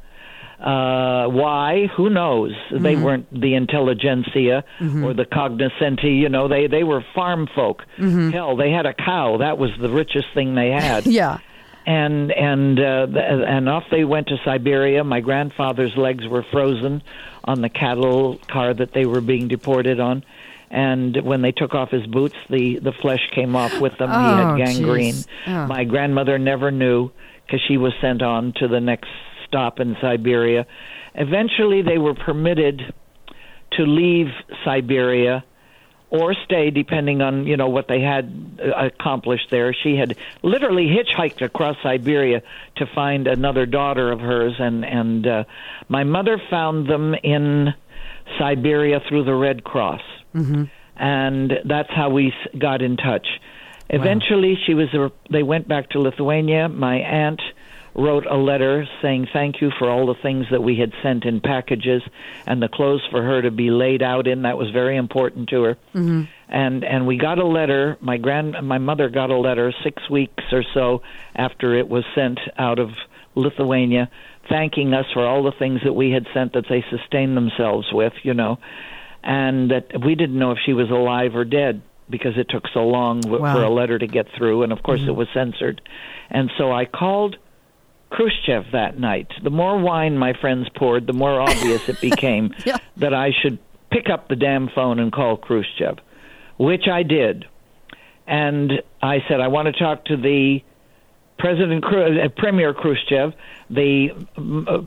Uh, 0.60 1.28
why? 1.28 1.88
Who 1.96 2.10
knows? 2.10 2.54
They 2.72 2.96
mm-hmm. 2.96 3.04
weren't 3.04 3.42
the 3.42 3.54
intelligentsia 3.54 4.64
mm-hmm. 4.80 5.04
or 5.04 5.14
the 5.14 5.26
cognoscenti. 5.26 6.14
You 6.14 6.30
know, 6.30 6.48
they 6.48 6.66
they 6.66 6.84
were 6.84 7.06
farm 7.14 7.48
folk. 7.54 7.84
Mm-hmm. 7.98 8.32
Hell, 8.32 8.56
they 8.56 8.72
had 8.72 8.88
a 8.88 8.94
cow. 8.94 9.38
That 9.38 9.60
was 9.60 9.70
the 9.80 9.90
richest 9.90 10.28
thing 10.34 10.56
they 10.56 10.72
had 10.72 11.06
Yeah. 11.16 11.40
And 11.86 12.32
and 12.32 12.80
uh, 12.80 13.08
and 13.20 13.70
off 13.70 13.84
they 13.92 14.04
went 14.04 14.28
to 14.28 14.38
Siberia. 14.44 15.04
My 15.04 15.20
grandfather's 15.22 15.96
legs 15.96 16.28
were 16.28 16.44
frozen 16.52 17.02
on 17.44 17.62
the 17.62 17.70
cattle 17.70 18.40
car 18.48 18.74
that 18.74 18.94
they 18.94 19.06
were 19.06 19.22
being 19.22 19.48
deported 19.48 20.00
on, 20.00 20.24
and 20.72 21.16
when 21.24 21.42
they 21.42 21.52
took 21.52 21.74
off 21.76 21.92
his 21.92 22.06
boots, 22.08 22.36
the 22.50 22.80
the 22.80 22.92
flesh 22.92 23.22
came 23.34 23.56
off 23.56 23.80
with 23.80 23.98
them. 23.98 24.10
he 24.10 24.16
Oh, 24.16 24.56
had 24.56 24.58
gangrene. 24.58 25.16
Oh. 25.48 25.68
My 25.68 25.84
grandmother 25.84 26.40
never 26.40 26.72
knew 26.72 27.12
because 27.46 27.62
she 27.68 27.78
was 27.78 27.94
sent 28.02 28.22
on 28.22 28.54
to 28.58 28.68
the 28.68 28.80
next 28.82 29.10
stop 29.48 29.80
in 29.80 29.96
Siberia. 30.02 30.66
Eventually, 31.14 31.82
they 31.84 31.98
were 32.00 32.16
permitted 32.16 32.82
to 33.74 33.84
leave 33.84 34.28
Siberia 34.64 35.44
or 36.16 36.34
stay 36.34 36.70
depending 36.70 37.22
on 37.22 37.46
you 37.48 37.58
know 37.58 37.70
what 37.70 37.88
they 37.88 38.02
had 38.02 38.60
uh, 38.60 38.88
accomplished 38.88 39.50
there. 39.52 39.74
She 39.74 39.96
had 39.96 40.18
literally 40.42 40.88
hitchhiked 40.88 41.42
across 41.42 41.78
siberia 41.84 42.42
to 42.78 42.86
find 42.86 43.28
another 43.28 43.66
daughter 43.66 44.12
of 44.12 44.20
hers 44.20 44.56
and 44.60 44.86
and 44.86 45.28
uh, 45.28 45.44
my 45.90 46.04
mother 46.04 46.42
found 46.50 46.88
them 46.88 47.14
in 47.16 47.74
siberia 48.40 49.02
through 49.08 49.24
the 49.24 49.36
red 49.36 49.64
cross. 49.64 50.02
And 50.98 51.52
that's 51.66 51.92
how 51.92 52.10
we 52.10 52.34
got 52.58 52.82
in 52.82 52.98
touch. 52.98 53.28
Eventually 53.90 54.58
she 54.66 54.74
was 54.74 54.94
a, 54.94 55.12
they 55.30 55.44
went 55.44 55.68
back 55.68 55.90
to 55.90 56.00
lithuania. 56.00 56.70
My 56.70 56.98
aunt 56.98 57.42
wrote 57.96 58.26
a 58.26 58.36
letter 58.36 58.86
saying 59.02 59.28
thank 59.32 59.62
you 59.62 59.72
for 59.80 59.90
all 59.90 60.06
the 60.06 60.22
things 60.22 60.46
that 60.52 60.62
we 60.62 60.78
had 60.78 60.92
sent 61.02 61.24
in 61.24 61.40
packages 61.40 62.02
and 62.46 62.62
the 62.62 62.68
clothes 62.68 63.02
for 63.10 63.24
her 63.24 63.42
to 63.42 63.52
be 63.52 63.72
laid 63.72 64.04
out 64.04 64.28
in. 64.28 64.42
That 64.42 64.58
was 64.58 64.70
very 64.72 64.98
important 64.98 65.50
to 65.50 65.64
her. 65.64 65.78
Mm-hmm. 65.94 66.24
And 66.50 66.84
and 66.84 67.08
we 67.08 67.18
got 67.18 67.40
a 67.40 67.46
letter. 67.46 67.98
My 68.02 68.18
grand 68.18 68.56
my 68.64 68.78
mother 68.78 69.10
got 69.10 69.30
a 69.30 69.38
letter 69.38 69.74
6 69.84 70.10
weeks 70.10 70.44
or 70.52 70.64
so 70.74 71.02
after 71.36 71.74
it 71.74 71.88
was 71.88 72.04
sent 72.14 72.40
out 72.58 72.80
of 72.80 72.90
Lithuania 73.34 74.10
thanking 74.50 74.94
us 74.94 75.06
for 75.14 75.26
all 75.26 75.44
the 75.44 75.52
things 75.58 75.82
that 75.84 75.94
we 75.94 76.12
had 76.12 76.28
sent 76.34 76.54
that 76.54 76.66
they 76.70 76.86
sustained 76.90 77.36
themselves 77.36 77.88
with 77.92 78.14
you 78.24 78.34
know 78.34 78.60
and 79.24 79.72
that 79.72 79.88
we 80.06 80.14
didn't 80.16 80.38
know 80.38 80.52
if 80.52 80.60
she 80.66 80.74
was 80.74 80.90
alive 80.92 81.36
or 81.36 81.44
dead 81.46 81.82
because 82.10 82.38
it 82.38 82.48
took 82.50 82.68
so 82.74 82.86
long 82.86 83.22
w- 83.22 83.42
Wow. 83.42 83.56
for 83.56 83.64
a 83.64 83.70
letter 83.70 83.98
to 83.98 84.06
get 84.06 84.28
through. 84.38 84.62
And 84.64 84.72
of 84.72 84.84
course 84.84 85.00
mm-hmm. 85.02 85.10
it 85.10 85.16
was 85.16 85.28
censored. 85.34 85.82
And 86.30 86.52
so 86.58 86.72
I 86.72 86.86
called 86.86 87.38
Khrushchev 88.16 88.72
that 88.72 88.98
night. 89.00 89.28
The 89.44 89.50
more 89.50 89.78
wine 89.78 90.18
my 90.18 90.34
friends 90.40 90.68
poured, 90.76 91.06
the 91.06 91.14
more 91.14 91.40
obvious 91.42 91.88
it 91.90 92.00
became 92.10 92.54
Yeah. 92.66 92.78
that 92.98 93.14
I 93.14 93.32
should 93.42 93.60
pick 93.92 94.10
up 94.10 94.28
the 94.30 94.36
damn 94.36 94.70
phone 94.70 95.00
and 95.00 95.12
call 95.12 95.38
Khrushchev, 95.38 95.98
which 96.58 96.88
I 96.92 97.04
did. 97.04 97.46
And 98.28 98.72
I 99.02 99.20
said, 99.28 99.40
I 99.42 99.50
want 99.50 99.68
to 99.68 99.74
talk 99.74 100.06
to 100.06 100.18
the 100.18 100.62
President, 101.38 101.84
uh, 101.84 102.30
Premier 102.38 102.74
Khrushchev, 102.74 103.34
the 103.70 104.10
uh, 104.38 104.78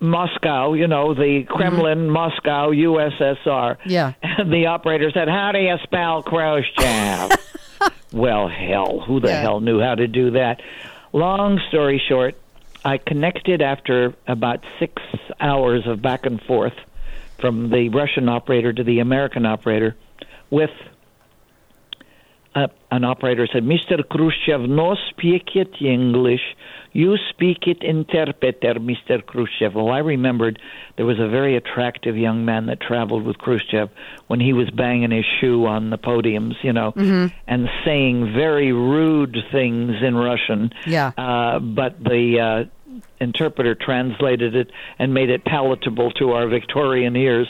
Moscow, 0.00 0.74
you 0.74 0.86
know, 0.86 1.12
the 1.14 1.42
Kremlin, 1.48 2.08
Moscow, 2.08 2.70
USSR. 2.70 3.76
Yeah. 3.84 4.12
And 4.22 4.52
the 4.52 4.66
operator 4.66 5.10
said, 5.12 5.28
How 5.28 5.50
do 5.52 5.58
you 5.58 5.76
spell 5.82 6.22
Khrushchev? 6.22 7.32
well, 8.12 8.48
hell, 8.48 9.00
who 9.00 9.18
the 9.20 9.28
Yeah. 9.28 9.40
hell 9.40 9.60
knew 9.60 9.80
how 9.80 9.96
to 9.96 10.06
do 10.06 10.30
that? 10.32 10.60
Long 11.12 11.60
story 11.68 12.00
short, 12.08 12.36
I 12.84 12.98
connected 12.98 13.60
after 13.60 14.14
about 14.26 14.64
six 14.78 15.02
hours 15.40 15.82
of 15.86 16.02
back 16.02 16.20
and 16.24 16.40
forth 16.42 16.72
from 17.40 17.70
the 17.70 17.88
Russian 17.88 18.28
operator 18.28 18.72
to 18.72 18.84
the 18.84 19.00
American 19.00 19.46
operator 19.46 19.96
with 20.50 20.70
uh, 22.64 22.68
an 22.90 23.04
operator 23.04 23.46
said, 23.52 23.62
Mr. 23.62 24.06
Khrushchev, 24.08 24.68
no 24.68 24.96
speak 25.10 25.54
it 25.54 25.74
English. 25.80 26.40
You 26.92 27.16
speak 27.30 27.66
it 27.66 27.82
interpreter, 27.82 28.74
Mr. 28.74 29.24
Khrushchev. 29.24 29.74
Well, 29.74 29.90
I 29.90 29.98
remembered 29.98 30.58
there 30.96 31.06
was 31.06 31.18
a 31.20 31.28
very 31.28 31.56
attractive 31.56 32.16
young 32.16 32.44
man 32.44 32.66
that 32.66 32.80
traveled 32.80 33.24
with 33.24 33.38
Khrushchev 33.38 33.90
when 34.26 34.40
he 34.40 34.52
was 34.52 34.70
banging 34.70 35.10
his 35.10 35.26
shoe 35.40 35.66
on 35.66 35.90
the 35.90 35.98
podiums, 35.98 36.54
you 36.62 36.72
know, 36.72 36.92
and 37.46 37.68
saying 37.84 38.32
very 38.34 38.72
rude 38.72 39.36
things 39.52 39.96
in 40.02 40.16
Russian. 40.16 40.72
Yeah. 40.86 41.12
Uh, 41.16 41.58
but 41.58 42.02
the 42.02 42.68
uh, 42.68 42.94
interpreter 43.20 43.74
translated 43.74 44.56
it 44.56 44.70
and 44.98 45.12
made 45.12 45.30
it 45.30 45.44
palatable 45.44 46.12
to 46.12 46.32
our 46.32 46.48
Victorian 46.48 47.16
ears. 47.16 47.48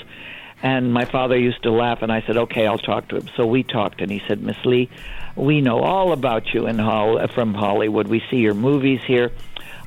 And 0.62 0.92
my 0.92 1.04
father 1.04 1.38
used 1.38 1.62
to 1.62 1.70
laugh, 1.70 2.02
and 2.02 2.10
I 2.10 2.22
said, 2.22 2.36
"Okay, 2.36 2.66
I'll 2.66 2.78
talk 2.78 3.08
to 3.08 3.16
him." 3.16 3.28
So 3.36 3.46
we 3.46 3.62
talked, 3.62 4.00
and 4.00 4.10
he 4.10 4.20
said, 4.26 4.42
"Miss 4.42 4.56
Lee, 4.64 4.88
we 5.36 5.60
know 5.60 5.80
all 5.80 6.12
about 6.12 6.52
you 6.52 6.66
in 6.66 6.78
Hol- 6.78 7.26
from 7.28 7.54
Hollywood. 7.54 8.08
We 8.08 8.22
see 8.30 8.38
your 8.38 8.54
movies 8.54 9.00
here. 9.06 9.30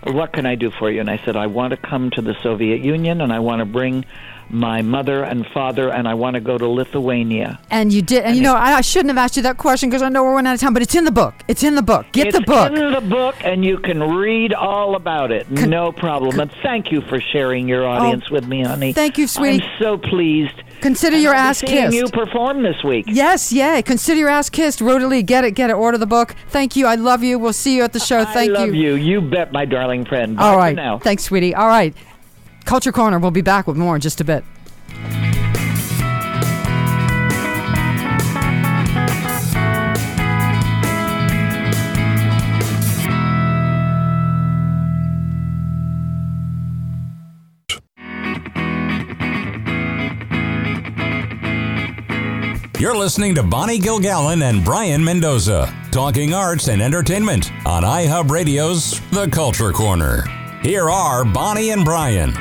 What 0.04 0.32
can 0.34 0.46
I 0.46 0.56
do 0.56 0.72
for 0.72 0.90
you?" 0.90 1.02
And 1.02 1.10
I 1.10 1.20
said, 1.26 1.36
"I 1.36 1.48
want 1.48 1.72
to 1.72 1.78
come 1.78 2.10
to 2.12 2.22
the 2.22 2.36
Soviet 2.42 2.82
Union, 2.82 3.20
and 3.22 3.34
I 3.34 3.40
want 3.40 3.60
to 3.60 3.66
bring 3.66 4.06
my 4.50 4.82
mother 4.82 5.24
and 5.24 5.48
father, 5.48 5.90
and 5.90 6.08
I 6.08 6.14
want 6.14 6.36
to 6.36 6.40
go 6.40 6.58
to 6.58 6.68
Lithuania." 6.68 7.60
And 7.70 7.92
you 7.92 8.02
did, 8.02 8.24
and 8.24 8.38
you 8.38 8.42
know, 8.42 8.56
I, 8.56 8.76
I 8.76 8.82
shouldn't 8.82 9.10
have 9.10 9.18
asked 9.18 9.36
you 9.36 9.44
that 9.44 9.58
question 9.58 9.90
because 9.90 10.02
I 10.02 10.10
know 10.10 10.24
we're 10.24 10.36
running 10.36 10.50
out 10.50 10.56
of 10.56 10.62
time. 10.62 10.74
But 10.74 10.84
it's 10.84 10.96
in 10.96 11.04
the 11.04 11.12
book. 11.12 11.34
It's 11.50 11.64
in 11.64 11.76
the 11.76 11.82
book. 11.82 12.06
Get 12.14 12.32
the 12.32 12.42
book. 12.42 12.72
in 12.72 12.94
the 12.94 13.02
book, 13.02 13.36
and 13.42 13.66
you 13.66 13.78
can 13.78 14.02
read 14.16 14.54
all 14.54 14.96
about 14.96 15.32
it. 15.32 15.52
no 15.52 15.92
problem. 15.92 16.40
And 16.40 16.52
thank 16.64 16.94
you 16.94 17.02
for 17.02 17.20
sharing 17.20 17.68
your 17.68 17.86
audience 17.86 18.26
oh, 18.30 18.36
with 18.36 18.48
me, 18.48 18.64
honey. 18.64 18.92
Oh, 18.92 18.94
thank 18.94 19.18
you, 19.18 19.28
sweetie. 19.28 19.64
I'm 19.64 19.70
so 19.80 19.98
pleased. 19.98 20.61
Consider 20.82 21.16
And 21.16 21.24
your 21.24 21.34
I'll 21.34 21.50
ass 21.50 21.62
kissed. 21.62 21.96
you 21.96 22.08
perform 22.08 22.64
this 22.64 22.84
week. 22.84 23.06
Yes, 23.08 23.54
yeah. 23.54 23.80
Consider 23.82 24.20
your 24.20 24.30
ass 24.30 24.50
kissed. 24.50 24.82
Ruta 24.82 25.08
Lee, 25.08 25.22
get 25.24 25.44
it, 25.44 25.52
get 25.52 25.70
it. 25.70 25.74
Order 25.74 25.98
the 25.98 26.06
book. 26.08 26.36
Thank 26.50 26.76
you. 26.76 26.88
I 26.88 26.96
love 26.96 27.24
you. 27.24 27.38
We'll 27.40 27.54
see 27.54 27.76
you 27.76 27.84
at 27.84 27.94
the 27.94 28.00
show. 28.00 28.26
Thank 28.26 28.50
you. 28.50 28.56
I 28.56 28.60
love 28.66 28.76
you. 28.76 28.96
you. 28.96 29.22
Bet, 29.22 29.52
my 29.52 29.66
darling 29.66 30.06
friend. 30.06 30.36
Bye 30.36 30.44
All 30.44 30.74
now. 30.76 31.00
Thanks, 31.00 31.24
sweetie. 31.24 31.56
All 31.56 31.68
right. 31.68 31.94
Culture 32.66 32.92
Corner. 32.92 33.20
We'll 33.20 33.32
be 33.32 33.42
back 33.42 33.68
with 33.68 33.78
more 33.78 33.96
in 33.96 34.02
just 34.02 34.22
a 34.22 34.24
bit. 34.24 34.44
You're 52.82 52.98
listening 52.98 53.36
to 53.36 53.44
Bonnie 53.44 53.78
Gilgallon 53.78 54.42
and 54.42 54.66
Brayan 54.66 55.04
Mendoza, 55.04 55.72
talking 55.92 56.34
arts 56.34 56.68
and 56.68 56.82
entertainment 56.82 57.52
on 57.64 57.84
iHub 57.84 58.32
Radio's 58.32 59.00
The 59.12 59.28
Culture 59.28 59.72
Corner. 59.72 60.24
Here 60.64 60.90
are 60.90 61.24
Bonnie 61.24 61.70
and 61.70 61.86
Brayan. 61.86 62.36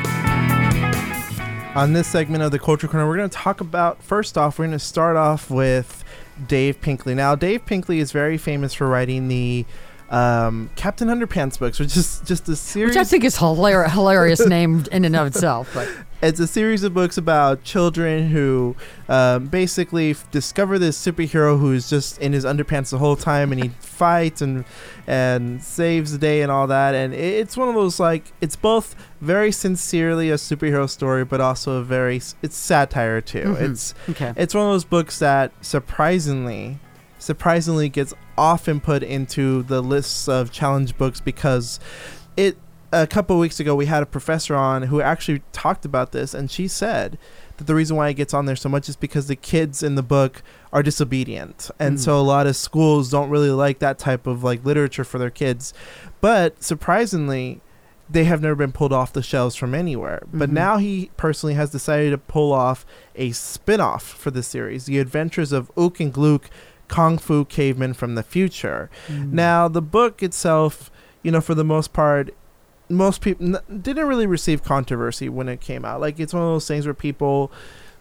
On 1.77 1.93
this 1.93 2.09
segment 2.09 2.43
of 2.43 2.53
the 2.53 2.59
Culture 2.59 2.89
Corner, 2.89 3.07
we're 3.07 3.19
going 3.19 3.29
to 3.29 3.37
talk 3.37 3.61
about 3.61 4.03
first 4.03 4.39
off, 4.39 4.59
we're 4.59 4.65
going 4.65 4.79
to 4.79 4.83
start 4.83 5.19
off 5.19 5.51
with 5.51 6.03
Dav 6.49 6.81
Pilkey. 6.81 7.15
Now, 7.15 7.35
Dav 7.35 7.67
Pilkey 7.67 7.99
is 7.99 8.11
very 8.11 8.39
famous 8.39 8.73
for 8.73 8.89
writing 8.89 9.29
the 9.29 9.67
um, 10.09 10.71
Captain 10.75 11.09
Underpants 11.09 11.59
books, 11.59 11.79
which 11.79 11.95
is 11.99 12.23
just 12.25 12.49
a 12.49 12.57
series. 12.57 12.97
Which 12.97 13.01
I 13.01 13.05
think 13.05 13.25
is 13.25 13.37
hilarious, 13.37 13.93
hilarious 13.93 14.47
name 14.47 14.87
in 14.91 15.05
and 15.05 15.17
of 15.17 15.27
itself. 15.27 15.71
But 15.75 15.87
it's 16.23 16.39
a 16.41 16.47
series 16.47 16.83
of 16.85 16.93
books 16.93 17.17
about 17.17 17.65
children 17.65 18.29
who 18.29 18.77
um, 19.09 19.47
basically 19.47 20.11
f- 20.11 20.31
discover 20.31 20.79
this 20.79 20.99
superhero 21.03 21.59
who's 21.59 21.89
just 21.89 22.19
in 22.19 22.33
his 22.33 22.45
underpants 22.45 22.91
the 22.91 22.99
whole 22.99 23.17
time, 23.17 23.53
and 23.53 23.63
he 23.63 23.69
fights 23.81 24.43
and 24.43 24.65
and 25.07 25.63
saves 25.63 26.13
the 26.13 26.19
day 26.19 26.43
and 26.43 26.53
all 26.53 26.67
that. 26.67 26.95
And 26.95 27.15
it's 27.15 27.57
one 27.57 27.69
of 27.69 27.75
those 27.75 27.99
like 27.99 28.33
it's 28.41 28.57
both 28.57 28.95
very 29.21 29.51
sincerely 29.53 30.31
a 30.31 30.35
superhero 30.35 30.89
story, 30.89 31.25
but 31.25 31.41
also 31.41 31.73
a 31.79 31.83
very 31.83 32.17
it's 32.43 32.57
satire 32.57 33.21
too. 33.21 33.55
Mhm. 33.57 33.71
It's 33.71 33.95
okay. 34.11 34.33
it's 34.37 34.55
one 34.55 34.65
of 34.67 34.73
those 34.73 34.85
books 34.85 35.19
that 35.21 35.53
surprisingly 35.63 36.79
surprisingly 37.19 37.89
gets 37.89 38.15
often 38.39 38.81
put 38.81 39.03
into 39.03 39.63
the 39.65 39.83
lists 39.83 40.27
of 40.29 40.51
challenge 40.51 40.97
books 40.97 41.21
because 41.21 41.79
it 42.37 42.57
a 42.93 43.07
couple 43.07 43.37
of 43.37 43.41
weeks 43.41 43.61
ago 43.61 43.75
we 43.75 43.87
had 43.87 44.03
a 44.03 44.07
professor 44.07 44.55
on 44.55 44.83
who 44.83 45.01
actually 45.01 45.43
talked 45.53 45.85
about 45.85 46.13
this 46.13 46.35
and 46.35 46.51
she 46.51 46.67
said 46.67 47.19
that 47.57 47.67
the 47.67 47.75
reason 47.75 47.97
why 47.97 48.09
it 48.09 48.15
gets 48.15 48.35
on 48.35 48.47
there 48.47 48.57
so 48.57 48.69
much 48.69 48.89
is 48.89 48.97
because 48.97 49.29
the 49.29 49.37
kids 49.37 49.83
in 49.83 49.95
the 49.95 50.03
book 50.03 50.43
are 50.73 50.83
disobedient 50.83 51.71
and 51.79 51.97
Mm. 51.99 52.01
so 52.01 52.19
a 52.19 52.23
lot 52.23 52.47
of 52.47 52.57
schools 52.57 53.11
don't 53.11 53.31
really 53.31 53.51
like 53.51 53.79
that 53.79 53.99
type 53.99 54.27
of 54.27 54.43
like 54.43 54.65
literature 54.65 55.05
for 55.05 55.19
their 55.19 55.31
kids 55.31 55.73
but 56.21 56.63
surprisingly 56.63 57.61
they 58.09 58.25
have 58.25 58.43
never 58.43 58.57
been 58.57 58.73
pulled 58.73 58.93
off 58.93 59.13
the 59.13 59.23
shelves 59.23 59.55
from 59.55 59.73
anywhere. 59.73 60.21
But 60.35 60.51
Mhm. 60.51 60.55
now 60.55 60.79
he 60.79 61.11
personally 61.17 61.55
has 61.55 61.71
decided 61.71 62.11
to 62.11 62.19
pull 62.19 62.53
off 62.53 62.85
a 63.15 63.31
spin-off 63.31 64.03
for 64.03 64.33
the 64.33 64.43
series, 64.43 64.87
The 64.87 64.99
Adventures 64.99 65.53
of 65.53 65.71
Ook 65.77 66.01
and 66.01 66.13
Glook, 66.13 66.47
Kung 66.89 67.19
Fu 67.19 67.45
Cavemen 67.45 67.95
from 67.95 68.17
the 68.17 68.25
Future. 68.25 68.91
Mm. 69.07 69.31
Now, 69.33 69.69
the 69.69 69.81
book 69.81 70.25
itself, 70.25 70.91
you 71.23 71.31
know, 71.31 71.41
for 71.41 71.55
the 71.55 71.63
most 71.63 71.93
part, 71.93 72.35
most 72.91 73.21
people 73.21 73.57
n- 73.57 73.81
didn't 73.83 74.07
really 74.09 74.27
receive 74.27 74.63
controversy 74.63 75.29
when 75.29 75.49
it 75.49 75.61
came 75.61 75.85
out. 75.85 76.01
Like 76.01 76.19
it's 76.21 76.35
one 76.35 76.43
of 76.43 76.49
those 76.51 76.67
things 76.69 76.85
where 76.87 76.95
people, 76.95 77.51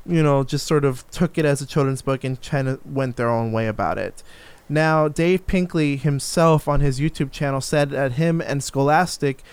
you 0.06 0.22
know, 0.24 0.44
just 0.44 0.66
sort 0.68 0.84
of 0.84 1.10
took 1.12 1.38
it 1.38 1.46
as 1.46 1.62
a 1.62 1.66
children's 1.66 2.02
book 2.02 2.24
and 2.24 2.42
kind 2.42 2.68
of 2.68 2.80
went 2.86 3.16
their 3.16 3.30
own 3.30 3.52
way 3.52 3.68
about 3.68 3.98
it. 3.98 4.24
Now, 4.68 5.08
Dav 5.08 5.48
Pilkey 5.48 6.00
himself 6.00 6.68
on 6.68 6.80
his 6.80 7.00
YouTube 7.00 7.32
channel 7.32 7.62
said 7.62 7.90
that 7.92 8.14
him 8.14 8.42
and 8.42 8.64
Scholastic 8.64 9.44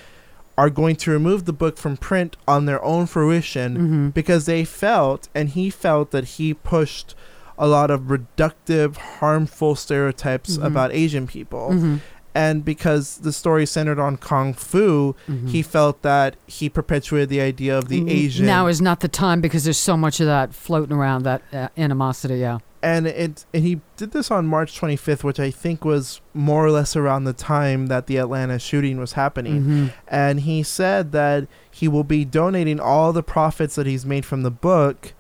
are 0.59 0.71
going 0.71 0.97
to 0.97 1.11
remove 1.11 1.45
the 1.45 1.53
book 1.53 1.77
from 1.77 1.97
print 1.97 2.37
on 2.49 2.65
their 2.67 2.83
own 2.83 3.05
fruition 3.07 3.77
Mhm. 4.11 4.15
because 4.15 4.47
they 4.47 4.65
felt 4.65 5.29
and 5.35 5.51
he 5.51 5.69
felt 5.71 6.11
that 6.13 6.25
he 6.25 6.55
pushed 6.55 7.15
a 7.59 7.67
lot 7.67 7.91
of 7.91 8.03
reductive 8.03 8.97
harmful 8.97 9.75
stereotypes 9.75 10.59
Mhm. 10.59 10.65
about 10.67 10.93
asian 10.93 11.27
people 11.27 11.71
Mhm. 11.73 12.01
And 12.37 12.65
because 12.65 13.19
the 13.19 13.33
story 13.33 13.65
centered 13.67 13.99
on 13.99 14.17
kung 14.29 14.53
fu 14.55 15.15
Mhm. 15.29 15.49
he 15.49 15.63
felt 15.63 16.03
that 16.03 16.37
he 16.47 16.69
perpetuated 16.69 17.29
the 17.31 17.41
idea 17.41 17.77
of 17.79 17.89
the 17.89 18.01
N- 18.01 18.09
asian 18.09 18.47
Now 18.47 18.67
is 18.67 18.81
not 18.81 19.01
the 19.01 19.09
time 19.09 19.41
because 19.41 19.65
there's 19.65 19.79
so 19.79 19.97
much 19.97 20.21
of 20.21 20.27
that 20.27 20.55
floating 20.55 20.95
around 21.01 21.23
that 21.25 21.41
uh, 21.53 21.69
animosity. 21.77 22.39
Yeah. 22.39 22.59
and 22.83 23.07
it 23.07 23.47
and 23.55 23.63
he 23.65 23.81
did 23.97 24.11
this 24.13 24.31
on 24.31 24.47
March 24.47 24.79
25th 24.79 25.25
which 25.25 25.41
I 25.41 25.51
think 25.51 25.85
was 25.85 26.21
more 26.35 26.63
or 26.67 26.71
less 26.71 26.95
around 26.95 27.25
the 27.25 27.33
time 27.33 27.87
that 27.93 28.07
the 28.07 28.19
Atlanta 28.19 28.59
shooting 28.59 28.97
was 29.05 29.13
happening 29.15 29.63
Mhm. 29.65 29.93
and 30.07 30.41
he 30.41 30.63
said 30.63 31.13
that 31.13 31.49
he 31.71 31.89
will 31.89 32.05
be 32.05 32.25
donating 32.25 32.79
all 32.79 33.13
the 33.15 33.23
profits 33.23 33.75
that 33.77 33.87
he's 33.87 34.05
made 34.15 34.25
from 34.27 34.43
the 34.43 34.51
book 34.51 35.15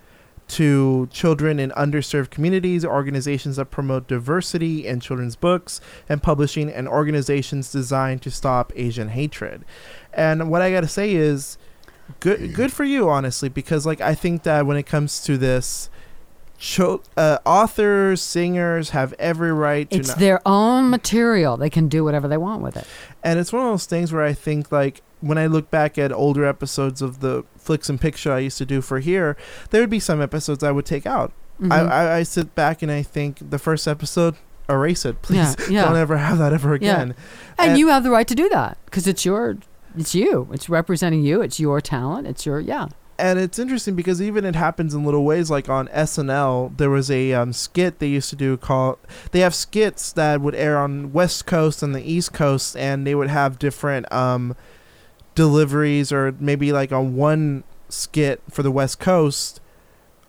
to 0.48 1.08
children 1.10 1.58
in 1.58 1.70
underserved 1.72 2.30
communities, 2.30 2.84
organizations 2.84 3.56
that 3.56 3.66
promote 3.66 4.06
diversity 4.06 4.86
in 4.86 5.00
children's 5.00 5.36
books 5.36 5.80
and 6.08 6.22
publishing, 6.22 6.70
and 6.70 6.86
organizations 6.88 7.72
designed 7.72 8.22
to 8.22 8.30
stop 8.30 8.72
Asian 8.76 9.08
hatred. 9.08 9.64
And 10.12 10.50
what 10.50 10.62
I 10.62 10.70
got 10.70 10.80
to 10.82 10.88
say 10.88 11.14
is, 11.14 11.58
good 12.20 12.54
good 12.54 12.72
for 12.72 12.84
you, 12.84 13.08
honestly, 13.10 13.48
because 13.48 13.84
like 13.86 14.00
I 14.00 14.14
think 14.14 14.44
that 14.44 14.66
when 14.66 14.76
it 14.76 14.84
comes 14.86 15.22
to 15.24 15.36
this. 15.36 15.90
Chil- 16.58 17.02
uh, 17.18 17.36
authors, 17.44 18.22
singers 18.22 18.88
have 18.90 19.12
every 19.18 19.52
right 19.52 19.90
to 19.90 19.98
It's 19.98 20.08
not- 20.08 20.18
their 20.18 20.40
own 20.46 20.88
material. 20.88 21.58
They 21.58 21.68
can 21.68 21.86
do 21.86 22.02
whatever 22.02 22.28
they 22.28 22.38
want 22.38 22.62
with 22.62 22.78
it. 22.78 22.86
and 23.22 23.38
it's 23.38 23.52
one 23.52 23.66
of 23.66 23.72
those 23.72 23.84
things 23.84 24.10
where 24.10 24.22
I 24.22 24.32
think 24.32 24.72
like 24.72 25.02
when 25.20 25.38
I 25.38 25.46
look 25.46 25.70
back 25.70 25.98
at 25.98 26.12
older 26.12 26.44
episodes 26.44 27.00
of 27.02 27.20
the 27.20 27.44
flicks 27.56 27.88
and 27.88 28.00
picture 28.00 28.32
I 28.32 28.40
used 28.40 28.58
to 28.58 28.66
do 28.66 28.80
for 28.80 28.98
here, 29.00 29.36
there 29.70 29.80
would 29.80 29.90
be 29.90 30.00
some 30.00 30.20
episodes 30.20 30.62
I 30.62 30.70
would 30.72 30.86
take 30.86 31.06
out. 31.06 31.32
I, 31.58 31.64
Mhm. 31.64 31.90
I 31.90 32.16
I 32.18 32.22
sit 32.22 32.54
back 32.54 32.82
and 32.82 32.92
I 32.92 33.02
think 33.02 33.38
the 33.50 33.58
first 33.58 33.88
episode, 33.88 34.34
erase 34.68 35.04
it, 35.06 35.22
please. 35.22 35.56
Yeah, 35.60 35.66
yeah. 35.70 35.84
Don't 35.86 35.96
ever 35.96 36.18
have 36.18 36.38
that 36.38 36.52
ever 36.52 36.74
again. 36.74 37.14
and 37.58 37.70
and- 37.70 37.78
you 37.78 37.88
have 37.88 38.02
the 38.04 38.10
right 38.10 38.28
to 38.28 38.34
do 38.34 38.48
that 38.50 38.76
because 38.84 39.06
it's 39.06 39.24
your, 39.24 39.56
it's 39.96 40.14
you. 40.14 40.48
It's 40.52 40.68
representing 40.68 41.22
you. 41.22 41.40
It's 41.40 41.58
your 41.58 41.80
talent. 41.80 42.26
It's 42.26 42.44
your 42.44 42.60
yeah. 42.60 42.88
And 43.18 43.38
it's 43.38 43.58
interesting 43.58 43.94
because 43.94 44.20
even 44.20 44.44
it 44.44 44.54
happens 44.54 44.92
in 44.92 45.02
little 45.02 45.24
ways. 45.24 45.50
Like 45.50 45.70
on 45.70 45.88
SNL, 45.88 46.76
there 46.76 46.90
was 46.90 47.10
a 47.10 47.32
um, 47.32 47.54
skit 47.54 47.98
they 47.98 48.08
used 48.08 48.28
to 48.28 48.36
do 48.36 48.58
called. 48.58 48.98
They 49.32 49.40
have 49.40 49.54
skits 49.54 50.12
that 50.12 50.42
would 50.42 50.54
air 50.54 50.76
on 50.76 51.14
West 51.14 51.46
Coast 51.46 51.82
and 51.82 51.94
the 51.94 52.02
East 52.02 52.34
Coast, 52.34 52.76
and 52.76 53.06
they 53.06 53.14
would 53.14 53.30
have 53.30 53.58
different 53.58 54.12
um, 54.12 54.54
deliveries, 55.36 56.10
or 56.10 56.34
maybe 56.40 56.72
like 56.72 56.90
on 56.90 57.14
one 57.14 57.62
skit 57.88 58.42
for 58.50 58.64
the 58.64 58.72
West 58.72 58.98
Coast, 58.98 59.60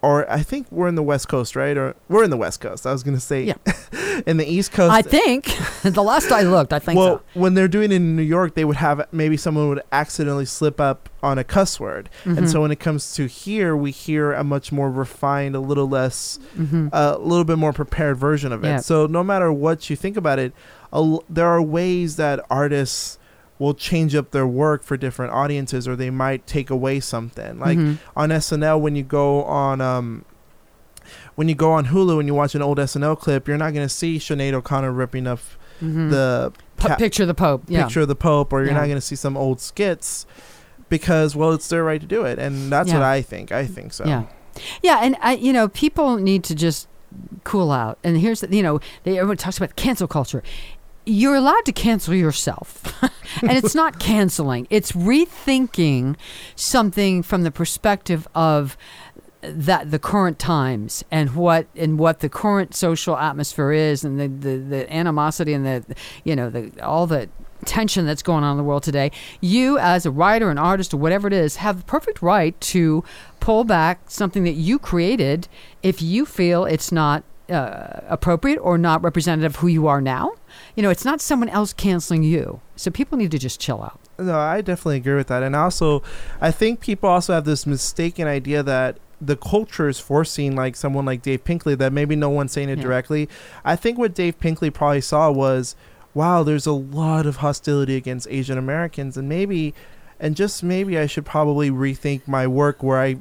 or 0.04 0.32
I 0.32 0.44
think 0.44 0.68
we're 0.72 0.88
in 0.88 0.94
the 0.94 1.02
West 1.02 1.28
Coast, 1.28 1.56
right? 1.56 1.76
Or 1.76 1.96
we're 2.08 2.24
in 2.24 2.30
the 2.30 2.38
West 2.38 2.62
Coast. 2.62 2.86
I 2.86 2.92
was 2.92 3.02
gonna 3.02 3.20
say, 3.20 3.44
Yeah. 3.46 3.56
in 4.28 4.38
the 4.38 4.46
East 4.46 4.72
Coast. 4.72 4.94
I 4.94 5.02
think 5.02 5.46
the 5.84 6.04
last 6.04 6.32
I 6.32 6.42
looked, 6.42 6.72
I 6.72 6.78
think 6.78 7.00
well, 7.00 7.18
so. 7.34 7.40
when 7.40 7.56
they're 7.56 7.68
doing 7.68 7.92
it 7.92 7.96
in 7.96 8.16
New 8.16 8.22
York, 8.22 8.54
they 8.54 8.64
would 8.64 8.76
have 8.76 9.08
maybe 9.12 9.38
someone 9.38 9.70
would 9.70 9.82
accidentally 9.92 10.46
slip 10.46 10.80
up 10.80 11.10
on 11.24 11.40
a 11.40 11.44
cuss 11.44 11.80
word, 11.80 12.10
Mm-hmm. 12.26 12.38
and 12.38 12.50
so 12.50 12.62
when 12.62 12.70
it 12.72 12.80
comes 12.80 13.16
to 13.16 13.26
here, 13.26 13.76
we 13.76 13.90
hear 13.90 14.34
a 14.34 14.44
much 14.44 14.72
more 14.72 14.92
refined, 14.92 15.56
a 15.56 15.60
little 15.60 15.90
less, 15.90 16.38
Mm-hmm. 16.56 16.90
a 16.94 17.18
little 17.18 17.44
bit 17.46 17.58
more 17.58 17.74
prepared 17.74 18.18
version 18.18 18.52
of 18.52 18.64
it. 18.64 18.68
Yeah. 18.68 18.78
So 18.82 19.08
no 19.08 19.24
matter 19.24 19.52
what 19.52 19.90
you 19.90 19.96
think 19.96 20.16
about 20.16 20.38
it, 20.38 20.54
a 20.94 20.98
l- 20.98 21.24
there 21.28 21.48
are 21.48 21.62
ways 21.62 22.18
that 22.18 22.46
artists 22.52 23.17
will 23.60 23.74
change 23.74 24.14
up 24.16 24.32
their 24.32 24.46
work 24.48 24.84
for 24.84 24.98
different 24.98 25.34
audiences, 25.34 25.88
or 25.88 25.96
they 25.96 26.10
might 26.10 26.46
take 26.48 26.70
away 26.70 27.00
something. 27.00 27.58
Like 27.60 27.78
Mhm. 27.78 27.98
on 28.16 28.30
SNL, 28.32 28.80
when 28.80 28.96
you 28.96 29.04
go 29.04 29.44
on. 29.44 29.82
Um, 29.82 30.26
when 31.36 31.48
you 31.48 31.56
go 31.56 31.72
on 31.72 31.86
Hulu 31.86 32.20
and 32.20 32.28
you 32.28 32.34
watch 32.34 32.54
an 32.56 32.62
old 32.62 32.80
SNL 32.80 33.16
clip, 33.16 33.48
you're 33.48 33.58
not 33.58 33.74
going 33.74 33.86
to 33.88 33.94
see 33.94 34.18
Sinead 34.18 34.54
O'Connor 34.54 34.92
ripping 34.92 35.26
up 35.28 35.40
Mhm. 35.82 36.10
the 36.10 36.52
ca- 36.78 36.96
picture 36.98 37.24
of 37.24 37.28
the 37.28 37.34
Pope. 37.34 37.64
Yeah. 37.68 37.84
picture 37.84 38.02
of 38.02 38.08
the 38.10 38.16
Pope, 38.16 38.52
or 38.52 38.60
you're 38.60 38.70
Yeah. 38.70 38.74
not 38.80 38.86
going 38.86 38.96
to 38.98 39.02
see 39.02 39.16
some 39.16 39.38
old 39.38 39.62
skits 39.62 40.26
because, 40.90 41.36
well, 41.36 41.54
it's 41.54 41.68
their 41.70 41.84
right 41.84 42.02
to 42.02 42.08
do 42.08 42.26
it, 42.26 42.40
and 42.40 42.70
that's 42.72 42.90
Yeah. 42.90 42.96
what 42.96 43.04
I 43.04 43.22
think. 43.22 43.52
I 43.54 43.66
think 43.66 43.94
so. 43.94 44.06
Yeah, 44.06 44.24
yeah, 44.84 45.00
and 45.02 45.16
I, 45.22 45.36
you 45.36 45.54
know, 45.54 45.68
people 45.70 46.18
need 46.18 46.44
to 46.46 46.56
just 46.56 46.88
cool 47.46 47.72
out. 47.72 47.98
And 48.04 48.18
here's, 48.18 48.42
the, 48.42 48.54
you 48.54 48.62
know, 48.64 48.80
they, 49.04 49.18
everyone 49.18 49.38
talks 49.38 49.58
about 49.58 49.76
cancel 49.78 50.08
culture. 50.08 50.44
You're 51.10 51.36
allowed 51.36 51.64
to 51.66 51.72
cancel 51.72 52.14
yourself, 52.14 53.02
and 53.42 53.52
it's 53.54 53.74
not 53.74 53.98
canceling; 53.98 54.68
it's 54.70 54.92
rethinking 54.92 56.18
something 56.56 57.24
from 57.24 57.44
the 57.44 57.52
perspective 57.52 58.28
of 58.36 58.78
that 59.42 59.92
the 59.92 60.00
current 60.00 60.38
times 60.38 61.06
and 61.10 61.34
what 61.36 61.68
and 61.76 61.98
what 61.98 62.20
the 62.20 62.28
current 62.28 62.76
social 62.76 63.16
atmosphere 63.16 63.72
is 63.72 64.04
and 64.04 64.20
the, 64.20 64.28
the, 64.28 64.58
the 64.58 64.94
animosity 64.94 65.54
and 65.54 65.66
the 65.66 65.96
you 66.24 66.36
know 66.36 66.50
the 66.50 66.72
all 66.84 67.08
the 67.08 67.30
tension 67.66 68.06
that's 68.06 68.22
going 68.22 68.44
on 68.44 68.52
in 68.52 68.58
the 68.58 68.64
world 68.64 68.84
today. 68.84 69.12
You 69.40 69.78
as 69.78 70.06
a 70.06 70.12
writer 70.12 70.50
an 70.50 70.58
artist 70.58 70.94
or 70.94 70.98
whatever 70.98 71.28
it 71.28 71.34
is 71.34 71.58
have 71.58 71.78
the 71.78 71.86
perfect 71.86 72.22
right 72.22 72.60
to 72.62 73.04
pull 73.40 73.64
back 73.64 74.02
something 74.08 74.44
that 74.44 74.54
you 74.54 74.78
created 74.78 75.48
if 75.84 76.02
you 76.02 76.26
feel 76.26 76.66
it's 76.66 76.92
not 76.92 77.24
uh, 77.50 78.02
appropriate 78.08 78.58
or 78.58 78.78
not 78.78 79.02
representative 79.04 79.54
of 79.54 79.56
who 79.58 79.68
you 79.68 79.88
are 79.88 80.02
now 80.02 80.34
you 80.76 80.84
know 80.84 80.90
it's 80.90 81.06
not 81.06 81.20
someone 81.22 81.50
else 81.50 81.74
canceling 81.74 82.24
you 82.24 82.60
so 82.76 82.90
people 82.92 83.18
need 83.18 83.32
to 83.32 83.40
just 83.40 83.60
chill 83.60 83.82
out 83.84 84.00
No, 84.20 84.38
I 84.38 84.62
definitely 84.62 84.98
agree 84.98 85.16
with 85.16 85.28
that. 85.28 85.44
And 85.44 85.56
also, 85.56 86.02
I 86.42 86.50
think 86.52 86.80
people 86.80 87.08
also 87.08 87.34
have 87.34 87.46
this 87.46 87.68
mistaken 87.68 88.28
idea 88.28 88.64
that 88.64 88.98
the 89.22 89.36
culture 89.38 89.88
is 89.88 90.00
forcing 90.00 90.56
like 90.56 90.76
someone 90.76 91.06
like 91.06 91.22
Dav 91.22 91.44
Pilkey 91.44 91.78
that 91.78 91.94
maybe 91.94 92.16
no 92.16 92.30
one's 92.30 92.52
saying 92.52 92.70
it 92.70 92.78
Yeah. 92.80 92.84
directly. 92.84 93.30
I 93.64 93.76
think 93.76 93.98
what 94.00 94.16
Dav 94.16 94.40
Pilkey 94.40 94.74
probably 94.74 95.02
saw 95.02 95.30
was, 95.32 95.76
wow, 96.16 96.42
there's 96.44 96.66
a 96.66 96.72
lot 96.72 97.26
of 97.28 97.38
hostility 97.38 97.96
against 97.96 98.28
Asian 98.30 98.58
Americans, 98.58 99.18
and 99.18 99.30
maybe, 99.30 99.76
and 100.20 100.36
just 100.36 100.64
maybe, 100.64 100.98
I 100.98 101.06
should 101.06 101.26
probably 101.26 101.70
rethink 101.70 102.28
my 102.28 102.48
work 102.48 102.82
where 102.82 103.00
I 103.00 103.18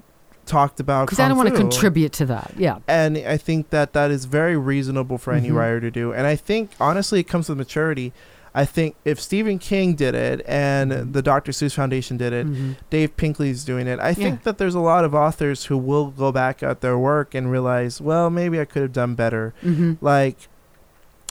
talked 0.47 0.81
about 0.81 1.07
because 1.07 1.19
i 1.21 1.27
don't 1.29 1.37
want 1.37 1.49
to 1.49 1.55
contribute 1.55 2.13
to 2.13 2.25
that 2.25 2.53
yeah 2.57 2.79
and 2.89 3.19
I 3.19 3.37
think 3.37 3.71
that 3.71 3.93
that 3.95 4.11
is 4.11 4.25
very 4.25 4.57
reasonable 4.57 5.19
for 5.19 5.33
any 5.33 5.51
Mhm. 5.51 5.55
writer 5.57 5.81
to 5.81 5.91
do. 5.91 6.13
And 6.13 6.27
I 6.27 6.37
think 6.37 6.71
honestly, 6.81 7.21
it 7.21 7.25
comes 7.29 7.49
with 7.49 7.59
maturity. 7.59 8.13
I 8.55 8.65
think 8.65 8.95
if 9.05 9.21
Stephen 9.21 9.59
King 9.59 9.95
did 9.95 10.15
it 10.15 10.43
and 10.47 10.91
Mhm. 10.93 11.13
the 11.13 11.21
Dr. 11.23 11.53
Seuss 11.53 11.75
Foundation 11.75 12.17
did 12.17 12.33
it, 12.33 12.47
Mhm. 12.47 12.77
Dav 12.91 13.17
Pilkey's 13.17 13.65
doing 13.65 13.87
it. 13.87 13.99
I 14.01 14.15
think 14.15 14.37
Yeah. 14.37 14.41
that 14.45 14.59
there's 14.59 14.75
a 14.75 14.81
lot 14.81 15.05
of 15.05 15.15
authors 15.15 15.67
who 15.67 15.77
will 15.77 16.07
go 16.07 16.33
back 16.33 16.63
at 16.63 16.81
their 16.81 16.97
work 16.97 17.35
and 17.35 17.51
realize, 17.51 18.01
well, 18.01 18.31
maybe 18.31 18.59
I 18.61 18.65
could 18.65 18.81
have 18.83 18.93
done 18.95 19.15
better. 19.15 19.53
Mhm. 19.65 19.99
Like, 20.01 20.49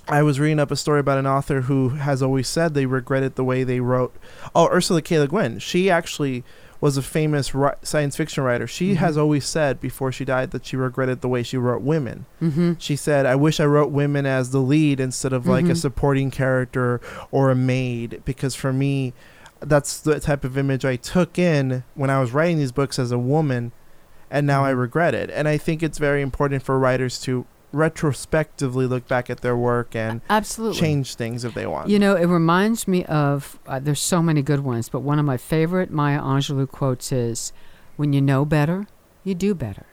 I 0.08 0.22
was 0.22 0.40
reading 0.40 0.60
up 0.60 0.70
a 0.70 0.76
story 0.76 1.00
about 1.00 1.18
an 1.18 1.26
author 1.26 1.62
who 1.62 1.90
has 1.90 2.22
always 2.22 2.48
said 2.48 2.74
they 2.76 2.86
regretted 2.86 3.36
the 3.36 3.44
way 3.44 3.64
they 3.64 3.80
wrote. 3.80 4.14
Oh, 4.54 4.70
Ursula 4.72 5.02
K. 5.02 5.18
Le 5.18 5.28
Guin. 5.28 5.58
She 5.58 5.90
actually 5.90 6.44
was 6.82 6.98
a 6.98 7.02
famous 7.02 7.56
ri- 7.56 7.72
science 7.82 8.16
fiction 8.16 8.44
writer. 8.44 8.68
She 8.68 8.94
Mhm. 8.94 8.98
has 8.98 9.18
always 9.18 9.46
said 9.46 9.80
before 9.80 10.12
she 10.12 10.26
died 10.26 10.52
that 10.52 10.66
she 10.66 10.76
regretted 10.76 11.22
the 11.22 11.28
way 11.30 11.42
she 11.42 11.58
wrote 11.58 11.82
women. 11.82 12.26
Mhm. 12.42 12.76
She 12.80 12.96
said, 12.96 13.26
"I 13.26 13.36
wish 13.36 13.60
I 13.60 13.66
wrote 13.66 13.92
women 13.92 14.26
as 14.26 14.52
the 14.52 14.60
lead 14.62 15.00
instead 15.00 15.34
of 15.34 15.48
like 15.48 15.66
a 15.66 15.70
Mhm. 15.70 15.78
supporting 15.78 16.32
character 16.32 17.00
or 17.32 17.50
a 17.50 17.56
maid 17.56 18.22
because 18.26 18.56
for 18.56 18.74
me, 18.74 19.14
that's 19.62 20.00
the 20.00 20.20
type 20.20 20.44
of 20.44 20.58
image 20.58 20.86
I 20.86 20.96
took 20.98 21.40
in 21.40 21.84
when 21.96 22.10
I 22.10 22.20
was 22.20 22.34
writing 22.34 22.58
these 22.58 22.74
books 22.74 23.00
as 23.00 23.12
a 23.12 23.18
woman, 23.18 23.72
and 24.30 24.46
now 24.46 24.66
I 24.66 24.74
Mhm. 24.74 24.80
regret 24.80 25.16
it. 25.16 25.32
And 25.34 25.48
I 25.48 25.58
think 25.58 25.82
it's 25.82 25.98
very 25.98 26.22
important 26.22 26.62
for 26.62 26.78
writers 26.78 27.20
to 27.22 27.46
retrospectively 27.76 28.88
look 28.88 29.08
back 29.08 29.30
at 29.30 29.42
their 29.42 29.56
work 29.56 29.96
and 29.96 30.22
absolutely 30.30 30.80
change 30.80 31.16
things 31.16 31.44
if 31.44 31.54
they 31.54 31.66
want. 31.66 31.90
You 31.90 32.00
know, 32.00 32.16
it 32.16 32.26
reminds 32.26 32.88
me 32.88 33.04
of 33.06 33.60
uh, 33.68 33.80
there's 33.80 34.02
so 34.02 34.22
many 34.22 34.42
good 34.42 34.62
ones, 34.62 34.90
but 34.90 35.02
one 35.02 35.20
of 35.20 35.26
my 35.26 35.38
favorite 35.38 35.92
Maya 35.92 36.22
Angelou 36.22 36.70
quotes 36.70 37.12
is, 37.12 37.52
"When 37.98 38.14
you 38.14 38.22
know 38.22 38.46
better, 38.46 38.88
you 39.24 39.36
do 39.36 39.54
better." 39.54 39.86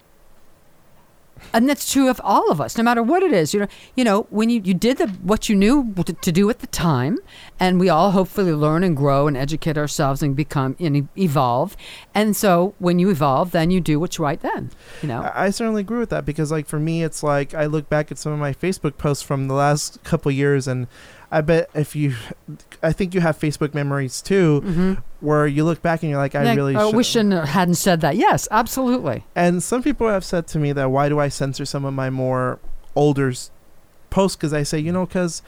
And 1.53 1.68
that's 1.68 1.93
true 1.93 2.09
of 2.09 2.20
all 2.24 2.51
of 2.51 2.61
us, 2.61 2.76
no 2.76 2.82
matter 2.82 3.03
what 3.03 3.22
it 3.22 3.32
is. 3.32 3.53
You 3.53 3.61
know, 3.61 3.66
you 3.97 4.05
know, 4.05 4.26
when 4.30 4.51
you, 4.51 4.61
you 4.64 4.74
did 4.74 4.99
the 4.99 5.09
what 5.09 5.49
you 5.49 5.55
knew 5.55 5.93
to, 5.95 6.12
to 6.12 6.32
do 6.32 6.49
at 6.51 6.61
the 6.61 6.66
time, 6.68 7.18
and 7.61 7.78
we 7.78 7.88
all 7.88 8.12
hopefully 8.12 8.53
learn 8.53 8.84
and 8.84 8.97
grow 8.97 9.26
and 9.26 9.36
educate 9.36 9.76
ourselves 9.76 10.22
and 10.22 10.34
become 10.34 10.76
and 10.78 11.09
evolve. 11.16 11.76
And 12.14 12.34
so, 12.34 12.74
when 12.78 12.99
you 12.99 13.11
evolve, 13.11 13.51
then 13.51 13.70
you 13.70 13.80
do 13.80 14.01
what's 14.01 14.18
right. 14.18 14.40
Then, 14.40 14.70
you 15.03 15.09
know, 15.09 15.22
I 15.22 15.47
I 15.47 15.51
certainly 15.51 15.80
agree 15.82 15.99
with 15.99 16.11
that 16.11 16.24
because, 16.24 16.51
like, 16.51 16.66
for 16.66 16.78
me, 16.78 17.03
it's 17.03 17.22
like 17.22 17.53
I 17.53 17.66
look 17.66 17.88
back 17.88 18.11
at 18.11 18.18
some 18.18 18.32
of 18.32 18.38
my 18.38 18.53
Facebook 18.55 18.97
posts 18.97 19.22
from 19.22 19.49
the 19.49 19.55
last 19.55 20.03
couple 20.05 20.32
years, 20.32 20.66
and 20.66 20.86
I 21.35 21.41
bet 21.41 21.70
if 21.74 21.97
you, 21.97 22.14
I 22.83 22.93
think 22.93 23.14
you 23.14 23.22
have 23.22 23.39
Facebook 23.39 23.72
memories 23.74 24.20
too, 24.22 24.61
hmm 24.61 24.93
where 25.20 25.47
you 25.47 25.62
look 25.64 25.80
back 25.80 26.03
and 26.03 26.11
you're 26.11 26.18
like, 26.18 26.35
I 26.35 26.43
Like, 26.43 26.57
really 26.57 26.74
should. 26.74 26.97
we 26.97 27.05
shouldn't 27.05 27.47
hadn't 27.49 27.76
said 27.76 28.01
that. 28.01 28.16
Yes, 28.16 28.49
absolutely. 28.51 29.24
And 29.37 29.62
some 29.62 29.80
people 29.83 30.09
have 30.09 30.24
said 30.24 30.49
to 30.49 30.59
me 30.59 30.72
that 30.72 30.91
why 30.91 31.09
do 31.09 31.20
I 31.20 31.28
censor 31.28 31.64
some 31.64 31.85
of 31.85 31.95
my 31.95 32.11
more 32.11 32.59
older 32.97 33.33
posts? 34.11 34.37
Because 34.37 34.53
I 34.53 34.64
say, 34.64 34.80
you 34.80 34.91
know, 34.93 35.07
because 35.07 35.41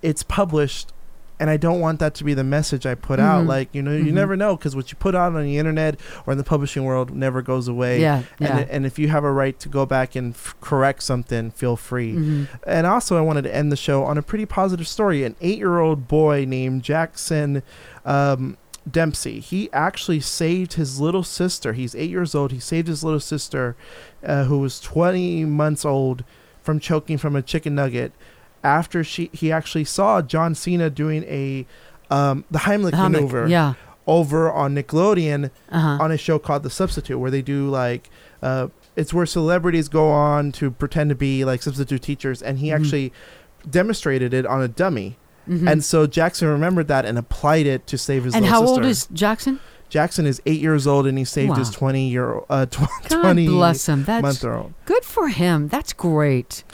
it's 0.00 0.22
published, 0.22 0.92
and 1.38 1.50
I 1.50 1.56
don't 1.56 1.80
want 1.80 1.98
that 2.00 2.14
to 2.16 2.24
be 2.24 2.32
the 2.34 2.44
message 2.44 2.86
I 2.86 2.94
put 2.94 3.20
out. 3.20 3.44
Mhm. 3.44 3.48
Like, 3.48 3.68
you 3.72 3.82
know, 3.82 3.92
you 3.92 4.06
Mhm. 4.10 4.14
never 4.14 4.36
know 4.36 4.56
because 4.56 4.74
what 4.74 4.90
you 4.90 4.96
put 4.96 5.14
out 5.14 5.34
on 5.34 5.42
the 5.42 5.58
internet 5.58 6.00
or 6.26 6.32
in 6.32 6.38
the 6.38 6.44
publishing 6.44 6.84
world 6.84 7.14
never 7.14 7.42
goes 7.42 7.68
away. 7.68 8.00
Yeah, 8.00 8.22
yeah. 8.38 8.56
And, 8.58 8.70
and 8.70 8.86
if 8.86 8.98
you 8.98 9.08
have 9.08 9.22
a 9.24 9.30
right 9.32 9.58
to 9.60 9.68
go 9.68 9.84
back 9.84 10.16
and 10.16 10.32
f- 10.34 10.54
correct 10.60 11.02
something, 11.02 11.50
feel 11.50 11.76
free. 11.76 12.14
Mhm. 12.14 12.48
And 12.66 12.86
also, 12.86 13.16
I 13.16 13.20
wanted 13.20 13.42
to 13.42 13.54
end 13.54 13.70
the 13.70 13.76
show 13.76 14.04
on 14.04 14.16
a 14.16 14.22
pretty 14.22 14.46
positive 14.46 14.88
story. 14.88 15.24
An 15.24 15.36
eight 15.40 15.58
year 15.58 15.78
old 15.78 16.08
boy 16.08 16.44
named 16.48 16.82
Jackson 16.82 17.62
um, 18.04 18.56
Dempsey, 18.90 19.40
he 19.40 19.68
actually 19.72 20.20
saved 20.20 20.74
his 20.74 21.00
little 21.00 21.24
sister. 21.24 21.72
He's 21.72 21.94
eight 21.96 22.08
years 22.10 22.34
old. 22.36 22.52
He 22.52 22.60
saved 22.60 22.86
his 22.86 23.02
little 23.02 23.18
sister, 23.20 23.74
uh, 24.24 24.44
who 24.44 24.58
was 24.60 24.78
20 24.80 25.44
months 25.44 25.84
old, 25.84 26.22
from 26.62 26.78
choking 26.78 27.18
from 27.18 27.34
a 27.36 27.42
chicken 27.42 27.74
nugget 27.74 28.12
after 28.66 29.04
she 29.04 29.30
he 29.32 29.50
actually 29.52 29.84
saw 29.84 30.20
John 30.20 30.54
Cena 30.54 30.90
doing 30.90 31.22
a 31.24 31.64
um, 32.10 32.44
the 32.50 32.58
Heimlich 32.60 32.92
Hammock, 32.94 33.22
maneuver 33.22 33.46
Yeah. 33.48 33.74
over 34.06 34.50
on 34.52 34.74
Nickelodeon 34.74 35.50
Uh-huh. 35.70 35.98
on 36.04 36.10
a 36.12 36.16
show 36.16 36.38
called 36.38 36.62
The 36.62 36.70
Substitute, 36.70 37.18
where 37.18 37.30
they 37.30 37.42
do 37.42 37.68
like 37.70 38.10
uh, 38.42 38.68
it's 38.96 39.12
where 39.14 39.26
celebrities 39.26 39.88
go 39.88 40.10
on 40.10 40.52
to 40.52 40.70
pretend 40.70 41.10
to 41.10 41.14
be 41.16 41.44
like 41.44 41.62
substitute 41.62 42.02
teachers, 42.02 42.42
and 42.42 42.58
he 42.58 42.68
Mhm. 42.68 42.76
actually 42.76 43.12
demonstrated 43.68 44.32
it 44.34 44.46
on 44.46 44.62
a 44.62 44.68
dummy. 44.68 45.16
Mhm. 45.48 45.70
And 45.70 45.84
so 45.84 46.06
Jackson 46.06 46.48
remembered 46.48 46.88
that 46.88 47.04
and 47.04 47.16
applied 47.18 47.66
it 47.66 47.86
to 47.88 47.96
save 47.98 48.24
his 48.24 48.34
and 48.34 48.46
how 48.46 48.60
sister. 48.62 48.82
old 48.82 48.84
is 48.84 49.06
Jackson? 49.12 49.60
Jackson 49.88 50.26
is 50.26 50.42
eight 50.46 50.60
years 50.60 50.86
old 50.86 51.06
and 51.06 51.16
he 51.16 51.24
saved 51.24 51.56
his 51.56 51.70
twenty 51.70 52.08
year 52.08 52.40
uh, 52.50 52.66
tw- 52.66 52.80
God 53.08 53.22
twenty 53.22 53.46
bless 53.46 53.86
him. 53.88 54.04
That's 54.04 54.22
month 54.22 54.44
old. 54.44 54.72
good 54.84 55.04
for 55.04 55.28
him. 55.28 55.68
That's 55.68 55.92
great. 55.92 56.64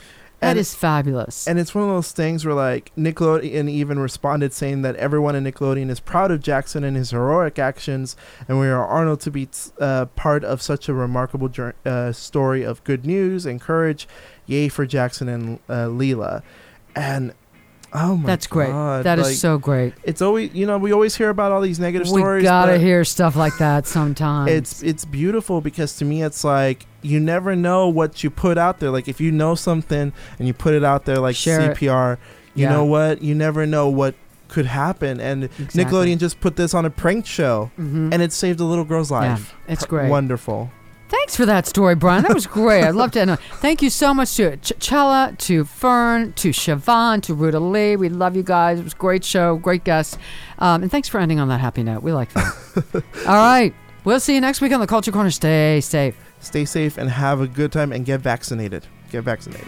That 0.43 0.57
is 0.57 0.75
fabulous. 0.75 1.47
And 1.47 1.59
it's 1.59 1.73
one 1.73 1.85
of 1.85 1.89
those 1.89 2.11
things 2.11 2.45
where 2.45 2.53
like 2.53 2.91
Nickelodeon 2.97 3.69
even 3.69 3.99
responded 3.99 4.53
saying 4.53 4.81
that 4.83 4.95
everyone 4.97 5.35
in 5.35 5.43
Nickelodeon 5.43 5.89
is 5.89 5.99
proud 5.99 6.31
of 6.31 6.41
Jackson 6.41 6.83
and 6.83 6.95
his 6.97 7.11
heroic 7.11 7.57
actions, 7.59 8.15
and 8.47 8.59
we 8.59 8.67
are 8.67 8.87
honored 8.87 9.19
to 9.21 9.31
be 9.31 9.47
uh, 9.79 10.05
part 10.15 10.43
of 10.43 10.61
such 10.61 10.89
a 10.89 10.93
remarkable 10.93 11.51
uh, 11.85 12.11
story 12.11 12.63
of 12.63 12.83
good 12.83 13.05
news 13.05 13.45
and 13.45 13.61
courage. 13.61 14.07
Yay 14.45 14.67
for 14.67 14.85
Jackson 14.85 15.29
and 15.29 15.59
uh, 15.69 15.85
Leela. 15.85 16.43
And 16.95 17.33
oh 17.93 18.15
my 18.15 18.21
god. 18.21 18.25
That's 18.27 18.47
great. 18.47 18.69
God, 18.71 19.03
That 19.05 19.19
is 19.19 19.27
like, 19.27 19.35
so 19.35 19.57
great. 19.57 19.93
It's 20.03 20.21
always 20.21 20.53
you 20.53 20.65
know 20.65 20.77
we 20.77 20.91
always 20.91 21.15
hear 21.15 21.29
about 21.29 21.51
all 21.51 21.61
these 21.61 21.79
negative 21.79 22.07
We 22.11 22.19
stories. 22.19 22.41
We 22.41 22.47
gotta 22.47 22.77
hear 22.77 23.03
stuff 23.05 23.35
like 23.35 23.57
that 23.59 23.87
sometimes. 23.87 24.51
it's 24.51 24.83
it's 24.83 25.05
beautiful 25.05 25.61
because 25.61 25.95
to 25.97 26.05
me 26.05 26.23
it's 26.23 26.43
like 26.43 26.85
you 27.01 27.19
never 27.19 27.55
know 27.55 27.87
what 27.89 28.23
you 28.23 28.29
put 28.29 28.57
out 28.57 28.79
there. 28.79 28.89
Like 28.89 29.07
if 29.07 29.19
you 29.21 29.31
know 29.31 29.55
something 29.55 30.13
and 30.39 30.47
you 30.47 30.53
put 30.53 30.73
it 30.73 30.83
out 30.83 31.05
there 31.05 31.17
like 31.17 31.35
Share 31.35 31.59
it. 31.71 31.77
CPR, 31.77 32.17
you 32.55 32.63
Yeah. 32.63 32.69
know 32.73 32.85
what? 32.85 33.21
You 33.21 33.35
never 33.35 33.65
know 33.65 33.89
what 33.89 34.15
could 34.47 34.65
happen. 34.67 35.19
And 35.19 35.45
Exactly. 35.45 35.83
Nickelodeon 35.83 36.19
just 36.19 36.39
put 36.39 36.55
this 36.55 36.73
on 36.75 36.85
a 36.85 36.89
prank 36.89 37.25
show 37.25 37.71
Mhm. 37.79 38.13
and 38.13 38.21
it 38.21 38.31
saved 38.31 38.59
a 38.59 38.63
little 38.63 38.85
girl's 38.85 39.09
Yeah, 39.11 39.17
life. 39.33 39.55
it's 39.67 39.85
great. 39.85 40.09
Wonderful. 40.09 40.69
Thanks 41.13 41.35
for 41.35 41.45
that 41.45 41.67
story, 41.67 41.93
Brayan. 41.93 42.23
That 42.23 42.33
was 42.33 42.47
great. 42.47 42.83
I'd 42.83 42.95
love 42.95 43.11
to 43.11 43.23
know. 43.25 43.35
Thank 43.57 43.83
you 43.83 43.91
so 43.91 44.15
much 44.15 44.35
to 44.37 44.57
Ch- 44.57 44.73
Chella, 44.79 45.35
to 45.37 45.63
Fern, 45.63 46.33
to 46.33 46.49
Siobhan, 46.49 47.21
to 47.21 47.35
Ruta 47.35 47.59
Lee. 47.59 47.95
We 47.95 48.09
love 48.09 48.35
you 48.35 48.41
guys. 48.41 48.79
It 48.79 48.83
was 48.83 48.93
a 48.93 48.95
great 48.97 49.23
show, 49.23 49.57
great 49.57 49.83
guests. 49.83 50.17
Um, 50.57 50.81
and 50.81 50.89
thanks 50.91 51.07
for 51.07 51.19
ending 51.19 51.39
on 51.39 51.49
that 51.49 51.59
happy 51.59 51.83
note. 51.83 52.01
We 52.01 52.13
like 52.13 52.33
that. 52.33 53.03
All 53.27 53.35
right. 53.35 53.75
We'll 54.05 54.19
see 54.19 54.33
you 54.33 54.41
next 54.41 54.59
week 54.59 54.71
on 54.73 54.79
the 54.79 54.87
Culture 54.87 55.11
Corner. 55.11 55.29
Stay 55.29 55.81
safe. 55.81 56.17
Stay 56.39 56.65
safe 56.65 56.97
and 56.97 57.09
have 57.11 57.41
a 57.41 57.47
good 57.47 57.71
time 57.71 57.91
and 57.93 58.05
get 58.05 58.19
vaccinated. 58.19 58.87
Get 59.11 59.23
vaccinated. 59.23 59.67